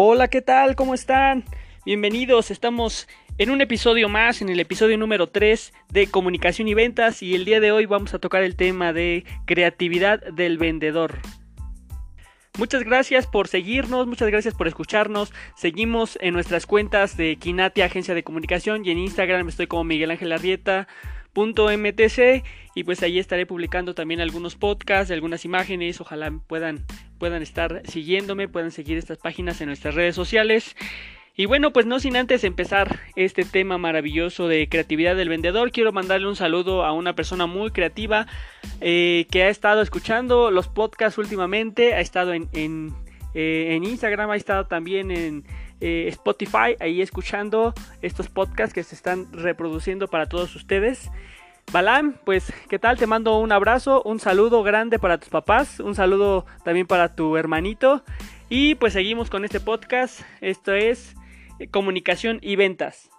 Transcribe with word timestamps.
Hola, 0.00 0.28
¿qué 0.28 0.42
tal? 0.42 0.76
¿Cómo 0.76 0.94
están? 0.94 1.42
Bienvenidos, 1.84 2.52
estamos 2.52 3.08
en 3.36 3.50
un 3.50 3.60
episodio 3.60 4.08
más, 4.08 4.40
en 4.40 4.48
el 4.48 4.60
episodio 4.60 4.96
número 4.96 5.28
3 5.28 5.72
de 5.88 6.06
comunicación 6.06 6.68
y 6.68 6.74
ventas 6.74 7.20
y 7.20 7.34
el 7.34 7.44
día 7.44 7.58
de 7.58 7.72
hoy 7.72 7.86
vamos 7.86 8.14
a 8.14 8.20
tocar 8.20 8.44
el 8.44 8.54
tema 8.54 8.92
de 8.92 9.24
creatividad 9.44 10.20
del 10.20 10.56
vendedor. 10.56 11.18
Muchas 12.58 12.84
gracias 12.84 13.26
por 13.26 13.48
seguirnos, 13.48 14.06
muchas 14.06 14.28
gracias 14.28 14.54
por 14.54 14.68
escucharnos. 14.68 15.32
Seguimos 15.56 16.16
en 16.20 16.32
nuestras 16.32 16.64
cuentas 16.64 17.16
de 17.16 17.34
Kinati 17.34 17.82
Agencia 17.82 18.14
de 18.14 18.22
Comunicación 18.22 18.86
y 18.86 18.92
en 18.92 18.98
Instagram 18.98 19.48
estoy 19.48 19.66
como 19.66 19.82
Miguel 19.82 20.12
Ángel 20.12 20.30
Arrieta. 20.30 20.86
.mtc 21.46 22.44
y 22.74 22.84
pues 22.84 23.02
ahí 23.02 23.18
estaré 23.18 23.46
publicando 23.46 23.94
también 23.94 24.20
algunos 24.20 24.56
podcasts, 24.56 25.10
algunas 25.10 25.44
imágenes, 25.44 26.00
ojalá 26.00 26.32
puedan 26.46 26.84
puedan 27.18 27.42
estar 27.42 27.82
siguiéndome, 27.84 28.48
puedan 28.48 28.70
seguir 28.70 28.96
estas 28.96 29.18
páginas 29.18 29.60
en 29.60 29.66
nuestras 29.66 29.94
redes 29.94 30.14
sociales. 30.14 30.76
Y 31.36 31.46
bueno, 31.46 31.72
pues 31.72 31.86
no 31.86 32.00
sin 32.00 32.16
antes 32.16 32.42
empezar 32.42 32.98
este 33.14 33.44
tema 33.44 33.78
maravilloso 33.78 34.48
de 34.48 34.68
creatividad 34.68 35.14
del 35.14 35.28
vendedor, 35.28 35.70
quiero 35.70 35.92
mandarle 35.92 36.26
un 36.26 36.34
saludo 36.34 36.84
a 36.84 36.92
una 36.92 37.14
persona 37.14 37.46
muy 37.46 37.70
creativa 37.70 38.26
eh, 38.80 39.26
que 39.30 39.44
ha 39.44 39.48
estado 39.48 39.80
escuchando 39.80 40.50
los 40.50 40.66
podcasts 40.66 41.16
últimamente, 41.16 41.94
ha 41.94 42.00
estado 42.00 42.32
en, 42.32 42.48
en, 42.54 42.92
eh, 43.34 43.78
Instagram, 43.80 44.30
ha 44.30 44.36
estado 44.36 44.66
también 44.66 45.12
en 45.12 45.44
eh, 45.80 46.06
Spotify, 46.08 46.76
ahí 46.80 47.02
escuchando 47.02 47.74
estos 48.02 48.28
podcasts 48.28 48.74
que 48.74 48.82
se 48.82 48.94
están 48.94 49.32
reproduciendo 49.32 50.08
para 50.08 50.28
todos 50.28 50.54
ustedes. 50.56 51.10
Balam, 51.70 52.14
pues, 52.24 52.52
¿qué 52.68 52.78
tal? 52.78 52.96
Te 52.96 53.06
mando 53.06 53.38
un 53.38 53.52
abrazo, 53.52 54.02
un 54.02 54.20
saludo 54.20 54.62
grande 54.62 54.98
para 54.98 55.18
tus 55.18 55.28
papás, 55.28 55.80
un 55.80 55.94
saludo 55.94 56.46
también 56.64 56.86
para 56.86 57.14
tu 57.14 57.36
hermanito. 57.36 58.02
Y 58.48 58.74
pues 58.76 58.94
seguimos 58.94 59.28
con 59.28 59.44
este 59.44 59.60
podcast. 59.60 60.22
Esto 60.40 60.72
es 60.72 61.14
eh, 61.58 61.68
comunicación 61.68 62.38
y 62.40 62.56
ventas. 62.56 63.10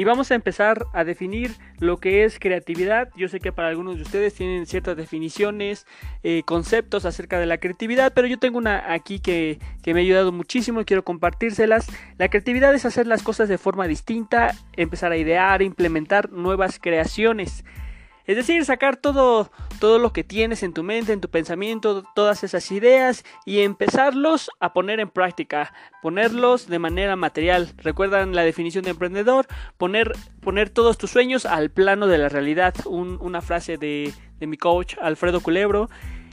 Y 0.00 0.04
vamos 0.04 0.30
a 0.30 0.34
empezar 0.34 0.86
a 0.94 1.04
definir 1.04 1.56
lo 1.78 1.98
que 1.98 2.24
es 2.24 2.38
creatividad. 2.38 3.10
Yo 3.16 3.28
sé 3.28 3.38
que 3.38 3.52
para 3.52 3.68
algunos 3.68 3.96
de 3.96 4.02
ustedes 4.04 4.32
tienen 4.32 4.64
ciertas 4.64 4.96
definiciones, 4.96 5.86
eh, 6.22 6.42
conceptos 6.46 7.04
acerca 7.04 7.38
de 7.38 7.44
la 7.44 7.58
creatividad, 7.58 8.14
pero 8.14 8.26
yo 8.26 8.38
tengo 8.38 8.56
una 8.56 8.94
aquí 8.94 9.20
que, 9.20 9.58
que 9.82 9.92
me 9.92 10.00
ha 10.00 10.02
ayudado 10.02 10.32
muchísimo 10.32 10.80
y 10.80 10.86
quiero 10.86 11.04
compartírselas. 11.04 11.86
La 12.16 12.30
creatividad 12.30 12.74
es 12.74 12.86
hacer 12.86 13.06
las 13.06 13.22
cosas 13.22 13.50
de 13.50 13.58
forma 13.58 13.86
distinta, 13.88 14.56
empezar 14.74 15.12
a 15.12 15.18
idear, 15.18 15.60
implementar 15.60 16.32
nuevas 16.32 16.78
creaciones. 16.78 17.62
Es 18.24 18.36
decir, 18.36 18.64
sacar 18.64 18.96
todo, 18.96 19.50
todo 19.80 19.98
lo 19.98 20.12
que 20.12 20.22
tienes 20.22 20.62
en 20.62 20.72
tu 20.72 20.84
mente, 20.84 21.12
en 21.12 21.20
tu 21.20 21.28
pensamiento, 21.28 22.04
todas 22.14 22.44
esas 22.44 22.70
ideas 22.70 23.24
y 23.44 23.60
empezarlos 23.60 24.50
a 24.60 24.72
poner 24.72 25.00
en 25.00 25.08
práctica, 25.08 25.72
ponerlos 26.02 26.68
de 26.68 26.78
manera 26.78 27.16
material. 27.16 27.72
Recuerdan 27.78 28.36
la 28.36 28.42
definición 28.42 28.84
de 28.84 28.90
emprendedor, 28.90 29.48
poner, 29.78 30.12
poner 30.40 30.70
todos 30.70 30.98
tus 30.98 31.10
sueños 31.10 31.46
al 31.46 31.70
plano 31.70 32.06
de 32.06 32.18
la 32.18 32.28
realidad. 32.28 32.74
una 32.86 33.40
frase 33.40 33.78
de, 33.78 34.12
de 34.38 34.46
mi 34.46 34.56
coach 34.56 34.96
Alfredo 35.00 35.40
Culebro. 35.40 35.88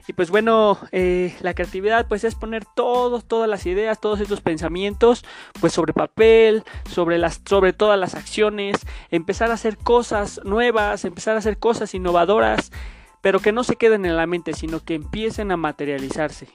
Y 0.07 0.13
pues 0.13 0.29
bueno, 0.29 0.79
eh, 0.93 1.35
la 1.41 1.53
creatividad 1.53 2.07
pues 2.07 2.23
es 2.23 2.33
poner 2.33 2.63
todos, 2.75 3.25
todas 3.25 3.49
las 3.49 3.65
ideas, 3.65 3.99
todos 3.99 4.21
estos 4.21 4.39
pensamientos 4.39 5.25
pues 5.59 5.73
sobre 5.73 5.91
papel, 5.91 6.63
sobre, 6.89 7.17
las, 7.17 7.41
sobre 7.45 7.73
todas 7.73 7.99
las 7.99 8.15
acciones, 8.15 8.77
empezar 9.11 9.51
a 9.51 9.55
hacer 9.55 9.77
cosas 9.77 10.39
nuevas, 10.45 11.03
empezar 11.03 11.35
a 11.35 11.39
hacer 11.39 11.57
cosas 11.57 11.93
innovadoras, 11.93 12.71
pero 13.27 13.41
que 13.41 13.51
no 13.51 13.65
se 13.65 13.75
queden 13.75 14.05
en 14.05 14.15
la 14.15 14.25
mente, 14.25 14.53
sino 14.53 14.85
que 14.85 14.93
empiecen 14.93 15.51
a 15.51 15.57
materializarse. 15.57 16.47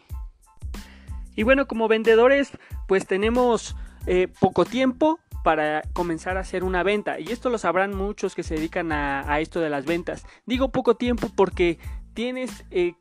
Y 1.36 1.42
bueno, 1.42 1.66
como 1.66 1.86
vendedores 1.86 2.50
pues 2.88 3.06
tenemos 3.06 3.76
eh, 4.06 4.28
poco 4.40 4.64
tiempo, 4.64 5.20
para 5.44 5.82
comenzar 5.92 6.38
a 6.38 6.40
hacer 6.40 6.64
una 6.64 6.82
venta. 6.82 7.20
Y 7.20 7.30
esto 7.30 7.50
lo 7.50 7.58
sabrán 7.58 7.94
muchos 7.94 8.34
que 8.34 8.42
se 8.42 8.54
dedican 8.54 8.90
a, 8.90 9.38
esto 9.40 9.60
de 9.60 9.68
las 9.68 9.84
ventas. 9.84 10.24
Digo 10.46 10.70
poco 10.72 10.96
tiempo 10.96 11.28
porque 11.36 11.78
tienes 12.14 12.64
eh, 12.70 12.94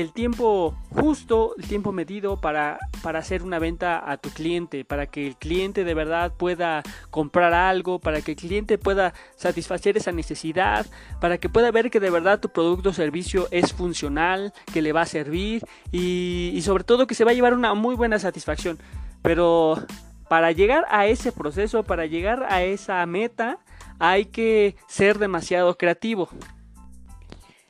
el 0.00 0.12
tiempo 0.12 0.76
justo, 0.90 1.54
el 1.56 1.66
tiempo 1.66 1.90
medido 1.90 2.38
para, 2.38 2.78
para 3.02 3.20
hacer 3.20 3.42
una 3.42 3.58
venta 3.58 4.10
a 4.10 4.18
tu 4.18 4.28
cliente, 4.28 4.84
para 4.84 5.06
que 5.06 5.26
el 5.26 5.36
cliente 5.36 5.84
de 5.84 5.94
verdad 5.94 6.34
pueda 6.36 6.82
comprar 7.10 7.54
algo, 7.54 7.98
para 7.98 8.20
que 8.20 8.32
el 8.32 8.36
cliente 8.36 8.76
pueda 8.76 9.14
satisfacer 9.36 9.96
esa 9.96 10.12
necesidad, 10.12 10.84
para 11.18 11.38
que 11.38 11.48
pueda 11.48 11.70
ver 11.70 11.90
que 11.90 11.98
de 11.98 12.10
verdad 12.10 12.40
tu 12.40 12.50
producto 12.50 12.90
o 12.90 12.92
servicio 12.92 13.48
es 13.50 13.72
funcional, 13.72 14.52
que 14.70 14.82
le 14.82 14.92
va 14.92 15.00
a 15.00 15.06
servir 15.06 15.64
y, 15.90 16.52
y 16.54 16.60
sobre 16.60 16.84
todo 16.84 17.06
que 17.06 17.14
se 17.14 17.24
va 17.24 17.30
a 17.30 17.34
llevar 17.34 17.54
una 17.54 17.72
muy 17.72 17.94
buena 17.94 18.18
satisfacción. 18.18 18.78
Pero 19.22 19.82
para 20.28 20.52
llegar 20.52 20.84
a 20.90 21.06
ese 21.06 21.32
proceso, 21.32 21.84
para 21.84 22.04
llegar 22.04 22.44
a 22.50 22.62
esa 22.62 23.04
meta, 23.06 23.60
hay 23.98 24.26
que 24.26 24.76
ser 24.88 25.18
demasiado 25.18 25.78
creativo. 25.78 26.28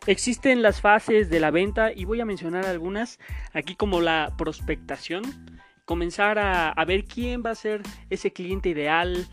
Existen 0.07 0.63
las 0.63 0.81
fases 0.81 1.31
de 1.31 1.41
la 1.41 1.51
venta 1.51 1.93
y 1.93 2.05
voy 2.05 2.21
a 2.21 2.25
mencionar 2.25 2.65
algunas 2.65 3.19
aquí 3.53 3.75
como 3.75 4.01
la 4.01 4.35
prospectación, 4.39 5.25
comenzar 5.85 6.39
a, 6.39 6.85
ver 6.85 7.07
quién 7.07 7.43
va 7.45 7.51
a 7.51 7.55
ser 7.57 7.83
ese 8.09 8.33
cliente 8.33 8.69
ideal, 8.69 9.27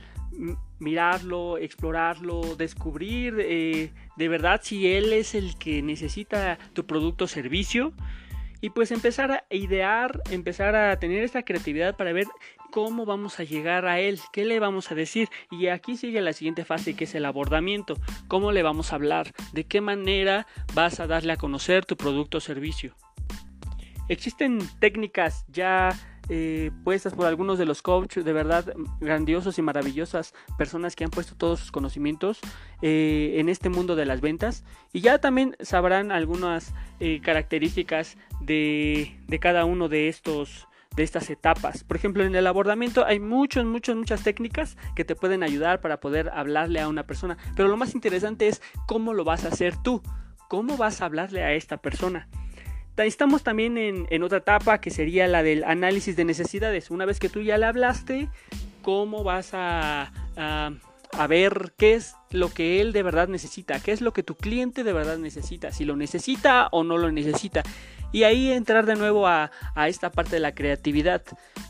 mirarlo, 0.79 1.59
explorarlo, 1.59 2.55
descubrir 2.55 3.35
eh, 3.39 3.91
de 4.17 4.27
verdad 4.27 4.61
si 4.63 4.87
él 4.91 5.13
es 5.13 5.35
el 5.35 5.59
que 5.59 5.83
necesita 5.83 6.57
tu 6.73 6.87
producto 6.87 7.25
o 7.25 7.27
servicio 7.27 7.93
y 8.63 8.69
pues 8.69 8.91
empezar 8.91 9.29
a 9.29 9.43
idear, 9.49 10.21
empezar 10.31 10.73
a 10.77 10.97
tener 10.97 11.21
esta 11.21 11.43
creatividad 11.43 11.97
para 11.97 12.13
ver 12.13 12.27
cómo 12.71 13.05
vamos 13.05 13.41
a 13.41 13.43
llegar 13.43 13.85
a 13.85 13.99
él, 13.99 14.21
qué 14.31 14.45
le 14.45 14.57
vamos 14.61 14.89
a 14.89 14.95
decir. 14.95 15.27
Y 15.51 15.67
aquí 15.67 15.97
sigue 15.97 16.21
la 16.21 16.31
siguiente 16.31 16.63
fase 16.63 16.95
que 16.95 17.03
es 17.03 17.13
el 17.13 17.25
abordamiento, 17.25 17.97
cómo 18.29 18.53
le 18.53 18.63
vamos 18.63 18.93
a 18.93 18.95
hablar, 18.95 19.33
de 19.51 19.65
qué 19.65 19.81
manera 19.81 20.47
vas 20.73 21.01
a 21.01 21.07
darle 21.07 21.33
a 21.33 21.37
conocer 21.37 21.85
tu 21.85 21.97
producto 21.97 22.37
o 22.37 22.41
servicio. 22.41 22.95
Existen 24.07 24.59
técnicas 24.79 25.43
ya 25.49 25.89
eh, 26.29 26.71
puestas 26.83 27.13
por 27.13 27.25
algunos 27.25 27.57
de 27.57 27.65
los 27.65 27.81
coaches, 27.81 28.23
de 28.23 28.33
verdad 28.33 28.73
grandiosos 28.99 29.57
y 29.59 29.61
maravillosas 29.61 30.33
personas 30.57 30.95
que 30.95 31.03
han 31.03 31.09
puesto 31.09 31.35
todos 31.35 31.59
sus 31.59 31.71
conocimientos 31.71 32.39
eh, 32.81 33.35
en 33.37 33.49
este 33.49 33.69
mundo 33.69 33.95
de 33.95 34.05
las 34.05 34.21
ventas. 34.21 34.63
Y 34.93 35.01
ya 35.01 35.19
también 35.19 35.55
sabrán 35.59 36.11
algunas 36.11 36.73
eh, 36.99 37.19
características 37.21 38.17
de, 38.41 39.17
de 39.27 39.39
cada 39.39 39.65
uno 39.65 39.89
de 39.89 40.07
estos 40.07 40.67
de 40.95 41.03
estas 41.03 41.29
etapas. 41.31 41.83
Por 41.83 41.97
ejemplo, 41.97 42.23
en 42.23 42.35
el 42.35 42.45
abordamiento 42.45 43.05
hay 43.05 43.19
muchas, 43.19 43.65
muchas, 43.65 43.95
muchas 43.95 44.23
técnicas 44.23 44.77
que 44.95 45.03
te 45.03 45.15
pueden 45.15 45.41
ayudar 45.41 45.81
para 45.81 45.99
poder 45.99 46.29
hablarle 46.29 46.79
a 46.79 46.87
una 46.87 47.03
persona. 47.03 47.37
Pero 47.55 47.67
lo 47.67 47.77
más 47.77 47.95
interesante 47.95 48.47
es 48.47 48.61
cómo 48.85 49.13
lo 49.13 49.23
vas 49.23 49.45
a 49.45 49.47
hacer 49.47 49.75
tú. 49.81 50.03
¿Cómo 50.49 50.77
vas 50.77 51.01
a 51.01 51.05
hablarle 51.05 51.43
a 51.43 51.53
esta 51.53 51.77
persona? 51.77 52.27
Estamos 52.97 53.43
también 53.43 53.77
en, 53.77 54.23
otra 54.23 54.37
etapa 54.39 54.79
que 54.79 54.91
sería 54.91 55.27
la 55.27 55.41
del 55.41 55.63
análisis 55.63 56.15
de 56.15 56.25
necesidades. 56.25 56.91
Una 56.91 57.05
vez 57.05 57.19
que 57.19 57.29
tú 57.29 57.41
ya 57.41 57.57
le 57.57 57.65
hablaste, 57.65 58.29
¿cómo 58.81 59.23
vas 59.23 59.49
a, 59.53 60.11
a 60.35 61.27
ver 61.27 61.73
qué 61.77 61.95
es 61.95 62.15
lo 62.29 62.49
que 62.49 62.81
él 62.81 62.93
de 62.93 63.03
verdad 63.03 63.27
necesita? 63.27 63.79
¿Qué 63.79 63.91
es 63.91 64.01
lo 64.01 64.13
que 64.13 64.21
tu 64.21 64.35
cliente 64.35 64.83
de 64.83 64.93
verdad 64.93 65.17
necesita? 65.17 65.71
Si 65.71 65.85
lo 65.85 65.95
necesita 65.95 66.67
o 66.71 66.83
no 66.83 66.97
lo 66.97 67.11
necesita. 67.11 67.63
Y 68.13 68.23
ahí 68.23 68.51
entrar 68.51 68.85
de 68.85 68.95
nuevo 68.95 69.27
a, 69.27 69.51
esta 69.87 70.11
parte 70.11 70.37
de 70.37 70.39
la 70.39 70.55
creatividad. 70.55 71.23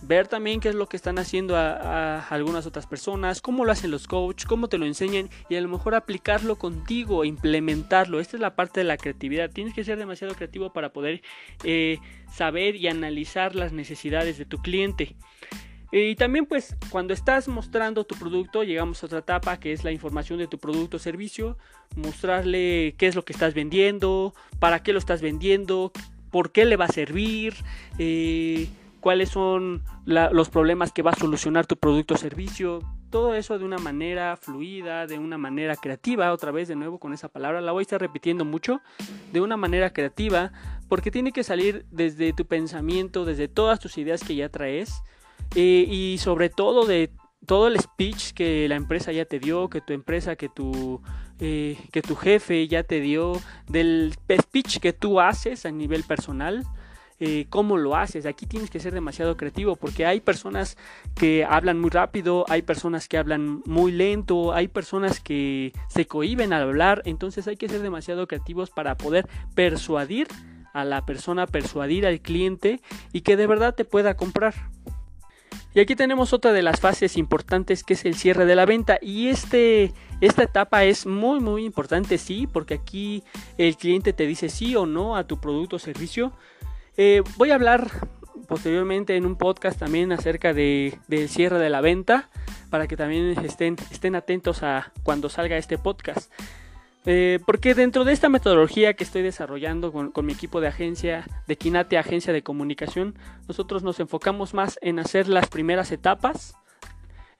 Ver 0.03 0.27
también 0.27 0.59
qué 0.59 0.69
es 0.69 0.75
lo 0.75 0.87
que 0.87 0.97
están 0.97 1.17
haciendo 1.17 1.55
a, 1.55 2.19
algunas 2.27 2.67
otras 2.67 2.85
personas, 2.85 3.41
cómo 3.41 3.65
lo 3.65 3.71
hacen 3.71 3.89
los 3.89 4.07
coaches, 4.07 4.45
cómo 4.45 4.67
te 4.67 4.77
lo 4.77 4.85
enseñan 4.85 5.29
y 5.49 5.55
a 5.55 5.61
lo 5.61 5.69
mejor 5.69 5.95
aplicarlo 5.95 6.57
contigo, 6.57 7.25
implementarlo. 7.25 8.19
Esta 8.19 8.37
es 8.37 8.41
la 8.41 8.55
parte 8.55 8.81
de 8.81 8.83
la 8.83 8.97
creatividad. 8.97 9.49
Tienes 9.49 9.73
que 9.73 9.83
ser 9.83 9.97
demasiado 9.97 10.35
creativo 10.35 10.71
para 10.73 10.93
poder 10.93 11.23
eh, 11.63 11.97
saber 12.31 12.75
y 12.75 12.87
analizar 12.89 13.55
las 13.55 13.71
necesidades 13.71 14.37
de 14.37 14.45
tu 14.45 14.57
cliente. 14.57 15.15
Y 15.95 16.15
también 16.15 16.47
pues 16.47 16.75
cuando 16.89 17.13
estás 17.13 17.47
mostrando 17.47 18.03
tu 18.03 18.15
producto, 18.15 18.63
llegamos 18.63 19.03
a 19.03 19.05
otra 19.05 19.19
etapa 19.19 19.59
que 19.59 19.73
es 19.73 19.83
la 19.83 19.91
información 19.91 20.39
de 20.39 20.47
tu 20.47 20.57
producto 20.57 20.97
o 20.97 20.99
servicio, 20.99 21.55
mostrarle 21.95 22.95
qué 22.97 23.05
es 23.05 23.13
lo 23.13 23.23
que 23.23 23.31
estás 23.31 23.53
vendiendo, 23.53 24.33
para 24.57 24.81
qué 24.81 24.91
lo 24.91 24.97
estás 24.97 25.21
vendiendo, 25.21 25.91
por 26.33 26.51
qué 26.51 26.65
le 26.65 26.77
va 26.77 26.85
a 26.85 26.87
servir, 26.87 27.53
eh, 27.99 28.67
cuáles 28.99 29.29
son 29.29 29.83
los 30.05 30.49
problemas 30.49 30.91
que 30.91 31.03
va 31.03 31.11
a 31.11 31.15
solucionar 31.15 31.67
tu 31.67 31.77
producto 31.77 32.15
o 32.15 32.17
servicio. 32.17 32.79
Todo 33.11 33.35
eso 33.35 33.59
de 33.59 33.65
una 33.65 33.77
manera 33.77 34.35
fluida, 34.35 35.05
de 35.05 35.19
una 35.19 35.37
manera 35.37 35.75
creativa, 35.75 36.33
otra 36.33 36.51
vez 36.51 36.67
de 36.67 36.75
nuevo 36.75 36.97
con 36.97 37.13
esa 37.13 37.29
palabra, 37.29 37.61
la 37.61 37.71
voy 37.71 37.81
a 37.81 37.83
estar 37.83 38.01
repitiendo 38.01 38.45
mucho, 38.45 38.81
de 39.31 39.41
una 39.41 39.57
manera 39.57 39.93
creativa, 39.93 40.51
porque 40.89 41.11
tiene 41.11 41.31
que 41.31 41.43
salir 41.43 41.85
desde 41.91 42.33
tu 42.33 42.47
pensamiento, 42.47 43.25
desde 43.25 43.47
todas 43.47 43.79
tus 43.79 43.99
ideas 43.99 44.23
que 44.23 44.35
ya 44.35 44.49
traes, 44.49 45.03
eh, 45.53 45.85
y 45.87 46.17
sobre 46.17 46.49
todo 46.49 46.87
de 46.87 47.11
todo 47.45 47.67
el 47.67 47.79
speech 47.79 48.31
que 48.33 48.67
la 48.67 48.75
empresa 48.75 49.11
ya 49.11 49.25
te 49.25 49.37
dio, 49.37 49.69
que 49.69 49.81
tu 49.81 49.93
empresa, 49.93 50.35
que 50.35 50.49
tu, 50.49 50.99
eh, 51.45 51.77
que 51.91 52.01
tu 52.01 52.15
jefe 52.15 52.69
ya 52.69 52.83
te 52.83 53.01
dio, 53.01 53.33
del 53.67 54.13
speech 54.39 54.79
que 54.79 54.93
tú 54.93 55.19
haces 55.19 55.65
a 55.65 55.71
nivel 55.71 56.03
personal, 56.03 56.63
eh, 57.19 57.47
cómo 57.49 57.75
lo 57.75 57.97
haces. 57.97 58.25
Aquí 58.25 58.45
tienes 58.45 58.69
que 58.69 58.79
ser 58.79 58.93
demasiado 58.93 59.35
creativo 59.35 59.75
porque 59.75 60.05
hay 60.05 60.21
personas 60.21 60.77
que 61.15 61.43
hablan 61.43 61.81
muy 61.81 61.89
rápido, 61.89 62.45
hay 62.47 62.61
personas 62.61 63.09
que 63.09 63.17
hablan 63.17 63.61
muy 63.65 63.91
lento, 63.91 64.53
hay 64.53 64.69
personas 64.69 65.19
que 65.19 65.73
se 65.89 66.07
cohiben 66.07 66.53
al 66.53 66.63
hablar, 66.63 67.01
entonces 67.03 67.45
hay 67.49 67.57
que 67.57 67.67
ser 67.67 67.81
demasiado 67.81 68.25
creativos 68.25 68.69
para 68.69 68.95
poder 68.95 69.27
persuadir 69.53 70.29
a 70.73 70.85
la 70.85 71.05
persona, 71.05 71.45
persuadir 71.45 72.05
al 72.05 72.21
cliente 72.21 72.79
y 73.11 73.19
que 73.19 73.35
de 73.35 73.47
verdad 73.47 73.75
te 73.75 73.83
pueda 73.83 74.15
comprar. 74.15 74.53
Y 75.75 75.79
aquí 75.79 75.95
tenemos 75.95 76.33
otra 76.33 76.53
de 76.53 76.61
las 76.61 76.79
fases 76.79 77.17
importantes 77.17 77.83
que 77.83 77.93
es 77.93 78.05
el 78.05 78.15
cierre 78.15 78.45
de 78.45 78.55
la 78.55 78.65
venta. 78.65 78.99
Y 79.01 79.29
este, 79.29 79.91
esta 80.21 80.43
etapa 80.43 80.83
es 80.83 81.05
muy 81.05 81.39
muy 81.39 81.65
importante, 81.65 82.17
sí, 82.17 82.47
porque 82.47 82.75
aquí 82.75 83.23
el 83.57 83.75
cliente 83.75 84.13
te 84.13 84.27
dice 84.27 84.49
sí 84.49 84.75
o 84.75 84.85
no 84.85 85.15
a 85.15 85.25
tu 85.25 85.39
producto 85.39 85.77
o 85.77 85.79
servicio. 85.79 86.33
Eh, 86.95 87.23
voy 87.37 87.51
a 87.51 87.55
hablar 87.55 87.89
posteriormente 88.47 89.15
en 89.15 89.25
un 89.25 89.35
podcast 89.35 89.79
también 89.79 90.11
acerca 90.11 90.53
de, 90.53 90.99
del 91.07 91.29
cierre 91.29 91.57
de 91.57 91.69
la 91.69 91.81
venta, 91.81 92.29
para 92.69 92.87
que 92.87 92.97
también 92.97 93.37
estén, 93.43 93.77
estén 93.91 94.15
atentos 94.15 94.63
a 94.63 94.91
cuando 95.03 95.29
salga 95.29 95.57
este 95.57 95.77
podcast. 95.77 96.31
Eh, 97.05 97.39
porque 97.45 97.75
dentro 97.75 98.05
de 98.05 98.13
esta 98.13 98.29
metodología 98.29 98.93
que 98.93 99.03
estoy 99.03 99.23
desarrollando 99.23 99.91
con, 99.91 100.25
mi 100.25 100.33
equipo 100.33 100.61
de 100.61 100.67
agencia, 100.67 101.25
de 101.47 101.57
Quinate 101.57 101.97
Agencia 101.97 102.31
de 102.31 102.43
Comunicación, 102.43 103.15
nosotros 103.47 103.83
nos 103.83 103.99
enfocamos 103.99 104.53
más 104.53 104.79
en 104.81 104.99
hacer 104.99 105.27
las 105.27 105.47
primeras 105.47 105.91
etapas, 105.91 106.55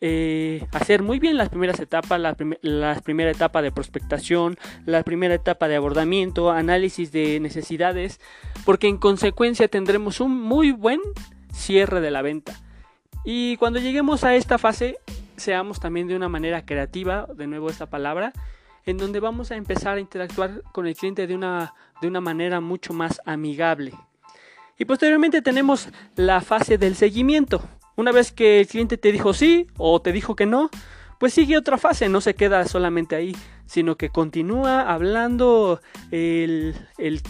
eh, 0.02 0.68
hacer 0.74 1.02
muy 1.02 1.18
bien 1.18 1.38
las 1.38 1.48
primeras 1.48 1.80
etapas, 1.80 2.20
la, 2.20 2.36
primera 2.36 3.32
etapa 3.32 3.62
de 3.62 3.72
prospectación, 3.72 4.58
la 4.86 5.02
primera 5.04 5.36
etapa 5.36 5.70
de 5.70 5.78
abordamiento, 5.78 6.52
análisis 6.52 7.14
de 7.14 7.40
necesidades, 7.40 8.20
porque 8.66 8.90
en 8.90 8.98
consecuencia 8.98 9.70
tendremos 9.70 10.20
un 10.20 10.42
muy 10.42 10.74
buen 10.74 11.00
cierre 11.54 12.02
de 12.02 12.12
la 12.12 12.22
venta. 12.22 12.60
Y 13.24 13.56
cuando 13.56 13.80
lleguemos 13.80 14.26
a 14.26 14.36
esta 14.36 14.58
fase, 14.58 14.98
seamos 15.38 15.80
también 15.80 16.10
de 16.10 16.18
una 16.18 16.28
manera 16.28 16.66
creativa, 16.66 17.26
de 17.34 17.48
nuevo 17.48 17.70
esta 17.70 17.90
palabra, 17.90 18.34
en 18.86 18.98
donde 18.98 19.20
vamos 19.20 19.52
a 19.52 19.56
empezar 19.56 19.98
a 19.98 20.02
interactuar 20.02 20.62
con 20.72 20.88
el 20.88 20.96
cliente 20.96 21.28
de 21.28 21.36
una, 21.36 21.74
de 22.02 22.08
una 22.08 22.22
manera 22.22 22.60
mucho 22.60 22.94
más 22.94 23.22
amigable. 23.26 23.94
Y 24.78 24.86
posteriormente 24.86 25.42
tenemos 25.42 25.90
la 26.16 26.42
fase 26.42 26.78
del 26.78 26.96
seguimiento. 26.96 27.62
Una 27.96 28.12
vez 28.12 28.32
que 28.32 28.60
el 28.60 28.68
cliente 28.68 28.98
te 28.98 29.12
dijo 29.12 29.34
sí 29.34 29.68
o 29.78 30.02
te 30.02 30.12
dijo 30.12 30.36
que 30.36 30.46
no, 30.46 30.70
pues 31.20 31.34
sigue 31.34 31.58
otra 31.58 31.78
fase, 31.78 32.10
no 32.10 32.22
se 32.22 32.34
queda 32.34 32.68
solamente 32.68 33.16
ahí, 33.16 33.36
sino 33.66 33.96
que 33.96 34.10
continúa 34.10 34.82
hablando 34.82 35.80
el, 36.12 36.76
el, 36.98 37.22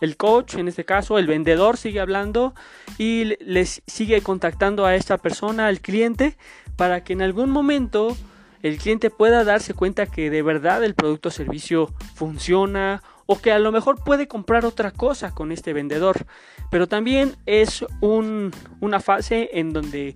el, 0.00 0.16
coach, 0.16 0.54
en 0.56 0.68
este 0.68 0.84
caso 0.84 1.18
el 1.18 1.26
vendedor 1.26 1.76
sigue 1.76 1.98
hablando 1.98 2.54
y 2.98 3.36
les 3.42 3.82
sigue 3.86 4.20
contactando 4.20 4.84
a 4.84 4.94
esta 4.94 5.18
persona, 5.18 5.66
al 5.66 5.80
cliente, 5.80 6.36
para 6.76 7.02
que 7.02 7.14
en 7.14 7.22
algún 7.22 7.50
momento 7.50 8.16
el 8.64 8.78
cliente 8.78 9.10
pueda 9.10 9.44
darse 9.44 9.74
cuenta 9.74 10.06
que 10.06 10.30
de 10.30 10.40
verdad 10.40 10.82
el 10.84 10.94
producto 10.94 11.28
o 11.28 11.32
servicio 11.32 11.92
funciona 12.14 13.02
o 13.26 13.38
que 13.38 13.52
a 13.52 13.58
lo 13.58 13.72
mejor 13.72 14.02
puede 14.02 14.26
comprar 14.26 14.64
otra 14.64 14.90
cosa 14.90 15.34
con 15.34 15.52
este 15.52 15.74
vendedor. 15.74 16.24
Pero 16.70 16.88
también 16.88 17.36
es 17.44 17.84
una 18.00 19.00
fase 19.00 19.50
en 19.52 19.74
donde 19.74 20.14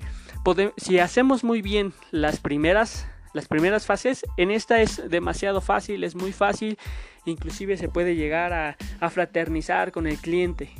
si 0.78 0.98
hacemos 0.98 1.44
muy 1.44 1.60
bien 1.60 1.92
las 2.10 2.40
primeras, 2.40 3.06
las 3.34 3.46
primeras 3.48 3.84
fases, 3.84 4.24
en 4.38 4.50
esta 4.50 4.80
es 4.80 5.10
demasiado 5.10 5.60
fácil, 5.60 6.02
es 6.02 6.14
muy 6.14 6.32
fácil, 6.32 6.78
inclusive 7.26 7.76
se 7.76 7.90
puede 7.90 8.16
llegar 8.16 8.54
a, 8.54 8.78
a 8.98 9.10
fraternizar 9.10 9.92
con 9.92 10.06
el 10.06 10.16
cliente. 10.16 10.70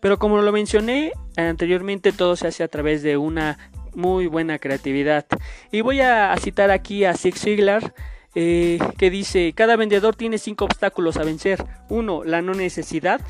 Pero 0.00 0.18
como 0.18 0.40
lo 0.40 0.52
mencioné 0.52 1.12
anteriormente, 1.36 2.12
todo 2.12 2.34
se 2.34 2.46
hace 2.46 2.62
a 2.62 2.68
través 2.68 3.02
de 3.02 3.18
una 3.18 3.58
muy 3.96 4.26
buena 4.26 4.58
creatividad. 4.58 5.26
Y 5.72 5.80
voy 5.80 6.00
a 6.00 6.36
citar 6.38 6.70
aquí 6.70 7.04
a 7.04 7.14
Zig 7.14 7.36
Ziglar. 7.36 7.94
Eh, 8.38 8.78
que 8.98 9.08
dice, 9.08 9.54
cada 9.54 9.76
vendedor 9.76 10.14
tiene 10.14 10.36
cinco 10.36 10.66
obstáculos 10.66 11.16
a 11.16 11.24
vencer. 11.24 11.64
Uno, 11.88 12.22
la 12.22 12.42
no 12.42 12.52
necesidad. 12.52 13.22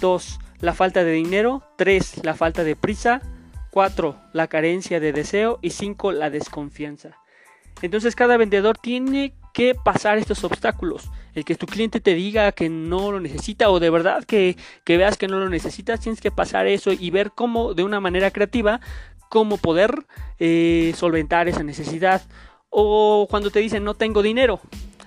Dos, 0.00 0.38
la 0.60 0.72
falta 0.72 1.02
de 1.02 1.12
dinero. 1.12 1.64
Tres, 1.76 2.24
la 2.24 2.34
falta 2.34 2.62
de 2.62 2.76
prisa. 2.76 3.20
Cuatro, 3.72 4.16
la 4.32 4.46
carencia 4.46 5.00
de 5.00 5.12
deseo. 5.12 5.58
Y 5.62 5.70
cinco, 5.70 6.12
la 6.12 6.30
desconfianza. 6.30 7.18
Entonces 7.82 8.14
cada 8.14 8.36
vendedor 8.36 8.78
tiene 8.78 9.34
que 9.52 9.74
pasar 9.74 10.18
estos 10.18 10.44
obstáculos. 10.44 11.10
El 11.34 11.44
que 11.44 11.56
tu 11.56 11.66
cliente 11.66 12.00
te 12.00 12.14
diga 12.14 12.52
que 12.52 12.68
no 12.68 13.12
lo 13.12 13.20
necesita 13.20 13.68
o 13.68 13.80
de 13.80 13.90
verdad 13.90 14.24
que, 14.24 14.56
que 14.84 14.96
veas 14.96 15.18
que 15.18 15.28
no 15.28 15.38
lo 15.38 15.50
necesitas, 15.50 16.00
tienes 16.00 16.20
que 16.20 16.30
pasar 16.30 16.66
eso 16.66 16.92
y 16.92 17.10
ver 17.10 17.32
cómo 17.34 17.74
de 17.74 17.84
una 17.84 18.00
manera 18.00 18.30
creativa 18.30 18.80
cómo 19.28 19.56
poder 19.56 20.06
eh, 20.38 20.92
solventar 20.96 21.48
esa 21.48 21.62
necesidad. 21.62 22.22
O 22.70 23.26
cuando 23.30 23.50
te 23.50 23.60
dicen 23.60 23.84
no 23.84 23.94
tengo 23.94 24.22
dinero, 24.22 24.60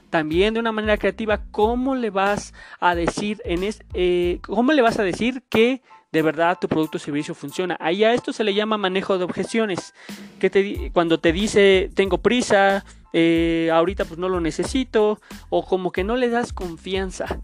también 0.10 0.54
de 0.54 0.60
una 0.60 0.71
manera 0.71 0.98
creativa, 0.98 1.42
¿cómo 1.51 1.95
le 1.95 2.10
vas 2.10 2.54
a 2.80 2.95
decir 2.95 3.42
en 3.45 3.68
eh, 3.94 4.39
cómo 4.42 4.74
le 4.74 4.81
vas 4.81 5.00
a 5.00 5.04
decir 5.04 5.44
que 5.50 5.81
de 6.12 6.21
verdad 6.24 6.57
tu 6.60 6.68
producto 6.68 6.98
o 6.98 7.00
servicio 7.00 7.36
funciona? 7.36 7.77
Ahí 7.80 8.04
a 8.04 8.13
esto 8.13 8.33
se 8.33 8.44
le 8.44 8.54
llama 8.54 8.77
manejo 8.77 9.18
de 9.18 9.25
objeciones. 9.25 9.94
Que 10.39 10.50
te, 10.50 10.92
cuando 10.94 11.19
te 11.19 11.31
dice 11.31 11.92
tengo 11.94 12.18
prisa, 12.18 12.86
eh, 13.13 13.69
ahorita 13.72 14.06
pues 14.06 14.19
no 14.19 14.30
lo 14.30 14.39
necesito, 14.39 15.19
o 15.50 15.65
como 15.65 15.92
que 15.92 16.04
no 16.04 16.15
le 16.15 16.30
das 16.30 16.54
confianza. 16.54 17.39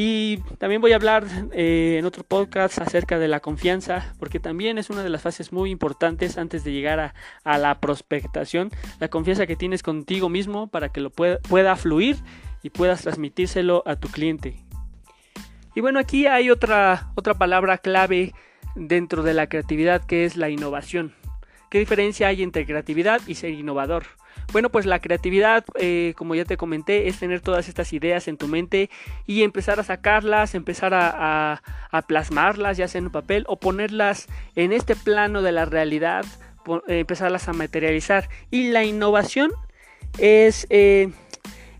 Y 0.00 0.36
también 0.58 0.80
voy 0.80 0.92
a 0.92 0.94
hablar 0.94 1.26
eh, 1.50 1.96
en 1.98 2.04
otro 2.04 2.22
podcast 2.22 2.78
acerca 2.80 3.18
de 3.18 3.26
la 3.26 3.40
confianza, 3.40 4.14
porque 4.20 4.38
también 4.38 4.78
es 4.78 4.90
una 4.90 5.02
de 5.02 5.08
las 5.08 5.22
fases 5.22 5.52
muy 5.52 5.72
importantes 5.72 6.38
antes 6.38 6.62
de 6.62 6.70
llegar 6.70 7.14
a, 7.42 7.58
la 7.58 7.80
prospectación, 7.80 8.70
la 9.00 9.08
confianza 9.08 9.48
que 9.48 9.56
tienes 9.56 9.82
contigo 9.82 10.28
mismo 10.28 10.68
para 10.68 10.90
que 10.90 11.00
lo 11.00 11.10
pueda, 11.10 11.40
pueda 11.40 11.74
fluir 11.74 12.16
y 12.62 12.70
puedas 12.70 13.02
transmitírselo 13.02 13.82
a 13.86 13.96
tu 13.96 14.06
cliente. 14.06 14.62
Y 15.74 15.80
bueno, 15.80 15.98
aquí 15.98 16.28
hay 16.28 16.48
otra, 16.48 17.10
otra 17.16 17.34
palabra 17.34 17.78
clave 17.78 18.34
dentro 18.76 19.24
de 19.24 19.34
la 19.34 19.48
creatividad 19.48 20.06
que 20.06 20.24
es 20.24 20.36
la 20.36 20.48
innovación. 20.48 21.12
¿Qué 21.70 21.80
diferencia 21.80 22.28
hay 22.28 22.44
entre 22.44 22.66
creatividad 22.66 23.20
y 23.26 23.34
ser 23.34 23.50
innovador? 23.50 24.04
Bueno, 24.52 24.70
pues 24.70 24.86
la 24.86 25.00
creatividad, 25.00 25.64
eh, 25.78 26.14
como 26.16 26.34
ya 26.34 26.44
te 26.44 26.56
comenté, 26.56 27.08
es 27.08 27.18
tener 27.18 27.40
todas 27.40 27.68
estas 27.68 27.92
ideas 27.92 28.28
en 28.28 28.36
tu 28.36 28.48
mente 28.48 28.90
y 29.26 29.42
empezar 29.42 29.78
a 29.78 29.82
sacarlas, 29.82 30.54
empezar 30.54 30.92
a, 30.94 31.60
plasmarlas, 32.06 32.76
ya 32.76 32.88
sea 32.88 33.00
en 33.00 33.06
un 33.06 33.12
papel 33.12 33.44
o 33.48 33.58
ponerlas 33.58 34.28
en 34.56 34.72
este 34.72 34.96
plano 34.96 35.42
de 35.42 35.52
la 35.52 35.64
realidad, 35.64 36.24
eh, 36.86 37.00
empezarlas 37.00 37.48
a 37.48 37.52
materializar. 37.52 38.28
Y 38.50 38.70
la 38.70 38.84
innovación 38.84 39.50
es 40.18 40.66
eh, 40.70 41.10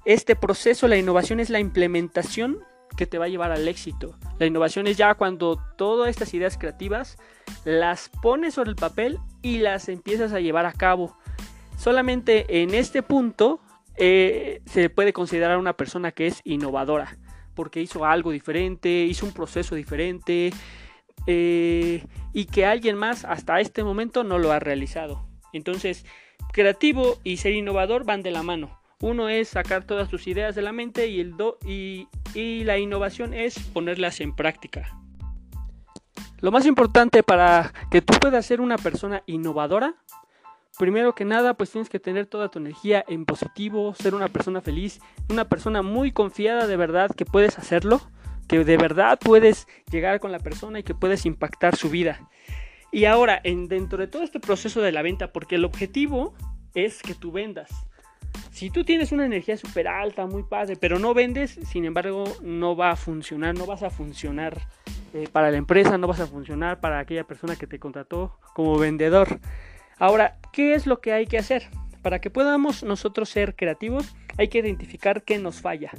este 0.04 0.36
proceso, 0.36 0.88
la 0.88 0.96
innovación 0.96 1.40
es 1.40 1.50
la 1.50 1.60
implementación 1.60 2.58
que 2.98 3.06
te 3.06 3.16
va 3.16 3.26
a 3.26 3.28
llevar 3.28 3.52
al 3.52 3.66
éxito. 3.68 4.16
La 4.38 4.46
innovación 4.46 4.86
es 4.86 4.96
ya 4.96 5.14
cuando 5.14 5.58
todas 5.76 6.10
estas 6.10 6.34
ideas 6.34 6.58
creativas 6.58 7.16
las 7.64 8.08
pones 8.08 8.54
sobre 8.54 8.70
el 8.70 8.76
papel 8.76 9.18
y 9.40 9.58
las 9.58 9.88
empiezas 9.88 10.32
a 10.32 10.40
llevar 10.40 10.66
a 10.66 10.72
cabo. 10.72 11.16
Solamente 11.78 12.62
en 12.62 12.74
este 12.74 13.04
punto 13.04 13.60
eh, 13.96 14.60
se 14.66 14.90
puede 14.90 15.12
considerar 15.12 15.58
una 15.58 15.74
persona 15.74 16.10
que 16.10 16.26
es 16.26 16.40
innovadora, 16.44 17.16
porque 17.54 17.80
hizo 17.80 18.04
algo 18.04 18.32
diferente, 18.32 19.04
hizo 19.04 19.24
un 19.24 19.32
proceso 19.32 19.76
diferente 19.76 20.52
eh, 21.28 22.04
y 22.32 22.44
que 22.46 22.66
alguien 22.66 22.98
más 22.98 23.24
hasta 23.24 23.60
este 23.60 23.84
momento 23.84 24.24
no 24.24 24.38
lo 24.38 24.50
ha 24.50 24.58
realizado. 24.58 25.24
Entonces, 25.52 26.04
creativo 26.52 27.18
y 27.22 27.36
ser 27.36 27.52
innovador 27.52 28.04
van 28.04 28.22
de 28.22 28.32
la 28.32 28.42
mano. 28.42 28.80
Uno 29.00 29.28
es 29.28 29.50
sacar 29.50 29.84
todas 29.84 30.08
tus 30.08 30.26
ideas 30.26 30.56
de 30.56 30.62
la 30.62 30.72
mente 30.72 31.06
y, 31.06 31.20
el 31.20 31.36
do, 31.36 31.58
y, 31.64 32.08
y 32.34 32.64
la 32.64 32.78
innovación 32.78 33.34
es 33.34 33.56
ponerlas 33.60 34.20
en 34.20 34.34
práctica. 34.34 34.98
Lo 36.40 36.50
más 36.50 36.66
importante 36.66 37.22
para 37.22 37.72
que 37.88 38.02
tú 38.02 38.14
puedas 38.18 38.44
ser 38.44 38.60
una 38.60 38.78
persona 38.78 39.22
innovadora 39.26 39.94
primero 40.78 41.14
que 41.14 41.24
nada, 41.24 41.54
pues 41.54 41.70
tienes 41.70 41.88
que 41.88 42.00
tener 42.00 42.26
toda 42.26 42.50
tu 42.50 42.58
energía 42.58 43.04
en 43.08 43.24
positivo, 43.24 43.94
ser 43.94 44.14
una 44.14 44.28
persona 44.28 44.60
feliz, 44.60 45.00
una 45.28 45.48
persona 45.48 45.82
muy 45.82 46.12
confiada 46.12 46.66
de 46.66 46.76
verdad 46.76 47.10
que 47.14 47.24
puedes 47.24 47.58
hacerlo, 47.58 48.00
que 48.48 48.64
de 48.64 48.76
verdad 48.76 49.18
puedes 49.20 49.66
llegar 49.90 50.20
con 50.20 50.32
la 50.32 50.38
persona 50.38 50.78
y 50.78 50.82
que 50.82 50.94
puedes 50.94 51.26
impactar 51.26 51.76
su 51.76 51.90
vida. 51.90 52.28
Y 52.90 53.04
ahora, 53.04 53.40
en, 53.44 53.68
dentro 53.68 53.98
de 53.98 54.06
todo 54.06 54.22
este 54.22 54.40
proceso 54.40 54.80
de 54.80 54.92
la 54.92 55.02
venta, 55.02 55.32
porque 55.32 55.56
el 55.56 55.64
objetivo 55.64 56.34
es 56.74 57.02
que 57.02 57.14
tú 57.14 57.32
vendas. 57.32 57.68
Si 58.50 58.70
tú 58.70 58.84
tienes 58.84 59.12
una 59.12 59.26
energía 59.26 59.56
súper 59.56 59.88
alta, 59.88 60.26
muy 60.26 60.42
padre, 60.42 60.76
pero 60.76 60.98
no 60.98 61.14
vendes, 61.14 61.58
sin 61.70 61.84
embargo, 61.84 62.24
no 62.42 62.76
va 62.76 62.90
a 62.90 62.96
funcionar, 62.96 63.54
no 63.54 63.66
vas 63.66 63.82
a 63.82 63.90
funcionar 63.90 64.58
eh, 65.14 65.28
para 65.30 65.50
la 65.50 65.58
empresa, 65.58 65.98
no 65.98 66.06
vas 66.06 66.20
a 66.20 66.26
funcionar 66.26 66.80
para 66.80 66.98
aquella 66.98 67.24
persona 67.24 67.56
que 67.56 67.66
te 67.66 67.78
contrató 67.78 68.38
como 68.54 68.78
vendedor. 68.78 69.40
Ahora, 69.98 70.38
¿qué 70.52 70.74
es 70.74 70.86
lo 70.86 71.00
que 71.00 71.12
hay 71.12 71.26
que 71.26 71.38
hacer? 71.38 71.68
Para 72.02 72.20
que 72.20 72.30
podamos 72.30 72.82
nosotros 72.84 73.28
ser 73.28 73.56
creativos, 73.56 74.14
hay 74.36 74.48
que 74.48 74.58
identificar 74.58 75.22
qué 75.24 75.38
nos 75.38 75.60
falla. 75.60 75.90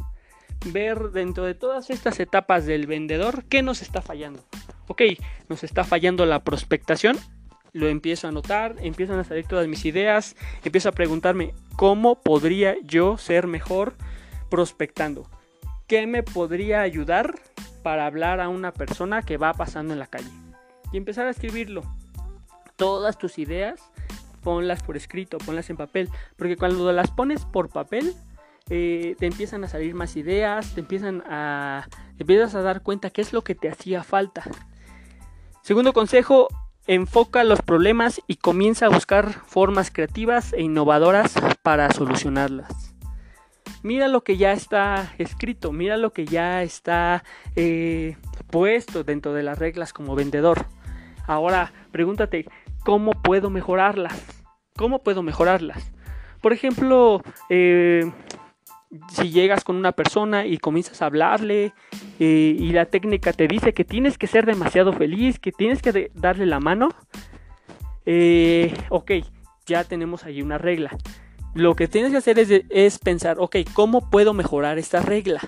ver 0.66 1.12
dentro 1.12 1.46
de 1.46 1.54
todas 1.54 1.90
estas 1.90 2.20
etapas 2.20 2.66
del 2.66 2.86
vendedor 2.86 3.46
qué 3.46 3.62
nos 3.62 3.82
está 3.82 4.02
fallando. 4.02 4.44
Ok, 4.88 5.04
nos 5.48 5.64
está 5.64 5.86
fallando 5.86 6.26
la 6.26 6.44
prospectación, 6.44 7.18
lo 7.72 7.88
empiezo 7.88 8.28
a 8.28 8.32
notar, 8.32 8.76
empiezan 8.82 9.20
a 9.20 9.24
salir 9.24 9.46
todas 9.46 9.68
mis 9.68 9.86
ideas, 9.86 10.36
empiezo 10.64 10.90
a 10.90 10.94
preguntarme 10.94 11.54
cómo 11.76 12.22
podría 12.22 12.76
yo 12.84 13.18
ser 13.18 13.48
mejor 13.48 13.94
prospectando. 14.50 15.30
¿Qué 15.88 16.08
me 16.08 16.24
podría 16.24 16.82
ayudar 16.82 17.36
para 17.84 18.06
hablar 18.06 18.42
a 18.42 18.50
una 18.50 18.74
persona 18.74 19.22
que 19.22 19.38
va 19.38 19.54
pasando 19.54 19.94
en 19.94 20.00
la 20.00 20.08
calle? 20.08 20.30
Y 20.92 20.98
empezar 20.98 21.28
a 21.28 21.32
escribirlo. 21.32 21.84
Todas 22.80 23.20
tus 23.20 23.38
ideas, 23.38 23.80
ponlas 24.42 24.82
por 24.82 24.98
escrito, 24.98 25.38
ponlas 25.38 25.70
en 25.70 25.78
papel, 25.78 26.10
porque 26.38 26.56
cuando 26.56 26.92
las 26.92 27.12
pones 27.12 27.46
por 27.46 27.70
papel, 27.70 28.16
eh, 28.70 29.16
te 29.20 29.26
empiezan 29.26 29.64
a 29.64 29.68
salir 29.68 29.96
más 29.96 30.16
ideas, 30.16 30.74
te 30.74 30.80
empiezan 30.80 31.22
a, 31.28 31.88
te 32.18 32.24
empiezas 32.24 32.56
a 32.56 32.62
dar 32.62 32.82
cuenta 32.82 33.10
qué 33.10 33.22
es 33.22 33.34
lo 33.34 33.44
que 33.44 33.54
te 33.54 33.70
hacía 33.70 34.04
falta. 34.04 34.44
Segundo 35.62 35.94
consejo, 35.94 36.48
enfoca 36.88 37.44
los 37.44 37.62
problemas 37.62 38.22
y 38.28 38.38
comienza 38.38 38.86
a 38.88 38.90
buscar 38.90 39.32
formas 39.46 39.92
creativas 39.92 40.54
e 40.54 40.62
innovadoras 40.62 41.36
para 41.62 41.92
solucionarlas. 41.92 42.96
Mira 43.84 44.08
lo 44.08 44.24
que 44.24 44.38
ya 44.38 44.52
está 44.54 45.14
escrito, 45.18 45.72
mira 45.72 45.98
lo 45.98 46.12
que 46.12 46.26
ya 46.26 46.64
está 46.64 47.24
eh, 47.56 48.18
puesto 48.50 49.04
dentro 49.04 49.34
de 49.34 49.44
las 49.44 49.60
reglas 49.60 49.94
como 49.94 50.16
vendedor. 50.16 50.66
Ahora 51.28 51.72
pregúntate, 51.92 52.46
¿cómo 52.90 53.12
puedo 53.12 53.52
mejorarlas? 53.52 54.44
¿Cómo 54.76 55.04
puedo 55.04 55.22
mejorarlas? 55.22 55.92
Por 56.42 56.54
ejemplo, 56.54 57.22
eh, 57.48 58.12
si 59.12 59.30
llegas 59.30 59.64
con 59.64 59.76
una 59.76 59.92
persona 59.92 60.48
y 60.48 60.58
comienzas 60.58 61.04
a 61.04 61.06
hablarle 61.06 61.74
eh, 62.20 62.56
y 62.58 62.72
la 62.72 62.86
técnica 62.86 63.32
te 63.32 63.48
dice 63.48 63.76
que 63.76 63.86
tienes 63.86 64.18
que 64.18 64.26
ser 64.26 64.48
demasiado 64.48 64.92
feliz, 64.92 65.38
que 65.38 65.52
tienes 65.52 65.84
que 65.84 66.10
darle 66.16 66.48
la 66.48 66.60
mano, 66.60 66.90
eh, 68.08 68.74
ok, 68.90 69.12
ya 69.68 69.84
tenemos 69.84 70.26
ahí 70.26 70.42
una 70.42 70.58
regla. 70.58 70.90
Lo 71.54 71.76
que 71.76 71.88
tienes 71.88 72.10
que 72.10 72.18
hacer 72.18 72.40
es, 72.40 72.98
pensar, 72.98 73.38
ok, 73.40 73.58
¿cómo 73.74 74.10
puedo 74.10 74.34
mejorar 74.34 74.80
esta 74.80 75.00
regla? 75.04 75.42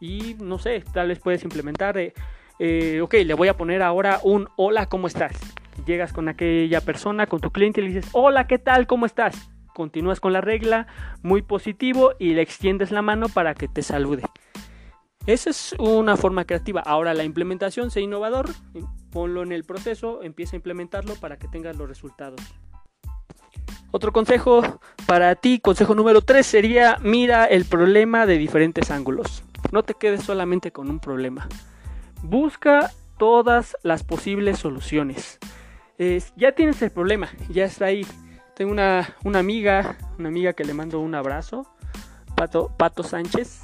Y 0.00 0.34
no 0.40 0.58
sé, 0.58 0.82
tal 0.92 1.06
vez 1.06 1.20
puedes 1.20 1.44
implementar, 1.44 1.96
eh, 2.58 3.00
ok, 3.00 3.14
le 3.24 3.34
voy 3.34 3.46
a 3.46 3.56
poner 3.56 3.82
ahora 3.82 4.18
un 4.24 4.48
hola, 4.56 4.86
¿cómo 4.86 5.06
estás? 5.06 5.38
Llegas 5.86 6.12
con 6.12 6.28
aquella 6.28 6.80
persona, 6.80 7.26
con 7.26 7.40
tu 7.40 7.50
cliente 7.50 7.80
y 7.80 7.84
le 7.84 7.94
dices, 7.94 8.10
hola, 8.12 8.46
¿qué 8.46 8.58
tal? 8.58 8.86
¿Cómo 8.86 9.06
estás? 9.06 9.52
continúas 9.72 10.20
con 10.20 10.32
la 10.32 10.40
regla, 10.40 10.86
muy 11.22 11.42
positivo 11.42 12.12
y 12.18 12.34
le 12.34 12.42
extiendes 12.42 12.90
la 12.90 13.02
mano 13.02 13.28
para 13.28 13.54
que 13.54 13.68
te 13.68 13.82
salude. 13.82 14.22
Esa 15.26 15.50
es 15.50 15.74
una 15.78 16.16
forma 16.16 16.44
creativa. 16.44 16.80
Ahora 16.80 17.14
la 17.14 17.24
implementación, 17.24 17.90
sé 17.90 18.00
innovador, 18.00 18.50
ponlo 19.10 19.42
en 19.42 19.52
el 19.52 19.64
proceso, 19.64 20.22
empieza 20.22 20.56
a 20.56 20.58
implementarlo 20.58 21.14
para 21.14 21.36
que 21.36 21.48
tengas 21.48 21.76
los 21.76 21.88
resultados. 21.88 22.40
Otro 23.92 24.12
consejo 24.12 24.80
para 25.06 25.34
ti, 25.36 25.60
consejo 25.60 25.94
número 25.94 26.22
3 26.22 26.44
sería 26.44 26.96
mira 27.02 27.44
el 27.44 27.66
problema 27.66 28.26
de 28.26 28.38
diferentes 28.38 28.90
ángulos. 28.90 29.44
No 29.70 29.82
te 29.82 29.94
quedes 29.94 30.22
solamente 30.22 30.72
con 30.72 30.90
un 30.90 30.98
problema. 30.98 31.46
Busca 32.22 32.90
todas 33.18 33.76
las 33.82 34.02
posibles 34.02 34.58
soluciones. 34.58 35.38
Ya 36.36 36.52
tienes 36.52 36.80
el 36.82 36.90
problema, 36.90 37.28
ya 37.48 37.64
está 37.64 37.86
ahí. 37.86 38.06
Tengo 38.54 38.72
una, 38.72 39.14
amiga, 39.34 39.96
una 40.18 40.28
amiga 40.28 40.52
que 40.52 40.64
le 40.64 40.74
mando 40.74 41.00
un 41.00 41.14
abrazo, 41.14 41.66
Pato, 42.36 42.74
Pato 42.76 43.02
Sánchez, 43.02 43.62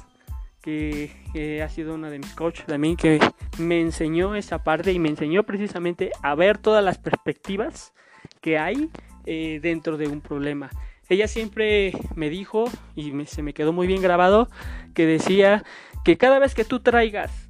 que 0.61 1.61
ha 1.63 1.69
sido 1.69 1.95
una 1.95 2.09
de 2.09 2.19
mis 2.19 2.33
coaches 2.33 2.65
también, 2.65 2.95
que 2.95 3.19
me 3.57 3.81
enseñó 3.81 4.35
esa 4.35 4.63
parte 4.63 4.91
y 4.91 4.99
me 4.99 5.09
enseñó 5.09 5.43
precisamente 5.43 6.11
a 6.21 6.35
ver 6.35 6.57
todas 6.57 6.83
las 6.83 6.97
perspectivas 6.97 7.93
que 8.41 8.57
hay 8.57 8.89
eh, 9.25 9.59
dentro 9.61 9.97
de 9.97 10.07
un 10.07 10.21
problema. 10.21 10.69
Ella 11.09 11.27
siempre 11.27 11.91
me 12.15 12.29
dijo, 12.29 12.65
y 12.95 13.11
se 13.25 13.41
me 13.41 13.53
quedó 13.53 13.73
muy 13.73 13.87
bien 13.87 14.01
grabado, 14.01 14.47
que 14.93 15.05
decía 15.05 15.63
que 16.03 16.17
cada 16.17 16.39
vez 16.39 16.53
que 16.53 16.65
tú 16.65 16.79
traigas 16.81 17.49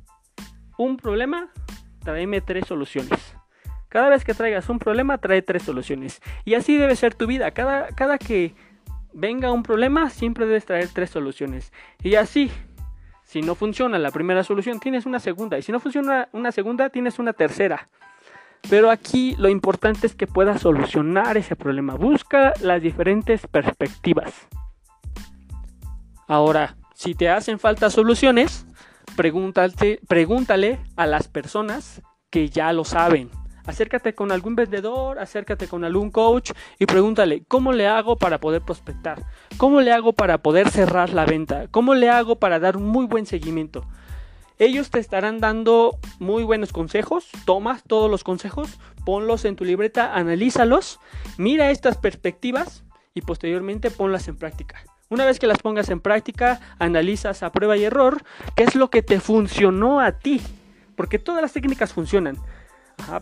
un 0.77 0.97
problema, 0.97 1.51
tráeme 2.03 2.41
tres 2.41 2.67
soluciones. 2.67 3.38
Cada 3.89 4.09
vez 4.09 4.23
que 4.23 4.35
traigas 4.35 4.69
un 4.69 4.77
problema, 4.77 5.17
trae 5.17 5.41
tres 5.41 5.63
soluciones. 5.63 6.21
Y 6.45 6.53
así 6.53 6.77
debe 6.77 6.95
ser 6.95 7.15
tu 7.15 7.25
vida. 7.25 7.49
Cada, 7.51 7.87
cada 7.87 8.19
que 8.19 8.53
venga 9.13 9.51
un 9.51 9.63
problema, 9.63 10.11
siempre 10.11 10.45
debes 10.45 10.65
traer 10.65 10.89
tres 10.93 11.09
soluciones. 11.09 11.73
Y 12.03 12.13
así, 12.13 12.51
si 13.23 13.41
no 13.41 13.55
funciona 13.55 13.97
la 13.97 14.11
primera 14.11 14.43
solución, 14.43 14.79
tienes 14.79 15.07
una 15.07 15.19
segunda. 15.19 15.57
Y 15.57 15.63
si 15.63 15.71
no 15.71 15.79
funciona 15.79 16.29
una 16.33 16.51
segunda, 16.51 16.89
tienes 16.89 17.17
una 17.17 17.33
tercera. 17.33 17.89
Pero 18.69 18.91
aquí 18.91 19.35
lo 19.39 19.49
importante 19.49 20.05
es 20.05 20.13
que 20.13 20.27
puedas 20.27 20.61
solucionar 20.61 21.37
ese 21.37 21.55
problema. 21.55 21.95
Busca 21.95 22.53
las 22.61 22.81
diferentes 22.83 23.47
perspectivas. 23.47 24.47
Ahora, 26.27 26.75
si 26.93 27.15
te 27.15 27.29
hacen 27.29 27.57
falta 27.57 27.89
soluciones, 27.89 28.67
pregúntale 29.15 30.79
a 30.95 31.07
las 31.07 31.27
personas 31.27 32.03
que 32.29 32.49
ya 32.49 32.71
lo 32.71 32.85
saben 32.85 33.31
acércate 33.65 34.13
con 34.13 34.31
algún 34.31 34.55
vendedor, 34.55 35.19
acércate 35.19 35.67
con 35.67 35.83
algún 35.83 36.11
coach 36.11 36.51
y 36.77 36.85
pregúntale, 36.85 37.43
¿cómo 37.47 37.71
le 37.71 37.87
hago 37.87 38.17
para 38.17 38.39
poder 38.39 38.61
prospectar? 38.61 39.23
¿Cómo 39.57 39.81
le 39.81 39.91
hago 39.91 40.13
para 40.13 40.39
poder 40.39 40.69
cerrar 40.69 41.11
la 41.11 41.25
venta? 41.25 41.67
¿Cómo 41.71 41.95
le 41.95 42.09
hago 42.09 42.37
para 42.37 42.59
dar 42.59 42.77
un 42.77 42.87
muy 42.87 43.05
buen 43.05 43.25
seguimiento? 43.25 43.85
Ellos 44.57 44.89
te 44.89 44.99
estarán 44.99 45.39
dando 45.39 45.97
muy 46.19 46.43
buenos 46.43 46.73
consejos, 46.73 47.29
tomas 47.45 47.81
todos 47.83 48.11
los 48.11 48.25
consejos, 48.25 48.77
ponlos 49.05 49.45
en 49.45 49.55
tu 49.55 49.63
libreta, 49.63 50.13
analízalos, 50.13 50.99
mira 51.37 51.71
estas 51.71 51.95
perspectivas 51.95 52.83
y 53.13 53.21
posteriormente 53.21 53.89
ponlas 53.89 54.27
en 54.27 54.35
práctica. 54.35 54.83
Una 55.09 55.25
vez 55.25 55.39
que 55.39 55.47
las 55.47 55.59
pongas 55.59 55.89
en 55.89 56.01
práctica, 56.01 56.59
analizas 56.77 57.41
a 57.41 57.51
prueba 57.51 57.77
y 57.77 57.85
error 57.85 58.21
qué 58.55 58.63
es 58.63 58.75
lo 58.75 58.89
que 58.89 59.01
te 59.01 59.19
funcionó 59.19 60.01
a 60.01 60.19
ti, 60.19 60.41
porque 60.95 61.19
todas 61.19 61.41
las 61.41 61.53
técnicas 61.53 61.93
funcionan 61.93 62.37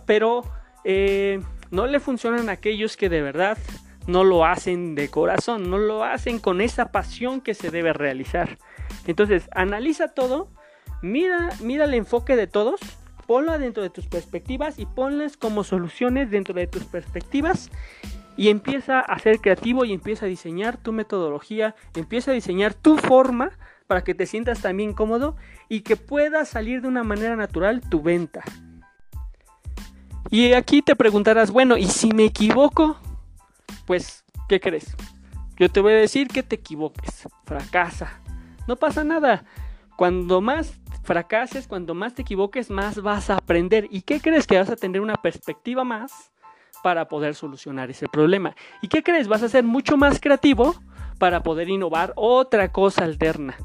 pero 0.05 0.43
eh, 0.83 1.41
no 1.71 1.87
le 1.87 1.99
funcionan 1.99 2.49
a 2.49 2.53
aquellos 2.53 2.97
que 2.97 3.09
de 3.09 3.21
verdad 3.21 3.57
no 4.07 4.23
lo 4.23 4.45
hacen 4.45 4.95
de 4.95 5.09
corazón, 5.09 5.69
no 5.69 5.77
lo 5.77 6.03
hacen 6.03 6.39
con 6.39 6.61
esa 6.61 6.91
pasión 6.91 7.41
que 7.41 7.53
se 7.53 7.71
debe 7.71 7.93
realizar. 7.93 8.57
Entonces, 9.05 9.49
analiza 9.51 10.09
todo, 10.09 10.49
mira, 11.01 11.49
mira 11.61 11.85
el 11.85 11.93
enfoque 11.93 12.35
de 12.35 12.47
todos, 12.47 12.79
ponla 13.25 13.57
dentro 13.57 13.83
de 13.83 13.89
tus 13.89 14.07
perspectivas 14.07 14.79
y 14.79 14.85
ponlas 14.85 15.35
como 15.35 15.63
soluciones 15.63 16.31
dentro 16.31 16.53
de 16.53 16.67
tus 16.67 16.85
perspectivas 16.85 17.69
y 18.37 18.49
empieza 18.49 19.01
a 19.01 19.19
ser 19.19 19.39
creativo 19.39 19.83
y 19.83 19.93
empieza 19.93 20.25
a 20.25 20.29
diseñar 20.29 20.77
tu 20.77 20.93
metodología, 20.93 21.75
empieza 21.95 22.31
a 22.31 22.35
diseñar 22.35 22.73
tu 22.73 22.97
forma 22.97 23.51
para 23.87 24.03
que 24.03 24.13
te 24.13 24.25
sientas 24.25 24.61
también 24.61 24.93
cómodo 24.93 25.35
y 25.67 25.81
que 25.81 25.97
pueda 25.97 26.45
salir 26.45 26.81
de 26.81 26.87
una 26.87 27.03
manera 27.03 27.35
natural 27.35 27.81
tu 27.89 28.01
venta. 28.01 28.43
Y 30.29 30.53
aquí 30.53 30.81
te 30.81 30.95
preguntarás, 30.95 31.51
bueno, 31.51 31.77
¿y 31.77 31.85
si 31.85 32.11
me 32.11 32.25
equivoco? 32.25 32.97
Pues, 33.85 34.25
¿qué 34.49 34.59
crees? 34.59 34.95
Yo 35.57 35.69
te 35.69 35.79
voy 35.79 35.93
a 35.93 35.97
decir 35.97 36.27
que 36.27 36.43
te 36.43 36.55
equivoques, 36.55 37.27
fracasa. 37.45 38.21
No 38.67 38.75
pasa 38.75 39.03
nada. 39.03 39.45
Cuando 39.95 40.41
más 40.41 40.73
fracases, 41.03 41.67
cuando 41.67 41.95
más 41.95 42.13
te 42.13 42.21
equivoques, 42.21 42.69
más 42.69 43.01
vas 43.01 43.29
a 43.29 43.37
aprender. 43.37 43.87
¿Y 43.89 44.01
qué 44.01 44.19
crees 44.19 44.45
que 44.45 44.57
vas 44.57 44.69
a 44.69 44.75
tener 44.75 45.01
una 45.01 45.15
perspectiva 45.15 45.83
más 45.83 46.31
para 46.83 47.07
poder 47.07 47.33
solucionar 47.33 47.89
ese 47.89 48.07
problema? 48.07 48.55
¿Y 48.81 48.89
qué 48.89 49.01
crees? 49.01 49.27
Vas 49.27 49.41
a 49.41 49.49
ser 49.49 49.63
mucho 49.63 49.97
más 49.97 50.19
creativo 50.19 50.75
para 51.17 51.41
poder 51.41 51.69
innovar 51.69 52.13
otra 52.15 52.71
cosa 52.71 53.05
alterna. 53.05 53.55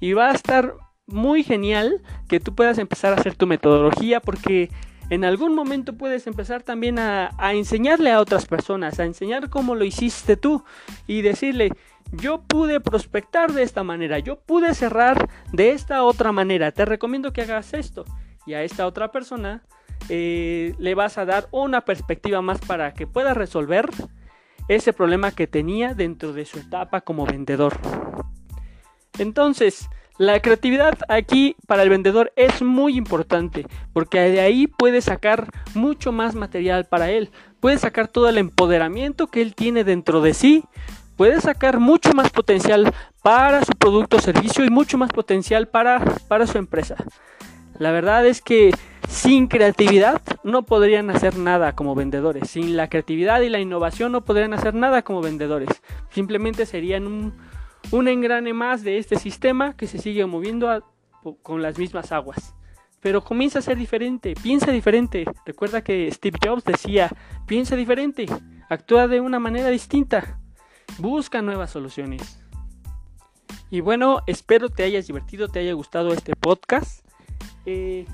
Y 0.00 0.14
va 0.14 0.30
a 0.30 0.34
estar 0.34 0.74
muy 1.06 1.44
genial 1.44 2.02
que 2.28 2.40
tú 2.40 2.54
puedas 2.54 2.78
empezar 2.78 3.12
a 3.12 3.16
hacer 3.16 3.34
tu 3.34 3.46
metodología 3.46 4.20
porque 4.20 4.70
en 5.10 5.24
algún 5.24 5.54
momento 5.54 5.96
puedes 5.96 6.26
empezar 6.26 6.62
también 6.62 6.98
a, 6.98 7.30
enseñarle 7.52 8.10
a 8.10 8.20
otras 8.20 8.46
personas, 8.46 8.98
a 8.98 9.04
enseñar 9.04 9.50
cómo 9.50 9.74
lo 9.74 9.84
hiciste 9.84 10.36
tú 10.36 10.64
y 11.06 11.22
decirle, 11.22 11.70
yo 12.12 12.42
pude 12.42 12.80
prospectar 12.80 13.52
de 13.52 13.62
esta 13.62 13.84
manera, 13.84 14.18
yo 14.18 14.40
pude 14.40 14.74
cerrar 14.74 15.28
de 15.52 15.70
esta 15.70 16.02
otra 16.02 16.32
manera, 16.32 16.72
te 16.72 16.84
recomiendo 16.84 17.32
que 17.32 17.42
hagas 17.42 17.72
esto. 17.74 18.04
Y 18.46 18.54
a 18.54 18.62
esta 18.62 18.86
otra 18.86 19.10
persona 19.10 19.62
eh, 20.08 20.74
le 20.78 20.94
vas 20.94 21.18
a 21.18 21.24
dar 21.24 21.48
una 21.50 21.80
perspectiva 21.80 22.42
más 22.42 22.60
para 22.60 22.94
que 22.94 23.06
pueda 23.06 23.34
resolver 23.34 23.90
ese 24.68 24.92
problema 24.92 25.30
que 25.30 25.46
tenía 25.46 25.94
dentro 25.94 26.32
de 26.32 26.44
su 26.44 26.58
etapa 26.58 27.00
como 27.00 27.26
vendedor. 27.26 27.76
Entonces, 29.18 29.88
la 30.18 30.40
creatividad 30.40 30.98
aquí 31.08 31.56
para 31.66 31.82
el 31.82 31.90
vendedor 31.90 32.32
es 32.36 32.62
muy 32.62 32.96
importante 32.96 33.66
porque 33.92 34.20
de 34.20 34.40
ahí 34.40 34.66
puede 34.66 35.00
sacar 35.00 35.48
mucho 35.74 36.12
más 36.12 36.34
material 36.34 36.86
para 36.86 37.10
él. 37.10 37.30
Puede 37.60 37.78
sacar 37.78 38.08
todo 38.08 38.28
el 38.28 38.38
empoderamiento 38.38 39.26
que 39.26 39.42
él 39.42 39.54
tiene 39.54 39.84
dentro 39.84 40.20
de 40.20 40.34
sí 40.34 40.64
puede 41.16 41.40
sacar 41.40 41.80
mucho 41.80 42.12
más 42.12 42.30
potencial 42.30 42.92
para 43.22 43.64
su 43.64 43.72
producto 43.72 44.18
o 44.18 44.20
servicio 44.20 44.64
y 44.64 44.70
mucho 44.70 44.98
más 44.98 45.10
potencial 45.10 45.66
para, 45.66 46.04
para 46.28 46.46
su 46.46 46.58
empresa. 46.58 46.96
La 47.78 47.90
verdad 47.90 48.26
es 48.26 48.40
que 48.40 48.70
sin 49.08 49.48
creatividad 49.48 50.20
no 50.44 50.64
podrían 50.64 51.10
hacer 51.10 51.36
nada 51.36 51.74
como 51.74 51.94
vendedores. 51.94 52.50
Sin 52.50 52.76
la 52.76 52.88
creatividad 52.88 53.40
y 53.40 53.48
la 53.48 53.58
innovación 53.58 54.12
no 54.12 54.24
podrían 54.24 54.54
hacer 54.54 54.74
nada 54.74 55.02
como 55.02 55.20
vendedores. 55.20 55.68
Simplemente 56.10 56.66
serían 56.66 57.06
un, 57.06 57.34
un 57.90 58.08
engrane 58.08 58.52
más 58.52 58.82
de 58.82 58.98
este 58.98 59.16
sistema 59.16 59.76
que 59.76 59.86
se 59.86 59.98
sigue 59.98 60.26
moviendo 60.26 60.82
con 61.42 61.62
las 61.62 61.78
mismas 61.78 62.12
aguas. 62.12 62.54
Pero 63.00 63.22
comienza 63.22 63.60
a 63.60 63.62
ser 63.62 63.76
diferente, 63.76 64.34
piensa 64.42 64.72
diferente. 64.72 65.24
Recuerda 65.44 65.82
que 65.82 66.10
Steve 66.10 66.38
Jobs 66.44 66.64
decía, 66.64 67.10
piensa 67.46 67.76
diferente, 67.76 68.26
actúa 68.68 69.06
de 69.06 69.20
una 69.20 69.38
manera 69.38 69.68
distinta, 69.68 70.40
busca 70.98 71.42
nuevas 71.42 71.70
soluciones. 71.70 72.42
Y 73.70 73.80
bueno, 73.80 74.22
espero 74.26 74.70
te 74.70 74.84
hayas 74.84 75.06
divertido, 75.06 75.48
te 75.48 75.60
haya 75.60 75.72
gustado 75.72 76.12
este 76.12 76.34
podcast. 76.34 77.06
Eh, 77.64 78.06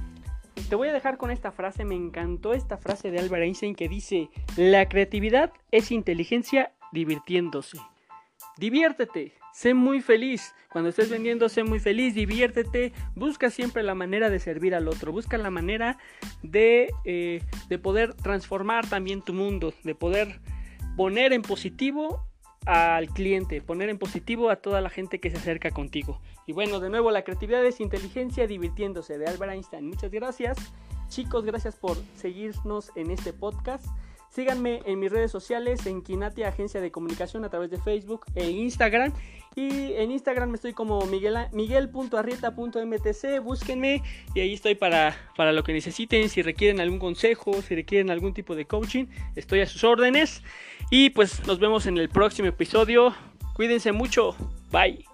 te 0.68 0.76
voy 0.76 0.88
a 0.88 0.92
dejar 0.92 1.16
con 1.16 1.30
esta 1.30 1.52
frase, 1.52 1.84
me 1.84 1.94
encantó 1.94 2.52
esta 2.52 2.76
frase 2.76 3.10
de 3.10 3.18
Albert 3.18 3.44
Einstein 3.44 3.74
que 3.74 3.88
dice, 3.88 4.30
la 4.56 4.88
creatividad 4.88 5.52
es 5.70 5.90
inteligencia 5.90 6.72
divirtiéndose. 6.92 7.78
Diviértete, 8.58 9.34
sé 9.52 9.74
muy 9.74 10.00
feliz. 10.00 10.54
Cuando 10.70 10.90
estés 10.90 11.10
vendiendo, 11.10 11.48
sé 11.48 11.64
muy 11.64 11.80
feliz, 11.80 12.14
diviértete. 12.14 12.92
Busca 13.14 13.50
siempre 13.50 13.82
la 13.82 13.94
manera 13.94 14.30
de 14.30 14.40
servir 14.40 14.74
al 14.74 14.88
otro. 14.88 15.12
Busca 15.12 15.36
la 15.36 15.50
manera 15.50 15.98
de, 16.42 16.90
eh, 17.04 17.42
de 17.68 17.78
poder 17.78 18.14
transformar 18.14 18.88
también 18.88 19.22
tu 19.22 19.34
mundo, 19.34 19.74
de 19.84 19.94
poder 19.94 20.40
poner 20.96 21.32
en 21.32 21.42
positivo 21.42 22.26
al 22.64 23.08
cliente, 23.08 23.60
poner 23.60 23.88
en 23.88 23.98
positivo 23.98 24.50
a 24.50 24.56
toda 24.56 24.80
la 24.80 24.88
gente 24.88 25.20
que 25.20 25.30
se 25.30 25.36
acerca 25.36 25.70
contigo. 25.70 26.20
Y 26.46 26.52
bueno, 26.52 26.80
de 26.80 26.90
nuevo, 26.90 27.10
la 27.10 27.22
creatividad 27.22 27.64
es 27.64 27.80
inteligencia 27.80 28.46
divirtiéndose 28.46 29.18
de 29.18 29.26
Albert 29.26 29.52
Einstein. 29.52 29.86
Muchas 29.86 30.10
gracias. 30.10 30.56
Chicos, 31.08 31.44
gracias 31.44 31.76
por 31.76 31.96
seguirnos 32.16 32.90
en 32.94 33.10
este 33.10 33.32
podcast. 33.32 33.84
Síganme 34.30 34.80
en 34.86 34.98
mis 34.98 35.12
redes 35.12 35.30
sociales, 35.30 35.84
en 35.84 36.00
Kinati 36.00 36.42
Agencia 36.42 36.80
de 36.80 36.90
Comunicación 36.90 37.44
a 37.44 37.50
través 37.50 37.70
de 37.70 37.78
Facebook 37.78 38.24
e 38.34 38.48
Instagram. 38.50 39.12
Y 39.54 39.92
en 39.94 40.10
Instagram 40.10 40.48
me 40.50 40.56
estoy 40.56 40.72
como 40.72 41.04
Miguel, 41.06 41.36
miguel.arrieta.mtc. 41.52 43.40
Búsquenme 43.42 44.02
y 44.34 44.40
ahí 44.40 44.54
estoy 44.54 44.74
para, 44.74 45.14
para 45.36 45.52
lo 45.52 45.62
que 45.62 45.72
necesiten. 45.72 46.28
Si 46.28 46.42
requieren 46.42 46.80
algún 46.80 46.98
consejo, 46.98 47.60
si 47.60 47.74
requieren 47.74 48.10
algún 48.10 48.32
tipo 48.32 48.54
de 48.54 48.64
coaching, 48.64 49.06
estoy 49.36 49.60
a 49.60 49.66
sus 49.66 49.84
órdenes. 49.84 50.42
Y 50.90 51.10
pues 51.10 51.46
nos 51.46 51.58
vemos 51.58 51.86
en 51.86 51.98
el 51.98 52.08
próximo 52.08 52.48
episodio. 52.48 53.14
Cuídense 53.54 53.92
mucho. 53.92 54.34
Bye. 54.70 55.11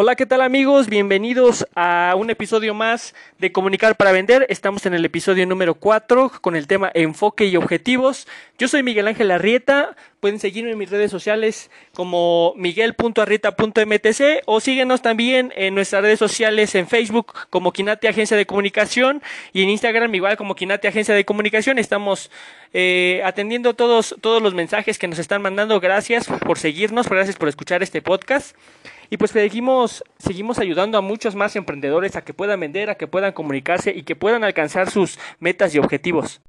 Hola, 0.00 0.14
¿qué 0.14 0.26
tal 0.26 0.42
amigos? 0.42 0.88
Bienvenidos 0.88 1.66
a 1.74 2.14
un 2.16 2.30
episodio 2.30 2.72
más 2.72 3.16
de 3.40 3.50
Comunicar 3.50 3.96
para 3.96 4.12
Vender. 4.12 4.46
Estamos 4.48 4.86
en 4.86 4.94
el 4.94 5.04
episodio 5.04 5.44
número 5.44 5.74
4 5.74 6.30
con 6.40 6.54
el 6.54 6.68
tema 6.68 6.88
Enfoque 6.94 7.46
y 7.46 7.56
Objetivos. 7.56 8.28
Yo 8.58 8.68
soy 8.68 8.84
Miguel 8.84 9.08
Ángel 9.08 9.32
Arrieta. 9.32 9.96
Pueden 10.20 10.38
seguirme 10.38 10.70
en 10.70 10.78
mis 10.78 10.90
redes 10.90 11.10
sociales 11.10 11.68
como 11.94 12.54
miguel.arrieta.mtc 12.56 14.42
o 14.46 14.60
síguenos 14.60 15.02
también 15.02 15.52
en 15.56 15.74
nuestras 15.74 16.02
redes 16.02 16.20
sociales 16.20 16.76
en 16.76 16.86
Facebook 16.86 17.34
como 17.50 17.72
Quinate 17.72 18.06
Agencia 18.06 18.36
de 18.36 18.46
Comunicación 18.46 19.20
y 19.52 19.64
en 19.64 19.70
Instagram 19.70 20.14
igual 20.14 20.36
como 20.36 20.54
Quinate 20.54 20.86
Agencia 20.86 21.16
de 21.16 21.24
Comunicación. 21.24 21.76
Estamos 21.76 22.30
eh, 22.72 23.20
atendiendo 23.24 23.74
todos, 23.74 24.14
todos 24.20 24.40
los 24.40 24.54
mensajes 24.54 24.96
que 24.96 25.08
nos 25.08 25.18
están 25.18 25.42
mandando. 25.42 25.80
Gracias 25.80 26.28
por 26.28 26.56
seguirnos, 26.56 27.08
gracias 27.08 27.34
por 27.34 27.48
escuchar 27.48 27.82
este 27.82 28.00
podcast. 28.00 28.54
Y 29.10 29.16
pues 29.16 29.30
seguimos, 29.30 30.04
seguimos 30.18 30.58
ayudando 30.58 30.98
a 30.98 31.00
muchos 31.00 31.34
más 31.34 31.56
emprendedores 31.56 32.16
a 32.16 32.24
que 32.24 32.34
puedan 32.34 32.60
vender, 32.60 32.90
a 32.90 32.96
que 32.96 33.06
puedan 33.06 33.32
comunicarse 33.32 33.90
y 33.90 34.02
que 34.02 34.16
puedan 34.16 34.44
alcanzar 34.44 34.90
sus 34.90 35.18
metas 35.40 35.74
y 35.74 35.78
objetivos. 35.78 36.40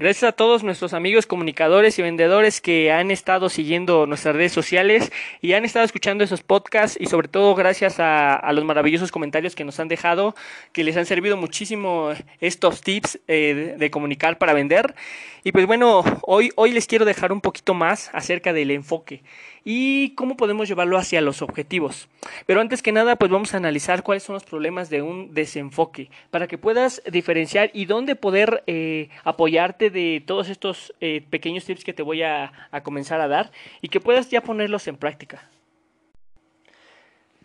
Gracias 0.00 0.28
a 0.28 0.32
todos 0.32 0.62
nuestros 0.62 0.92
amigos 0.92 1.26
comunicadores 1.26 1.98
y 1.98 2.02
vendedores 2.02 2.60
que 2.60 2.92
han 2.92 3.10
estado 3.10 3.48
siguiendo 3.48 4.06
nuestras 4.06 4.36
redes 4.36 4.52
sociales 4.52 5.10
y 5.40 5.54
han 5.54 5.64
estado 5.64 5.84
escuchando 5.84 6.22
esos 6.22 6.44
podcasts 6.44 6.96
y 7.00 7.06
sobre 7.06 7.26
todo 7.26 7.56
gracias 7.56 7.96
a, 7.98 8.40
los 8.52 8.64
maravillosos 8.64 9.10
comentarios 9.10 9.56
que 9.56 9.64
nos 9.64 9.80
han 9.80 9.88
dejado, 9.88 10.36
que 10.70 10.84
les 10.84 10.96
han 10.96 11.04
servido 11.04 11.36
muchísimo 11.36 12.12
estos 12.38 12.80
tips 12.80 13.18
eh, 13.26 13.74
de, 13.76 13.90
comunicar 13.90 14.38
para 14.38 14.52
vender. 14.52 14.94
Y 15.42 15.50
pues 15.50 15.66
bueno, 15.66 16.04
hoy, 16.22 16.52
hoy 16.54 16.70
les 16.70 16.86
quiero 16.86 17.04
dejar 17.04 17.32
un 17.32 17.40
poquito 17.40 17.74
más 17.74 18.08
acerca 18.12 18.52
del 18.52 18.70
enfoque 18.70 19.24
y 19.70 20.14
cómo 20.14 20.38
podemos 20.38 20.66
llevarlo 20.66 20.96
hacia 20.96 21.20
los 21.20 21.42
objetivos. 21.42 22.08
Pero 22.46 22.62
antes 22.62 22.80
que 22.80 22.90
nada, 22.90 23.16
pues 23.16 23.30
vamos 23.30 23.52
a 23.52 23.58
analizar 23.58 24.02
cuáles 24.02 24.22
son 24.22 24.32
los 24.32 24.44
problemas 24.44 24.88
de 24.88 25.02
un 25.02 25.34
desenfoque 25.34 26.08
para 26.30 26.46
que 26.46 26.56
puedas 26.56 27.02
diferenciar 27.12 27.70
y 27.74 27.84
dónde 27.84 28.16
poder 28.16 28.64
eh, 28.66 29.10
apoyarte 29.24 29.90
de 29.90 30.22
todos 30.24 30.48
estos 30.48 30.94
eh, 31.02 31.22
pequeños 31.28 31.66
tips 31.66 31.84
que 31.84 31.92
te 31.92 32.02
voy 32.02 32.22
a, 32.22 32.50
comenzar 32.82 33.20
a 33.20 33.28
dar 33.28 33.52
y 33.82 33.88
que 33.88 34.00
puedas 34.00 34.30
ya 34.30 34.40
ponerlos 34.40 34.88
en 34.88 34.96
práctica. 34.96 35.46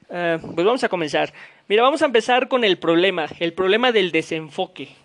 Eh, 0.10 0.40
pues 0.40 0.66
vamos 0.66 0.86
a 0.86 0.88
comenzar. 0.88 1.34
Mira, 1.68 1.84
vamos 1.84 2.04
a 2.04 2.06
empezar 2.06 2.48
con 2.48 2.64
el 2.64 2.78
problema, 2.78 3.26
el 3.42 3.52
problema 3.52 3.92
del 3.92 4.14
desenfoque. 4.14 5.03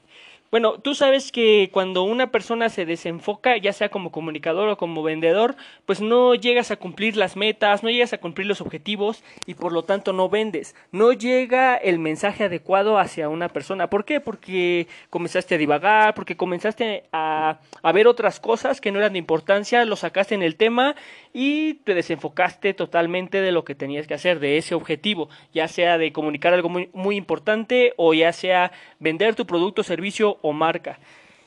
Bueno, 0.50 0.78
tú 0.78 0.94
sabes 0.94 1.30
que 1.30 1.68
cuando 1.74 2.04
una 2.04 2.30
persona 2.30 2.70
se 2.70 2.86
desenfoca, 2.86 3.58
ya 3.58 3.74
sea 3.74 3.90
como 3.90 4.10
comunicador 4.10 4.70
o 4.70 4.78
como 4.78 5.02
vendedor, 5.02 5.56
pues 5.84 6.00
no 6.00 6.34
llegas 6.34 6.70
a 6.70 6.76
cumplir 6.76 7.18
las 7.18 7.36
metas, 7.36 7.82
no 7.82 7.90
llegas 7.90 8.14
a 8.14 8.18
cumplir 8.18 8.46
los 8.46 8.62
objetivos 8.62 9.22
y 9.44 9.54
por 9.54 9.72
lo 9.72 9.84
tanto 9.84 10.14
no 10.14 10.30
vendes. 10.30 10.74
No 10.90 11.12
llega 11.12 11.76
el 11.76 11.98
mensaje 11.98 12.44
adecuado 12.44 12.98
hacia 12.98 13.28
una 13.28 13.50
persona. 13.50 13.90
¿Por 13.90 14.06
qué? 14.06 14.20
Porque 14.20 14.86
comenzaste 15.10 15.56
a 15.56 15.58
divagar, 15.58 16.14
porque 16.14 16.38
comenzaste 16.38 17.04
a, 17.12 17.60
a 17.82 17.92
ver 17.92 18.06
otras 18.06 18.40
cosas 18.40 18.80
que 18.80 18.90
no 18.90 19.00
eran 19.00 19.12
de 19.12 19.18
importancia, 19.18 19.84
lo 19.84 19.96
sacaste 19.96 20.34
en 20.34 20.42
el 20.42 20.56
tema 20.56 20.96
y 21.34 21.74
te 21.74 21.92
desenfocaste 21.92 22.72
totalmente 22.72 23.42
de 23.42 23.52
lo 23.52 23.66
que 23.66 23.74
tenías 23.74 24.06
que 24.06 24.14
hacer, 24.14 24.40
de 24.40 24.56
ese 24.56 24.74
objetivo, 24.74 25.28
ya 25.52 25.68
sea 25.68 25.98
de 25.98 26.10
comunicar 26.10 26.54
algo 26.54 26.70
muy, 26.70 26.88
muy 26.94 27.16
importante 27.16 27.92
o 27.98 28.14
ya 28.14 28.32
sea 28.32 28.72
vender 28.98 29.34
tu 29.34 29.46
producto, 29.46 29.82
servicio 29.82 30.37
o 30.42 30.52
marca. 30.52 30.98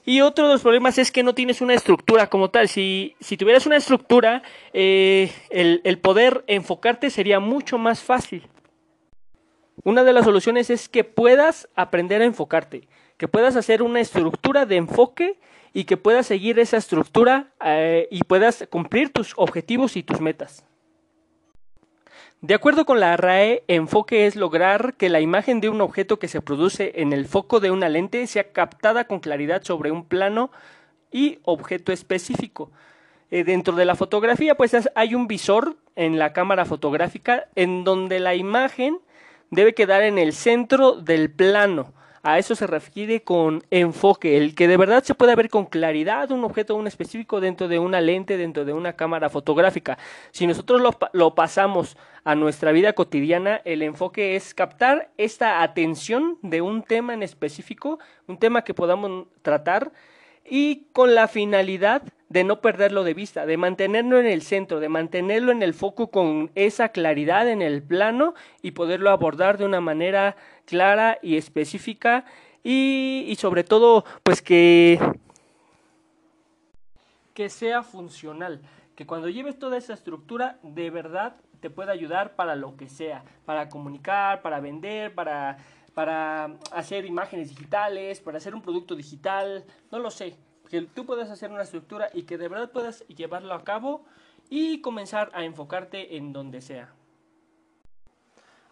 Y 0.03 0.21
otro 0.21 0.47
de 0.47 0.53
los 0.53 0.61
problemas 0.61 0.97
es 0.97 1.11
que 1.11 1.23
no 1.23 1.35
tienes 1.35 1.61
una 1.61 1.75
estructura 1.75 2.27
como 2.27 2.49
tal. 2.49 2.67
Si, 2.67 3.15
si 3.19 3.37
tuvieras 3.37 3.65
una 3.67 3.77
estructura, 3.77 4.41
eh, 4.73 5.31
el, 5.49 5.81
el 5.83 5.99
poder 5.99 6.43
enfocarte 6.47 7.09
sería 7.09 7.39
mucho 7.39 7.77
más 7.77 8.01
fácil. 8.01 8.47
Una 9.83 10.03
de 10.03 10.13
las 10.13 10.25
soluciones 10.25 10.69
es 10.69 10.89
que 10.89 11.03
puedas 11.03 11.67
aprender 11.75 12.21
a 12.21 12.25
enfocarte, 12.25 12.87
que 13.17 13.27
puedas 13.27 13.55
hacer 13.55 13.81
una 13.81 13.99
estructura 13.99 14.65
de 14.65 14.77
enfoque 14.77 15.39
y 15.73 15.85
que 15.85 15.97
puedas 15.97 16.27
seguir 16.27 16.59
esa 16.59 16.77
estructura 16.77 17.51
eh, 17.63 18.07
y 18.11 18.23
puedas 18.23 18.67
cumplir 18.69 19.11
tus 19.11 19.33
objetivos 19.37 19.95
y 19.97 20.03
tus 20.03 20.19
metas. 20.19 20.65
De 22.41 22.55
acuerdo 22.55 22.85
con 22.85 22.99
la 22.99 23.15
RAE, 23.17 23.63
enfoque 23.67 24.25
es 24.25 24.35
lograr 24.35 24.95
que 24.95 25.09
la 25.09 25.19
imagen 25.19 25.61
de 25.61 25.69
un 25.69 25.79
objeto 25.79 26.17
que 26.17 26.27
se 26.27 26.41
produce 26.41 26.93
en 26.95 27.13
el 27.13 27.27
foco 27.27 27.59
de 27.59 27.69
una 27.69 27.87
lente 27.87 28.25
sea 28.25 28.51
captada 28.51 29.05
con 29.05 29.19
claridad 29.19 29.61
sobre 29.61 29.91
un 29.91 30.03
plano 30.03 30.49
y 31.11 31.37
objeto 31.43 31.91
específico. 31.91 32.71
Eh, 33.29 33.43
dentro 33.43 33.75
de 33.75 33.85
la 33.85 33.93
fotografía, 33.93 34.55
pues 34.55 34.75
hay 34.95 35.13
un 35.13 35.27
visor 35.27 35.77
en 35.95 36.17
la 36.17 36.33
cámara 36.33 36.65
fotográfica 36.65 37.47
en 37.53 37.83
donde 37.83 38.19
la 38.19 38.33
imagen 38.33 38.97
debe 39.51 39.75
quedar 39.75 40.01
en 40.01 40.17
el 40.17 40.33
centro 40.33 40.93
del 40.93 41.29
plano 41.29 41.93
a 42.23 42.37
eso 42.37 42.55
se 42.55 42.67
refiere 42.67 43.23
con 43.23 43.63
enfoque, 43.71 44.37
el 44.37 44.53
que 44.55 44.67
de 44.67 44.77
verdad 44.77 45.03
se 45.03 45.15
pueda 45.15 45.35
ver 45.35 45.49
con 45.49 45.65
claridad 45.65 46.31
un 46.31 46.43
objeto 46.43 46.75
un 46.75 46.87
específico 46.87 47.41
dentro 47.41 47.67
de 47.67 47.79
una 47.79 48.01
lente, 48.01 48.37
dentro 48.37 48.65
de 48.65 48.73
una 48.73 48.93
cámara 48.93 49.29
fotográfica. 49.29 49.97
Si 50.31 50.45
nosotros 50.45 50.81
lo, 50.81 50.97
lo 51.13 51.35
pasamos 51.35 51.97
a 52.23 52.35
nuestra 52.35 52.71
vida 52.71 52.93
cotidiana, 52.93 53.61
el 53.65 53.81
enfoque 53.81 54.35
es 54.35 54.53
captar 54.53 55.11
esta 55.17 55.63
atención 55.63 56.37
de 56.41 56.61
un 56.61 56.83
tema 56.83 57.13
en 57.13 57.23
específico, 57.23 57.99
un 58.27 58.37
tema 58.37 58.63
que 58.63 58.73
podamos 58.73 59.27
tratar 59.41 59.91
y 60.45 60.87
con 60.93 61.15
la 61.15 61.27
finalidad 61.27 62.03
de 62.29 62.43
no 62.45 62.61
perderlo 62.61 63.03
de 63.03 63.13
vista, 63.13 63.45
de 63.45 63.57
mantenerlo 63.57 64.19
en 64.19 64.25
el 64.25 64.41
centro, 64.41 64.79
de 64.79 64.87
mantenerlo 64.87 65.51
en 65.51 65.61
el 65.61 65.73
foco 65.73 66.07
con 66.07 66.49
esa 66.55 66.89
claridad 66.89 67.49
en 67.49 67.61
el 67.61 67.83
plano 67.83 68.33
y 68.61 68.71
poderlo 68.71 69.09
abordar 69.09 69.57
de 69.57 69.65
una 69.65 69.81
manera 69.81 70.37
clara 70.65 71.19
y 71.21 71.35
específica 71.35 72.23
y, 72.63 73.25
y 73.27 73.35
sobre 73.35 73.65
todo 73.65 74.05
pues 74.23 74.41
que, 74.41 74.97
que 77.33 77.49
sea 77.49 77.83
funcional, 77.83 78.61
que 78.95 79.05
cuando 79.05 79.27
lleves 79.27 79.59
toda 79.59 79.77
esa 79.77 79.93
estructura 79.93 80.57
de 80.63 80.89
verdad 80.89 81.35
te 81.59 81.69
pueda 81.69 81.91
ayudar 81.91 82.35
para 82.35 82.55
lo 82.55 82.75
que 82.75 82.89
sea, 82.89 83.23
para 83.45 83.69
comunicar, 83.69 84.41
para 84.41 84.59
vender, 84.59 85.13
para 85.13 85.57
para 85.93 86.57
hacer 86.71 87.05
imágenes 87.05 87.49
digitales, 87.49 88.21
para 88.21 88.37
hacer 88.37 88.55
un 88.55 88.61
producto 88.61 88.95
digital, 88.95 89.65
no 89.91 89.99
lo 89.99 90.11
sé, 90.11 90.35
que 90.69 90.81
tú 90.81 91.05
puedas 91.05 91.29
hacer 91.29 91.51
una 91.51 91.63
estructura 91.63 92.09
y 92.13 92.23
que 92.23 92.37
de 92.37 92.47
verdad 92.47 92.71
puedas 92.71 93.05
llevarlo 93.07 93.53
a 93.53 93.63
cabo 93.63 94.05
y 94.49 94.81
comenzar 94.81 95.29
a 95.33 95.43
enfocarte 95.43 96.17
en 96.17 96.33
donde 96.33 96.61
sea. 96.61 96.93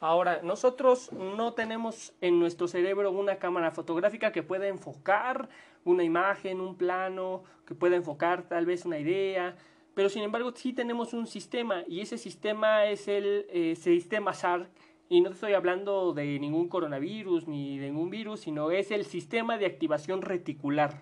Ahora, 0.02 0.40
nosotros 0.44 1.12
no 1.12 1.54
tenemos 1.54 2.14
en 2.22 2.40
nuestro 2.40 2.70
cerebro 2.70 3.12
una 3.12 3.36
cámara 3.36 3.72
fotográfica 3.72 4.32
que 4.32 4.44
pueda 4.44 4.68
enfocar 4.68 5.50
una 5.84 6.04
imagen, 6.04 6.62
un 6.62 6.76
plano, 6.76 7.44
que 7.66 7.76
pueda 7.76 7.98
enfocar 7.98 8.44
tal 8.44 8.66
vez 8.66 8.86
una 8.86 8.98
idea, 8.98 9.58
pero 9.96 10.08
sin 10.08 10.24
embargo 10.24 10.54
sí 10.56 10.72
tenemos 10.72 11.14
un 11.14 11.28
sistema 11.28 11.84
y 11.86 12.00
ese 12.00 12.18
sistema 12.18 12.86
es 12.86 13.10
el 13.10 13.46
eh, 13.50 13.76
sistema 13.76 14.34
SAR 14.34 14.70
y 15.10 15.22
no 15.22 15.32
estoy 15.32 15.54
hablando 15.54 16.14
de 16.14 16.38
ningún 16.40 16.70
coronavirus 16.70 17.48
ni 17.48 17.80
de 17.80 17.88
ningún 17.88 18.12
virus, 18.12 18.42
sino 18.42 18.70
es 18.70 18.92
el 18.92 19.06
sistema 19.06 19.58
de 19.58 19.66
activación 19.66 20.22
reticular. 20.22 21.02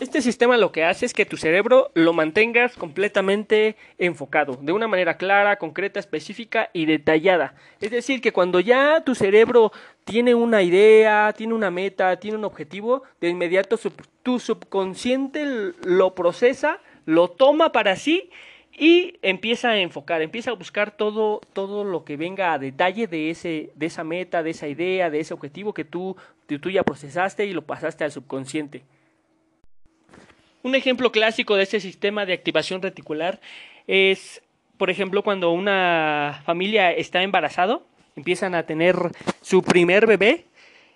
Este 0.00 0.22
sistema 0.22 0.56
lo 0.56 0.72
que 0.72 0.84
hace 0.84 1.06
es 1.06 1.12
que 1.12 1.26
tu 1.26 1.36
cerebro 1.36 1.90
lo 1.94 2.12
mantengas 2.12 2.74
completamente 2.76 3.76
enfocado, 3.98 4.58
de 4.60 4.72
una 4.72 4.88
manera 4.88 5.16
clara, 5.16 5.58
concreta, 5.58 6.00
específica 6.00 6.70
y 6.72 6.86
detallada. 6.86 7.54
Es 7.80 7.90
decir, 7.90 8.20
que 8.20 8.32
cuando 8.32 8.58
ya 8.58 9.02
tu 9.04 9.14
cerebro 9.14 9.70
tiene 10.04 10.34
una 10.34 10.62
idea, 10.62 11.32
tiene 11.36 11.54
una 11.54 11.70
meta, 11.70 12.18
tiene 12.18 12.38
un 12.38 12.44
objetivo, 12.44 13.02
de 13.20 13.28
inmediato 13.28 13.78
tu 14.22 14.40
subconsciente 14.40 15.72
lo 15.84 16.14
procesa, 16.14 16.80
lo 17.04 17.30
toma 17.30 17.70
para 17.72 17.94
sí 17.94 18.30
y 18.82 19.20
empieza 19.22 19.70
a 19.70 19.78
enfocar, 19.78 20.22
empieza 20.22 20.50
a 20.50 20.54
buscar 20.54 20.90
todo, 20.90 21.40
todo 21.52 21.84
lo 21.84 22.04
que 22.04 22.16
venga 22.16 22.52
a 22.52 22.58
detalle 22.58 23.06
de, 23.06 23.30
ese, 23.30 23.70
de 23.76 23.86
esa 23.86 24.02
meta, 24.02 24.42
de 24.42 24.50
esa 24.50 24.66
idea, 24.66 25.08
de 25.08 25.20
ese 25.20 25.32
objetivo 25.32 25.72
que 25.72 25.84
tú, 25.84 26.16
tú 26.48 26.68
ya 26.68 26.82
procesaste 26.82 27.46
y 27.46 27.52
lo 27.52 27.62
pasaste 27.62 28.02
al 28.02 28.10
subconsciente. 28.10 28.82
Un 30.64 30.74
ejemplo 30.74 31.12
clásico 31.12 31.54
de 31.54 31.62
este 31.62 31.78
sistema 31.78 32.26
de 32.26 32.32
activación 32.32 32.82
reticular 32.82 33.40
es, 33.86 34.42
por 34.78 34.90
ejemplo, 34.90 35.22
cuando 35.22 35.52
una 35.52 36.42
familia 36.44 36.90
está 36.90 37.22
embarazado, 37.22 37.86
empiezan 38.16 38.56
a 38.56 38.64
tener 38.64 38.96
su 39.42 39.62
primer 39.62 40.08
bebé 40.08 40.46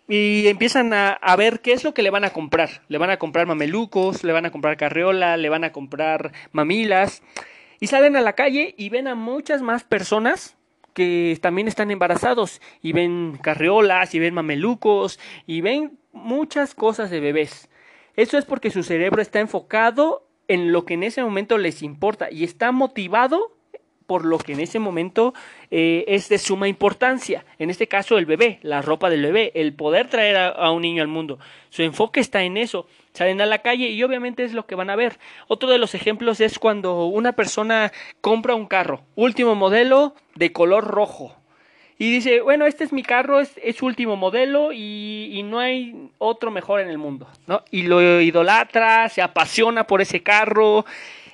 y 0.08 0.48
empiezan 0.48 0.92
a, 0.92 1.36
ver 1.36 1.60
qué 1.60 1.72
es 1.72 1.84
lo 1.84 1.94
que 1.94 2.02
le 2.02 2.10
van 2.10 2.24
a 2.24 2.30
comprar. 2.30 2.82
Le 2.88 2.98
van 2.98 3.10
a 3.10 3.18
comprar 3.18 3.46
mamelucos, 3.46 4.24
le 4.24 4.32
van 4.32 4.44
a 4.44 4.50
comprar 4.50 4.76
carriola, 4.76 5.36
le 5.36 5.48
van 5.48 5.62
a 5.62 5.70
comprar 5.70 6.32
mamilas. 6.50 7.22
Y 7.80 7.88
salen 7.88 8.16
a 8.16 8.20
la 8.20 8.34
calle 8.34 8.74
y 8.76 8.88
ven 8.88 9.08
a 9.08 9.14
muchas 9.14 9.62
más 9.62 9.84
personas 9.84 10.56
que 10.94 11.38
también 11.42 11.68
están 11.68 11.90
embarazados 11.90 12.62
y 12.80 12.92
ven 12.92 13.38
carriolas 13.42 14.14
y 14.14 14.18
ven 14.18 14.32
mamelucos 14.32 15.20
y 15.46 15.60
ven 15.60 15.98
muchas 16.12 16.74
cosas 16.74 17.10
de 17.10 17.20
bebés. 17.20 17.68
Eso 18.16 18.38
es 18.38 18.46
porque 18.46 18.70
su 18.70 18.82
cerebro 18.82 19.20
está 19.20 19.40
enfocado 19.40 20.26
en 20.48 20.72
lo 20.72 20.84
que 20.86 20.94
en 20.94 21.02
ese 21.02 21.22
momento 21.22 21.58
les 21.58 21.82
importa 21.82 22.30
y 22.30 22.44
está 22.44 22.72
motivado 22.72 23.56
por 24.06 24.24
lo 24.24 24.38
que 24.38 24.52
en 24.52 24.60
ese 24.60 24.78
momento 24.78 25.34
eh, 25.70 26.04
es 26.08 26.28
de 26.28 26.38
suma 26.38 26.68
importancia. 26.68 27.44
En 27.58 27.70
este 27.70 27.88
caso, 27.88 28.18
el 28.18 28.26
bebé, 28.26 28.58
la 28.62 28.82
ropa 28.82 29.10
del 29.10 29.22
bebé, 29.22 29.52
el 29.54 29.74
poder 29.74 30.08
traer 30.08 30.36
a, 30.36 30.70
un 30.70 30.82
niño 30.82 31.02
al 31.02 31.08
mundo. 31.08 31.38
Su 31.70 31.82
enfoque 31.82 32.20
está 32.20 32.42
en 32.42 32.56
eso. 32.56 32.86
Salen 33.16 33.40
a 33.40 33.46
la 33.46 33.58
calle 33.58 33.88
y 33.88 34.02
obviamente 34.02 34.44
es 34.44 34.52
lo 34.52 34.66
que 34.66 34.74
van 34.74 34.90
a 34.90 34.96
ver. 34.96 35.18
Otro 35.48 35.70
de 35.70 35.78
los 35.78 35.94
ejemplos 35.94 36.40
es 36.40 36.58
cuando 36.58 37.06
una 37.06 37.32
persona 37.32 37.90
compra 38.20 38.54
un 38.54 38.66
carro, 38.66 39.04
último 39.14 39.54
modelo 39.54 40.14
de 40.34 40.52
color 40.52 40.84
rojo 40.84 41.34
y 41.98 42.12
dice, 42.12 42.42
bueno, 42.42 42.66
este 42.66 42.84
es 42.84 42.92
mi 42.92 43.02
carro, 43.02 43.40
es, 43.40 43.58
es 43.62 43.80
último 43.80 44.16
modelo 44.16 44.70
y, 44.70 45.42
no 45.46 45.60
hay 45.60 46.10
otro 46.18 46.50
mejor 46.50 46.80
en 46.80 46.88
el 46.88 46.98
mundo, 46.98 47.26
¿no? 47.46 47.62
Y 47.70 47.84
lo 47.84 48.20
idolatra, 48.20 49.08
se 49.08 49.22
apasiona 49.22 49.86
por 49.86 50.02
ese 50.02 50.22
carro 50.22 50.84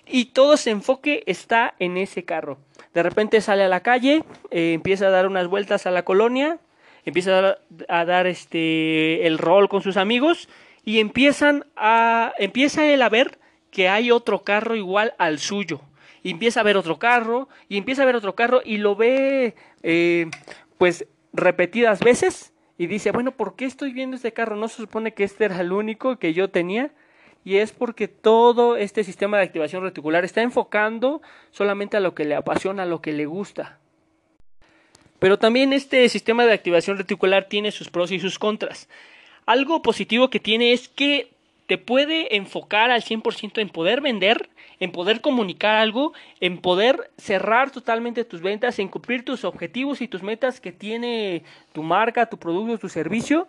y 0.07 0.27
todo 0.27 0.57
su 0.57 0.71
enfoque 0.71 1.25
está 1.27 1.75
en 1.81 1.97
ese 1.97 2.25
carro. 2.25 2.59
De 2.95 3.03
repente 3.03 3.41
sale 3.41 3.65
a 3.65 3.69
la 3.69 3.81
calle, 3.81 4.23
eh, 4.51 4.75
empieza 4.75 5.09
a 5.09 5.11
dar 5.11 5.27
unas 5.27 5.49
vueltas 5.49 5.87
a 5.87 5.91
la 5.91 6.05
colonia, 6.05 6.59
empieza 7.05 7.39
a 7.39 7.43
dar, 7.43 7.61
a 7.89 8.05
dar 8.05 8.27
este, 8.29 9.27
el 9.27 9.39
rol 9.39 9.69
con 9.69 9.83
sus 9.83 9.97
amigos 9.97 10.49
y 10.85 11.01
empiezan 11.01 11.67
a, 11.77 12.33
empieza 12.39 12.87
él 12.87 13.03
a 13.03 13.09
ver 13.09 13.39
que 13.71 13.89
hay 13.89 14.11
otro 14.11 14.43
carro 14.43 14.77
igual 14.77 15.15
al 15.19 15.39
suyo 15.39 15.81
y 16.23 16.31
empieza 16.31 16.61
a 16.61 16.63
ver 16.63 16.77
otro 16.77 16.99
carro, 16.99 17.49
y 17.69 17.77
empieza 17.77 18.03
a 18.03 18.07
ver 18.07 18.17
otro 18.17 18.35
carro, 18.35 18.63
y 18.65 18.79
lo 18.79 18.95
ve 18.95 19.55
eh, 19.83 20.31
pues 20.79 21.07
repetidas 21.33 22.01
veces, 22.01 22.53
y 22.79 22.87
dice, 22.87 23.11
bueno, 23.11 23.33
¿por 23.33 23.57
qué 23.57 23.65
estoy 23.65 23.93
viendo 23.93 24.17
este 24.17 24.33
carro? 24.33 24.57
¿No 24.57 24.69
se 24.69 24.77
supone 24.77 25.15
que 25.15 25.25
este 25.25 25.45
era 25.45 25.61
el 25.61 25.73
único 25.73 26.19
que 26.19 26.33
yo 26.33 26.51
tenía? 26.51 26.91
Y 27.45 27.57
es 27.57 27.73
porque 27.73 28.09
todo 28.09 28.77
este 28.77 29.05
sistema 29.05 29.37
de 29.37 29.45
activación 29.45 29.83
reticular 29.83 30.25
está 30.25 30.43
enfocando 30.43 31.23
solamente 31.51 31.97
a 31.97 32.01
lo 32.01 32.15
que 32.15 32.25
le 32.25 32.37
apasiona, 32.37 32.85
a 32.85 32.87
lo 32.87 33.03
que 33.03 33.13
le 33.13 33.27
gusta. 33.27 33.79
Pero 35.19 35.39
también 35.39 35.73
este 35.73 36.09
sistema 36.09 36.45
de 36.45 36.53
activación 36.53 36.99
reticular 36.99 37.45
tiene 37.49 37.73
sus 37.73 37.91
pros 37.91 38.11
y 38.11 38.21
sus 38.21 38.39
contras. 38.39 38.89
Algo 39.47 39.83
positivo 39.83 40.31
que 40.31 40.41
tiene 40.41 40.73
es 40.73 40.89
que 40.89 41.31
te 41.67 41.79
puede 41.79 42.37
enfocar 42.37 42.91
al 42.91 43.03
100% 43.03 43.61
en 43.61 43.69
poder 43.69 44.01
vender 44.01 44.49
en 44.83 44.91
poder 44.91 45.21
comunicar 45.21 45.77
algo, 45.77 46.13
en 46.41 46.59
poder 46.59 47.13
cerrar 47.17 47.71
totalmente 47.71 48.25
tus 48.25 48.43
ventas, 48.43 48.81
en 48.81 48.89
cumplir 48.89 49.25
tus 49.25 49.45
objetivos 49.45 50.01
y 50.01 50.09
tus 50.09 50.25
metas 50.25 50.61
que 50.61 50.73
tiene 50.73 51.45
tu 51.73 51.85
marca, 51.85 52.27
tu 52.27 52.37
producto, 52.37 52.79
tu 52.79 52.89
servicio. 52.89 53.47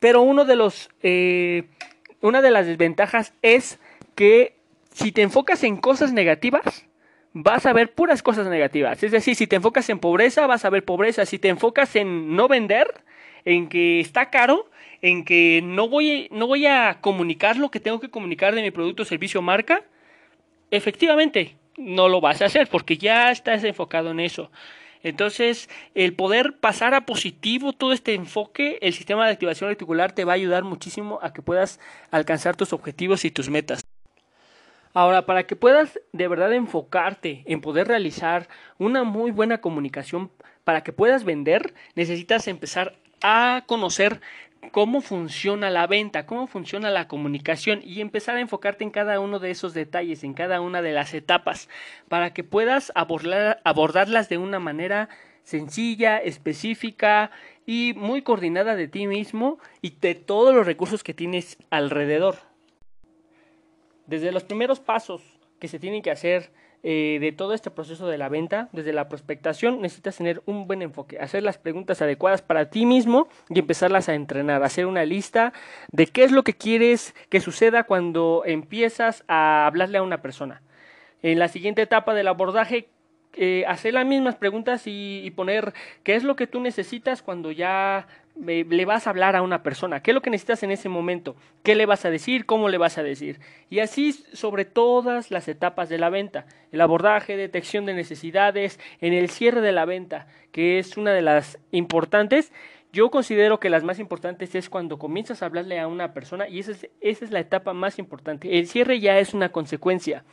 Pero 0.00 0.20
uno 0.20 0.44
de 0.44 0.56
los, 0.56 0.90
eh, 1.02 1.64
una 2.20 2.42
de 2.42 2.50
las 2.50 2.66
desventajas 2.66 3.32
es 3.40 3.78
que 4.14 4.54
si 4.92 5.12
te 5.12 5.22
enfocas 5.22 5.64
en 5.64 5.78
cosas 5.78 6.12
negativas, 6.12 6.84
vas 7.32 7.64
a 7.64 7.72
ver 7.72 7.94
puras 7.94 8.22
cosas 8.22 8.46
negativas. 8.46 9.02
Es 9.02 9.12
decir, 9.12 9.36
si 9.36 9.46
te 9.46 9.56
enfocas 9.56 9.88
en 9.88 9.98
pobreza, 9.98 10.46
vas 10.46 10.66
a 10.66 10.70
ver 10.70 10.84
pobreza. 10.84 11.24
Si 11.24 11.38
te 11.38 11.48
enfocas 11.48 11.96
en 11.96 12.36
no 12.36 12.48
vender, 12.48 13.02
en 13.46 13.70
que 13.70 13.98
está 14.00 14.28
caro, 14.28 14.69
en 15.02 15.24
que 15.24 15.60
no 15.62 15.88
voy, 15.88 16.28
no 16.30 16.46
voy 16.46 16.66
a 16.66 16.98
comunicar 17.00 17.56
lo 17.56 17.70
que 17.70 17.80
tengo 17.80 18.00
que 18.00 18.10
comunicar 18.10 18.54
de 18.54 18.62
mi 18.62 18.70
producto, 18.70 19.04
servicio, 19.04 19.42
marca, 19.42 19.82
efectivamente 20.70 21.56
no 21.76 22.08
lo 22.08 22.20
vas 22.20 22.42
a 22.42 22.46
hacer 22.46 22.68
porque 22.68 22.98
ya 22.98 23.30
estás 23.30 23.64
enfocado 23.64 24.10
en 24.10 24.20
eso. 24.20 24.50
Entonces, 25.02 25.70
el 25.94 26.12
poder 26.12 26.58
pasar 26.58 26.94
a 26.94 27.06
positivo 27.06 27.72
todo 27.72 27.92
este 27.92 28.14
enfoque, 28.14 28.78
el 28.82 28.92
sistema 28.92 29.24
de 29.24 29.32
activación 29.32 29.70
reticular 29.70 30.12
te 30.12 30.24
va 30.24 30.32
a 30.32 30.36
ayudar 30.36 30.64
muchísimo 30.64 31.18
a 31.22 31.32
que 31.32 31.40
puedas 31.40 31.80
alcanzar 32.10 32.56
tus 32.56 32.74
objetivos 32.74 33.24
y 33.24 33.30
tus 33.30 33.48
metas. 33.48 33.82
Ahora, 34.92 35.24
para 35.24 35.46
que 35.46 35.56
puedas 35.56 36.00
de 36.12 36.28
verdad 36.28 36.52
enfocarte 36.52 37.44
en 37.46 37.60
poder 37.60 37.88
realizar 37.88 38.48
una 38.76 39.04
muy 39.04 39.30
buena 39.30 39.60
comunicación, 39.60 40.30
para 40.64 40.82
que 40.82 40.92
puedas 40.92 41.24
vender, 41.24 41.74
necesitas 41.94 42.46
empezar 42.48 42.96
a 43.22 43.64
conocer 43.66 44.20
cómo 44.72 45.00
funciona 45.00 45.70
la 45.70 45.86
venta, 45.86 46.26
cómo 46.26 46.46
funciona 46.46 46.90
la 46.90 47.08
comunicación 47.08 47.80
y 47.82 48.00
empezar 48.00 48.36
a 48.36 48.40
enfocarte 48.40 48.84
en 48.84 48.90
cada 48.90 49.20
uno 49.20 49.38
de 49.38 49.50
esos 49.50 49.74
detalles, 49.74 50.24
en 50.24 50.34
cada 50.34 50.60
una 50.60 50.82
de 50.82 50.92
las 50.92 51.14
etapas, 51.14 51.68
para 52.08 52.32
que 52.32 52.44
puedas 52.44 52.92
abordarlas 52.94 54.28
de 54.28 54.38
una 54.38 54.58
manera 54.58 55.08
sencilla, 55.42 56.18
específica 56.18 57.30
y 57.66 57.94
muy 57.96 58.22
coordinada 58.22 58.76
de 58.76 58.88
ti 58.88 59.06
mismo 59.06 59.58
y 59.82 59.90
de 60.00 60.14
todos 60.14 60.54
los 60.54 60.66
recursos 60.66 61.02
que 61.02 61.14
tienes 61.14 61.58
alrededor. 61.70 62.36
Desde 64.06 64.32
los 64.32 64.44
primeros 64.44 64.80
pasos 64.80 65.22
que 65.58 65.68
se 65.68 65.78
tienen 65.78 66.02
que 66.02 66.10
hacer 66.10 66.52
eh, 66.82 67.18
de 67.20 67.32
todo 67.32 67.52
este 67.52 67.70
proceso 67.70 68.08
de 68.08 68.16
la 68.16 68.28
venta, 68.28 68.68
desde 68.72 68.92
la 68.92 69.08
prospectación, 69.08 69.82
necesitas 69.82 70.16
tener 70.16 70.42
un 70.46 70.66
buen 70.66 70.80
enfoque, 70.80 71.18
hacer 71.18 71.42
las 71.42 71.58
preguntas 71.58 72.00
adecuadas 72.00 72.40
para 72.40 72.70
ti 72.70 72.86
mismo 72.86 73.28
y 73.48 73.58
empezarlas 73.58 74.08
a 74.08 74.14
entrenar, 74.14 74.62
hacer 74.62 74.86
una 74.86 75.04
lista 75.04 75.52
de 75.92 76.06
qué 76.06 76.24
es 76.24 76.32
lo 76.32 76.42
que 76.42 76.54
quieres 76.54 77.14
que 77.28 77.40
suceda 77.40 77.84
cuando 77.84 78.44
empiezas 78.46 79.24
a 79.28 79.66
hablarle 79.66 79.98
a 79.98 80.02
una 80.02 80.22
persona. 80.22 80.62
En 81.22 81.38
la 81.38 81.48
siguiente 81.48 81.82
etapa 81.82 82.14
del 82.14 82.28
abordaje, 82.28 82.88
eh, 83.34 83.64
hacer 83.68 83.94
las 83.94 84.06
mismas 84.06 84.34
preguntas 84.34 84.82
y, 84.86 85.30
poner 85.36 85.72
qué 86.02 86.16
es 86.16 86.24
lo 86.24 86.34
que 86.34 86.48
tú 86.48 86.60
necesitas 86.60 87.22
cuando 87.22 87.52
ya 87.52 88.08
le 88.36 88.84
vas 88.84 89.06
a 89.06 89.10
hablar 89.10 89.36
a 89.36 89.42
una 89.42 89.62
persona, 89.62 90.00
qué 90.02 90.12
es 90.12 90.14
lo 90.14 90.22
que 90.22 90.30
necesitas 90.30 90.62
en 90.62 90.70
ese 90.70 90.88
momento, 90.88 91.36
qué 91.62 91.74
le 91.74 91.86
vas 91.86 92.04
a 92.04 92.10
decir, 92.10 92.46
cómo 92.46 92.68
le 92.68 92.78
vas 92.78 92.98
a 92.98 93.02
decir. 93.02 93.40
Y 93.68 93.80
así 93.80 94.12
sobre 94.12 94.64
todas 94.64 95.30
las 95.30 95.48
etapas 95.48 95.88
de 95.88 95.98
la 95.98 96.10
venta, 96.10 96.46
el 96.72 96.80
abordaje, 96.80 97.36
detección 97.36 97.86
de 97.86 97.94
necesidades, 97.94 98.78
en 99.00 99.12
el 99.12 99.30
cierre 99.30 99.60
de 99.60 99.72
la 99.72 99.84
venta, 99.84 100.26
que 100.52 100.78
es 100.78 100.96
una 100.96 101.12
de 101.12 101.22
las 101.22 101.58
importantes. 101.70 102.52
Yo 102.92 103.10
considero 103.10 103.60
que 103.60 103.70
las 103.70 103.84
más 103.84 103.98
importantes 103.98 104.54
es 104.54 104.68
cuando 104.68 104.98
comienzas 104.98 105.42
a 105.42 105.46
hablarle 105.46 105.78
a 105.78 105.86
una 105.86 106.12
persona 106.12 106.48
y 106.48 106.60
esa 106.60 106.72
es, 106.72 106.88
esa 107.00 107.24
es 107.24 107.30
la 107.30 107.40
etapa 107.40 107.72
más 107.72 107.98
importante. 107.98 108.58
El 108.58 108.66
cierre 108.66 109.00
ya 109.00 109.18
es 109.18 109.34
una 109.34 109.50
consecuencia 109.50 110.24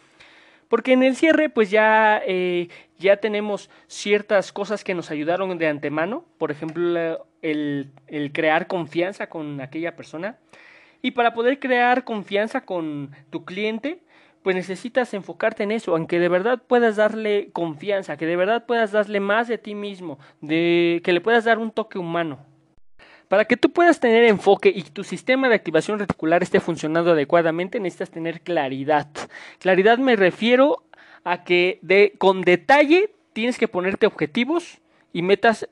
Porque 0.67 0.93
en 0.93 1.03
el 1.03 1.15
cierre, 1.15 1.49
pues 1.49 1.69
ya, 1.69 2.21
eh, 2.25 2.67
ya 2.99 3.17
tenemos 3.17 3.69
ciertas 3.87 4.51
cosas 4.51 4.83
que 4.83 4.93
nos 4.93 5.11
ayudaron 5.11 5.57
de 5.57 5.67
antemano, 5.67 6.25
por 6.37 6.51
ejemplo, 6.51 7.25
el, 7.41 7.91
el 8.07 8.31
crear 8.31 8.67
confianza 8.67 9.27
con 9.27 9.61
aquella 9.61 9.95
persona. 9.95 10.37
Y 11.01 11.11
para 11.11 11.33
poder 11.33 11.59
crear 11.59 12.03
confianza 12.03 12.61
con 12.61 13.11
tu 13.29 13.45
cliente, 13.45 13.99
pues 14.47 14.55
necesitas 14.55 15.13
enfocarte 15.13 15.63
en 15.63 15.71
eso, 15.71 15.95
aunque 15.95 16.19
de 16.19 16.29
verdad 16.29 16.61
puedas 16.65 16.95
darle 16.95 17.49
confianza, 17.51 18.17
que 18.17 18.25
de 18.25 18.35
verdad 18.35 18.65
puedas 18.65 18.91
darle 18.91 19.19
más 19.19 19.47
de 19.47 19.57
ti 19.57 19.75
mismo, 19.75 20.19
de 20.41 21.01
que 21.03 21.13
le 21.13 21.21
puedas 21.21 21.43
dar 21.43 21.59
un 21.59 21.71
toque 21.71 21.99
humano. 21.99 22.39
Para 23.27 23.45
que 23.45 23.57
tú 23.57 23.71
puedas 23.71 23.99
tener 23.99 24.23
enfoque 24.23 24.71
y 24.73 24.83
tu 24.83 25.03
sistema 25.03 25.49
de 25.49 25.55
activación 25.55 25.99
reticular 25.99 26.43
esté 26.43 26.59
funcionando 26.59 27.11
adecuadamente, 27.11 27.79
necesitas 27.79 28.09
tener 28.09 28.41
claridad. 28.41 29.07
Claridad 29.59 29.97
me 29.97 30.15
refiero 30.15 30.83
a 31.23 31.43
que 31.43 31.79
de, 31.81 32.13
con 32.17 32.41
detalle 32.41 33.09
tienes 33.33 33.57
que 33.57 33.67
ponerte 33.67 34.07
objetivos 34.07 34.79
y 35.11 35.21
metas 35.23 35.67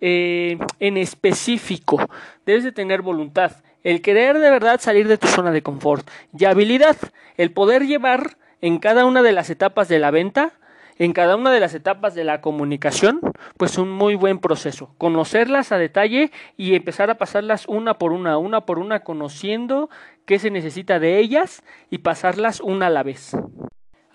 eh, 0.00 0.58
en 0.80 0.96
específico. 0.96 2.08
Debes 2.44 2.64
de 2.64 2.72
tener 2.72 3.02
voluntad, 3.02 3.52
el 3.84 4.02
querer 4.02 4.38
de 4.38 4.50
verdad 4.50 4.80
salir 4.80 5.06
de 5.06 5.16
tu 5.16 5.28
zona 5.28 5.52
de 5.52 5.62
confort 5.62 6.08
y 6.36 6.44
habilidad, 6.44 6.96
el 7.36 7.52
poder 7.52 7.86
llevar 7.86 8.36
en 8.60 8.78
cada 8.78 9.06
una 9.06 9.22
de 9.22 9.32
las 9.32 9.48
etapas 9.48 9.88
de 9.88 10.00
la 10.00 10.10
venta 10.10 10.54
en 10.98 11.12
cada 11.12 11.36
una 11.36 11.52
de 11.52 11.60
las 11.60 11.74
etapas 11.74 12.14
de 12.14 12.24
la 12.24 12.40
comunicación, 12.40 13.20
pues 13.56 13.78
un 13.78 13.90
muy 13.90 14.14
buen 14.14 14.38
proceso. 14.38 14.94
Conocerlas 14.98 15.72
a 15.72 15.78
detalle 15.78 16.30
y 16.56 16.74
empezar 16.74 17.10
a 17.10 17.18
pasarlas 17.18 17.66
una 17.66 17.94
por 17.94 18.12
una, 18.12 18.38
una 18.38 18.62
por 18.62 18.78
una, 18.78 19.00
conociendo 19.00 19.90
qué 20.24 20.38
se 20.38 20.50
necesita 20.50 20.98
de 20.98 21.18
ellas 21.18 21.62
y 21.90 21.98
pasarlas 21.98 22.60
una 22.60 22.86
a 22.86 22.90
la 22.90 23.02
vez. 23.02 23.36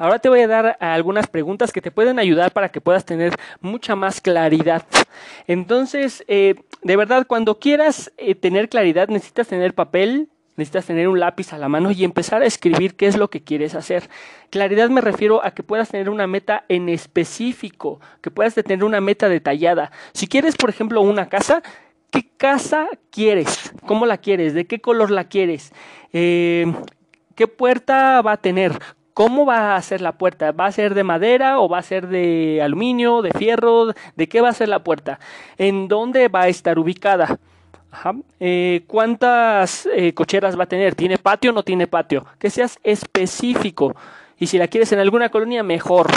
Ahora 0.02 0.18
te 0.18 0.30
voy 0.30 0.40
a 0.40 0.48
dar 0.48 0.78
algunas 0.80 1.28
preguntas 1.28 1.72
que 1.72 1.80
te 1.80 1.92
pueden 1.92 2.18
ayudar 2.18 2.52
para 2.52 2.70
que 2.70 2.82
puedas 2.82 3.06
tener 3.06 3.36
mucha 3.60 3.96
más 3.96 4.20
claridad. 4.20 4.84
Entonces, 5.46 6.24
eh, 6.28 6.56
de 6.82 6.98
verdad, 6.98 7.28
cuando 7.28 7.60
quieras 7.60 8.12
eh, 8.18 8.34
tener 8.34 8.68
claridad, 8.68 9.10
necesitas 9.10 9.48
tener 9.48 9.76
papel, 9.76 10.30
Necesitas 10.58 10.86
tener 10.86 11.08
un 11.08 11.20
lápiz 11.20 11.54
a 11.54 11.58
la 11.58 11.70
mano 11.70 11.92
y 11.92 12.04
empezar 12.04 12.42
a 12.42 12.46
escribir 12.46 12.96
qué 12.96 13.08
es 13.08 13.18
lo 13.18 13.30
que 13.30 13.42
quieres 13.42 13.74
hacer. 13.74 14.10
Claridad 14.50 14.90
me 14.90 15.02
refiero 15.02 15.44
a 15.44 15.52
que 15.52 15.64
puedas 15.64 15.90
tener 15.90 16.10
una 16.10 16.28
meta 16.28 16.66
en 16.68 16.90
específico, 16.90 18.02
que 18.22 18.32
puedas 18.32 18.54
tener 18.56 18.84
una 18.84 19.00
meta 19.00 19.30
detallada. 19.30 19.92
Si 20.14 20.28
quieres, 20.28 20.58
por 20.58 20.70
ejemplo, 20.70 21.02
una 21.02 21.30
casa, 21.30 21.64
¿qué 22.12 22.28
casa 22.36 22.88
quieres? 23.12 23.72
¿Cómo 23.86 24.06
la 24.06 24.18
quieres? 24.18 24.54
¿De 24.54 24.68
qué 24.68 24.82
color 24.82 25.10
la 25.10 25.26
quieres? 25.26 25.72
Eh, 26.12 26.72
¿Qué 27.36 27.48
puerta 27.48 28.22
va 28.22 28.34
a 28.34 28.38
tener? 28.38 28.78
¿Cómo 29.14 29.46
va 29.46 29.76
a 29.76 29.82
ser 29.82 30.02
la 30.02 30.18
puerta? 30.18 30.52
¿Va 30.52 30.66
a 30.68 30.72
ser 30.72 30.94
de 30.94 31.04
madera 31.04 31.60
o 31.60 31.70
va 31.70 31.80
a 31.80 31.84
ser 31.84 32.08
de 32.08 32.62
aluminio, 32.62 33.22
de 33.22 33.32
fierro? 33.32 33.94
¿De 34.16 34.28
qué 34.28 34.42
va 34.42 34.50
a 34.50 34.54
ser 34.54 34.70
la 34.70 34.84
puerta? 34.84 35.20
¿En 35.58 35.88
dónde 35.88 36.28
va 36.28 36.44
a 36.44 36.48
estar 36.50 36.78
ubicada? 36.78 37.40
Eh, 38.40 38.84
¿Cuántas 38.88 39.88
eh, 39.94 40.14
cocheras 40.14 40.58
va 40.58 40.64
a 40.64 40.68
tener? 40.68 40.96
¿Tiene 40.96 41.18
patio 41.18 41.52
o 41.52 41.54
no 41.54 41.64
tiene 41.64 41.88
patio? 41.88 42.26
Que 42.40 42.50
seas 42.50 42.80
específico. 42.84 43.96
Y 44.38 44.48
si 44.48 44.58
la 44.58 44.68
quieres 44.68 44.92
en 44.92 45.00
alguna 45.00 45.30
colonia, 45.30 45.64
mejor. 45.64 46.08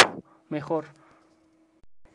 Mejor. 0.49 0.87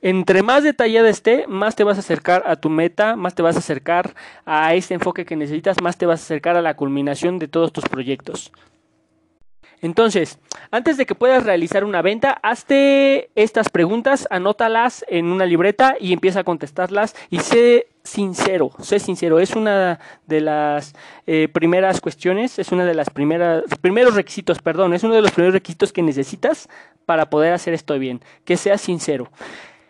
Entre 0.02 0.44
más 0.44 0.64
detallada 0.64 1.10
esté, 1.10 1.46
más 1.48 1.76
te 1.76 1.84
vas 1.84 1.98
a 1.98 2.00
acercar 2.00 2.44
a 2.46 2.56
tu 2.56 2.70
meta, 2.70 3.18
más 3.18 3.36
te 3.36 3.42
vas 3.42 3.58
a 3.58 3.60
acercar 3.60 4.16
a 4.46 4.74
ese 4.74 4.94
enfoque 4.94 5.26
que 5.26 5.36
necesitas, 5.36 5.82
más 5.82 5.98
te 5.98 6.06
vas 6.06 6.22
a 6.22 6.24
acercar 6.24 6.56
a 6.56 6.62
la 6.62 6.76
culminación 6.76 7.38
de 7.38 7.50
todos 7.50 7.74
tus 7.74 7.84
proyectos. 7.84 8.54
Entonces, 9.82 10.40
antes 10.72 10.98
de 10.98 11.06
que 11.06 11.16
puedas 11.16 11.44
realizar 11.44 11.84
una 11.84 12.02
venta, 12.02 12.32
hazte 12.44 13.30
estas 13.36 13.70
preguntas, 13.70 14.28
anótalas 14.30 15.06
en 15.08 15.28
una 15.28 15.46
libreta 15.46 15.96
y 16.00 16.14
empieza 16.14 16.42
a 16.42 16.44
contestarlas 16.44 17.16
y 17.30 17.40
sé 17.40 17.88
sincero, 18.10 18.72
sé 18.80 19.00
sincero. 19.00 19.40
Es 19.40 19.56
una 19.56 20.00
de 20.28 20.42
las 20.42 20.94
eh, 21.28 21.48
primeras 21.52 22.02
cuestiones, 22.02 22.60
es 22.60 22.72
una 22.72 22.86
de 22.86 22.94
las 22.94 23.10
primeras, 23.10 23.64
primeros 23.82 24.16
requisitos, 24.16 24.60
perdón, 24.62 24.94
es 24.94 25.04
uno 25.04 25.16
de 25.16 25.22
los 25.22 25.32
primeros 25.32 25.54
requisitos 25.54 25.94
que 25.94 26.02
necesitas 26.02 26.68
para 27.06 27.30
poder 27.30 27.54
hacer 27.54 27.74
esto 27.74 27.98
bien, 27.98 28.22
que 28.46 28.58
seas 28.58 28.82
sincero. 28.82 29.32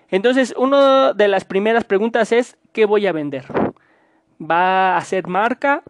Entonces, 0.10 0.54
una 0.58 1.14
de 1.14 1.28
las 1.28 1.46
primeras 1.46 1.84
preguntas 1.84 2.32
es, 2.32 2.58
¿qué 2.74 2.86
voy 2.86 3.08
a 3.08 3.12
vender? 3.12 3.46
¿Va 4.40 4.98
a 4.98 5.02
ser 5.02 5.28
marca? 5.28 5.84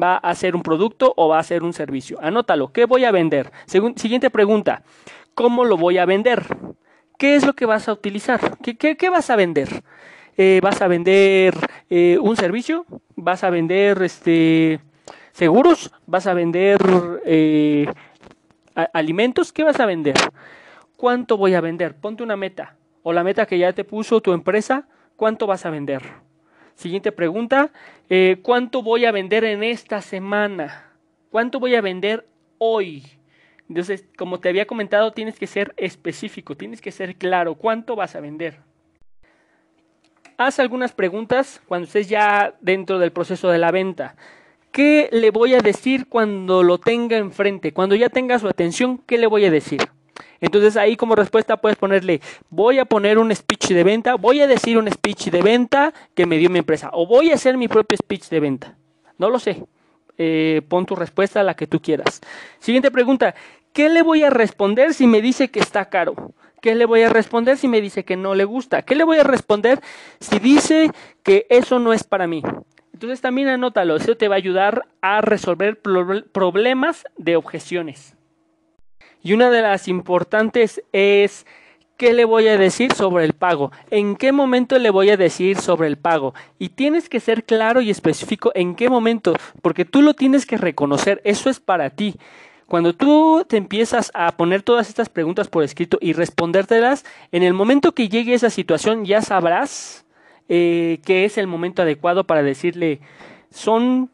¿Va 0.00 0.16
a 0.16 0.34
ser 0.34 0.54
un 0.56 0.62
producto 0.62 1.12
o 1.16 1.28
va 1.28 1.38
a 1.38 1.42
ser 1.42 1.62
un 1.62 1.72
servicio? 1.72 2.18
Anótalo. 2.22 2.72
¿Qué 2.72 2.86
voy 2.86 3.04
a 3.04 3.10
vender? 3.10 3.50
siguiente 3.66 4.30
pregunta. 4.30 4.82
¿Cómo 5.34 5.64
lo 5.64 5.76
voy 5.76 5.98
a 5.98 6.06
vender? 6.06 6.46
¿Qué 7.18 7.36
es 7.36 7.44
lo 7.44 7.54
que 7.54 7.66
vas 7.66 7.88
a 7.88 7.92
utilizar? 7.92 8.56
¿Qué, 8.62 9.10
vas 9.10 9.28
a 9.28 9.36
vender? 9.36 9.82
Eh, 10.42 10.58
¿Vas 10.62 10.80
a 10.80 10.88
vender 10.88 11.54
eh, 11.90 12.16
un 12.18 12.34
servicio? 12.34 12.86
¿Vas 13.14 13.44
a 13.44 13.50
vender 13.50 14.00
este, 14.00 14.80
seguros? 15.32 15.92
¿Vas 16.06 16.26
a 16.26 16.32
vender 16.32 16.78
eh, 17.26 17.86
alimentos? 18.94 19.52
¿Qué 19.52 19.64
vas 19.64 19.78
a 19.80 19.84
vender? 19.84 20.14
¿Cuánto 20.96 21.36
voy 21.36 21.52
a 21.52 21.60
vender? 21.60 21.94
Ponte 21.94 22.22
una 22.22 22.36
meta. 22.36 22.74
O 23.02 23.12
la 23.12 23.22
meta 23.22 23.44
que 23.44 23.58
ya 23.58 23.74
te 23.74 23.84
puso 23.84 24.22
tu 24.22 24.32
empresa, 24.32 24.88
¿cuánto 25.14 25.46
vas 25.46 25.66
a 25.66 25.70
vender? 25.70 26.00
Siguiente 26.74 27.12
pregunta, 27.12 27.70
¿cuánto 28.40 28.82
voy 28.82 29.04
a 29.04 29.12
vender 29.12 29.44
en 29.44 29.62
esta 29.62 30.00
semana? 30.00 30.90
¿Cuánto 31.28 31.60
voy 31.60 31.74
a 31.74 31.82
vender 31.82 32.26
hoy? 32.56 33.04
Entonces, 33.68 34.06
como 34.16 34.40
te 34.40 34.48
había 34.48 34.66
comentado, 34.66 35.12
tienes 35.12 35.38
que 35.38 35.46
ser 35.46 35.74
específico, 35.76 36.56
tienes 36.56 36.80
que 36.80 36.92
ser 36.92 37.16
claro, 37.16 37.56
¿cuánto 37.56 37.94
vas 37.94 38.16
a 38.16 38.20
vender? 38.20 38.69
Haz 40.40 40.58
algunas 40.58 40.92
preguntas 40.92 41.60
cuando 41.68 41.84
estés 41.84 42.08
ya 42.08 42.54
dentro 42.62 42.98
del 42.98 43.12
proceso 43.12 43.50
de 43.50 43.58
la 43.58 43.70
venta. 43.70 44.16
¿Qué 44.72 45.10
le 45.12 45.30
voy 45.30 45.52
a 45.52 45.58
decir 45.58 46.08
cuando 46.08 46.62
lo 46.62 46.78
tenga 46.78 47.18
enfrente? 47.18 47.74
Cuando 47.74 47.94
ya 47.94 48.08
tenga 48.08 48.38
su 48.38 48.48
atención, 48.48 49.02
¿qué 49.06 49.18
le 49.18 49.26
voy 49.26 49.44
a 49.44 49.50
decir? 49.50 49.82
Entonces 50.40 50.78
ahí 50.78 50.96
como 50.96 51.14
respuesta 51.14 51.58
puedes 51.58 51.76
ponerle, 51.76 52.22
voy 52.48 52.78
a 52.78 52.86
poner 52.86 53.18
un 53.18 53.36
speech 53.36 53.68
de 53.68 53.84
venta, 53.84 54.14
voy 54.14 54.40
a 54.40 54.46
decir 54.46 54.78
un 54.78 54.90
speech 54.90 55.28
de 55.28 55.42
venta 55.42 55.92
que 56.14 56.24
me 56.24 56.38
dio 56.38 56.48
mi 56.48 56.60
empresa, 56.60 56.88
o 56.94 57.06
voy 57.06 57.32
a 57.32 57.34
hacer 57.34 57.58
mi 57.58 57.68
propio 57.68 57.98
speech 57.98 58.30
de 58.30 58.40
venta. 58.40 58.78
No 59.18 59.28
lo 59.28 59.38
sé. 59.38 59.66
Eh, 60.16 60.62
pon 60.68 60.86
tu 60.86 60.96
respuesta 60.96 61.40
a 61.40 61.44
la 61.44 61.52
que 61.52 61.66
tú 61.66 61.82
quieras. 61.82 62.22
Siguiente 62.60 62.90
pregunta, 62.90 63.34
¿qué 63.74 63.90
le 63.90 64.00
voy 64.00 64.22
a 64.22 64.30
responder 64.30 64.94
si 64.94 65.06
me 65.06 65.20
dice 65.20 65.50
que 65.50 65.60
está 65.60 65.90
caro? 65.90 66.32
¿Qué 66.60 66.74
le 66.74 66.84
voy 66.84 67.02
a 67.02 67.08
responder 67.08 67.56
si 67.56 67.68
me 67.68 67.80
dice 67.80 68.04
que 68.04 68.16
no 68.16 68.34
le 68.34 68.44
gusta? 68.44 68.82
¿Qué 68.82 68.94
le 68.94 69.04
voy 69.04 69.18
a 69.18 69.24
responder 69.24 69.80
si 70.20 70.38
dice 70.38 70.90
que 71.22 71.46
eso 71.48 71.78
no 71.78 71.92
es 71.92 72.04
para 72.04 72.26
mí? 72.26 72.42
Entonces 72.92 73.20
también 73.20 73.48
anótalo, 73.48 73.96
eso 73.96 74.16
te 74.16 74.28
va 74.28 74.34
a 74.34 74.38
ayudar 74.38 74.86
a 75.00 75.22
resolver 75.22 75.80
problemas 75.80 77.04
de 77.16 77.36
objeciones. 77.36 78.14
Y 79.22 79.32
una 79.32 79.50
de 79.50 79.62
las 79.62 79.88
importantes 79.88 80.82
es 80.92 81.46
¿qué 82.00 82.14
le 82.14 82.24
voy 82.24 82.48
a 82.48 82.56
decir 82.56 82.94
sobre 82.94 83.26
el 83.26 83.34
pago? 83.34 83.72
¿En 83.90 84.16
qué 84.16 84.32
momento 84.32 84.78
le 84.78 84.88
voy 84.88 85.10
a 85.10 85.18
decir 85.18 85.58
sobre 85.58 85.86
el 85.86 85.98
pago? 85.98 86.32
Y 86.58 86.70
tienes 86.70 87.10
que 87.10 87.20
ser 87.20 87.44
claro 87.44 87.82
y 87.82 87.90
específico 87.90 88.52
en 88.54 88.74
qué 88.74 88.88
momento, 88.88 89.34
porque 89.60 89.84
tú 89.84 90.00
lo 90.00 90.14
tienes 90.14 90.46
que 90.46 90.56
reconocer, 90.56 91.20
eso 91.24 91.50
es 91.50 91.60
para 91.60 91.90
ti. 91.90 92.16
Cuando 92.70 92.94
tú 92.94 93.44
te 93.48 93.56
empiezas 93.56 94.12
a 94.14 94.30
poner 94.36 94.62
todas 94.62 94.88
estas 94.88 95.08
preguntas 95.08 95.48
por 95.48 95.64
escrito 95.64 95.98
y 96.00 96.12
respondértelas, 96.12 97.04
en 97.32 97.42
el 97.42 97.52
momento 97.52 97.96
que 97.96 98.08
llegue 98.08 98.32
esa 98.32 98.48
situación 98.48 99.04
ya 99.04 99.22
sabrás 99.22 100.06
eh, 100.48 101.00
que 101.04 101.24
es 101.24 101.36
el 101.36 101.48
momento 101.48 101.82
adecuado 101.82 102.28
para 102.28 102.44
decirle, 102.44 103.00
son 103.50 104.12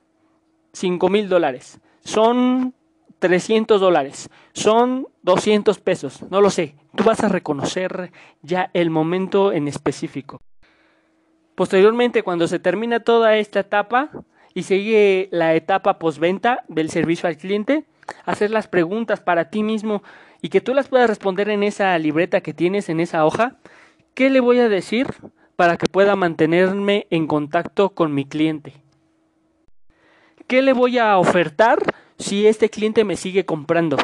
cinco 0.72 1.10
mil 1.10 1.28
dólares, 1.28 1.80
son 2.00 2.72
300 3.18 3.78
dólares, 3.78 4.30
son 4.54 5.06
200 5.20 5.78
pesos, 5.80 6.22
no 6.30 6.40
lo 6.40 6.48
sé. 6.48 6.76
Tú 6.94 7.04
vas 7.04 7.22
a 7.22 7.28
reconocer 7.28 8.10
ya 8.40 8.70
el 8.72 8.88
momento 8.88 9.52
en 9.52 9.68
específico. 9.68 10.40
Posteriormente, 11.56 12.22
cuando 12.22 12.48
se 12.48 12.58
termina 12.58 13.00
toda 13.00 13.36
esta 13.36 13.60
etapa 13.60 14.08
y 14.54 14.62
sigue 14.62 15.28
la 15.30 15.54
etapa 15.54 15.98
postventa 15.98 16.64
del 16.68 16.88
servicio 16.88 17.28
al 17.28 17.36
cliente, 17.36 17.84
hacer 18.24 18.50
las 18.50 18.68
preguntas 18.68 19.20
para 19.20 19.50
ti 19.50 19.62
mismo 19.62 20.02
y 20.42 20.48
que 20.48 20.60
tú 20.60 20.74
las 20.74 20.88
puedas 20.88 21.08
responder 21.08 21.48
en 21.50 21.62
esa 21.62 21.98
libreta 21.98 22.40
que 22.40 22.54
tienes, 22.54 22.88
en 22.88 23.00
esa 23.00 23.24
hoja. 23.24 23.56
¿Qué 24.14 24.30
le 24.30 24.40
voy 24.40 24.58
a 24.60 24.68
decir 24.68 25.06
para 25.56 25.76
que 25.76 25.86
pueda 25.86 26.16
mantenerme 26.16 27.06
en 27.10 27.26
contacto 27.26 27.90
con 27.90 28.14
mi 28.14 28.24
cliente? 28.24 28.74
¿Qué 30.46 30.62
le 30.62 30.72
voy 30.72 30.98
a 30.98 31.18
ofertar 31.18 31.78
si 32.18 32.46
este 32.46 32.70
cliente 32.70 33.04
me 33.04 33.16
sigue 33.16 33.44
comprando? 33.44 33.96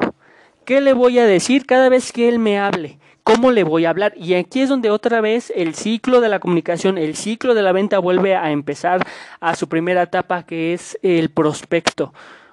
¿Qué 0.65 0.81
le 0.81 0.93
voy 0.93 1.19
a 1.19 1.27
decir 1.27 1.67
cada 1.67 1.88
vez 1.88 2.12
que 2.12 2.29
él 2.29 2.38
me 2.38 2.59
hable? 2.59 2.99
¿Cómo 3.25 3.53
le 3.53 3.62
voy 3.62 3.85
a 3.85 3.91
hablar? 3.91 4.15
Y 4.17 4.35
aquí 4.35 4.62
es 4.62 4.69
donde 4.69 4.91
otra 4.91 5.21
vez 5.21 5.53
el 5.55 5.75
ciclo 5.75 6.21
de 6.21 6.29
la 6.29 6.41
comunicación, 6.41 6.99
el 6.99 7.15
ciclo 7.15 7.55
de 7.55 7.62
la 7.62 7.71
venta 7.71 8.01
vuelve 8.01 8.35
a 8.35 8.51
empezar 8.51 9.07
a 9.41 9.55
su 9.55 9.69
primera 9.69 10.03
etapa 10.03 10.45
que 10.45 10.75
es 10.75 10.99
el 11.03 11.31
prospecto. 11.31 12.12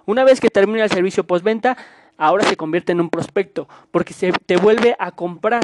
Una 0.10 0.24
vez 0.24 0.42
que 0.42 0.50
termina 0.50 0.86
el 0.86 0.90
servicio 0.90 1.24
postventa, 1.24 1.78
ahora 2.18 2.44
se 2.44 2.58
convierte 2.58 2.94
en 2.94 3.00
un 3.00 3.12
prospecto, 3.12 3.70
porque 3.92 4.16
se 4.16 4.32
te 4.32 4.58
vuelve 4.58 4.96
a 4.98 5.12
comprar. 5.12 5.62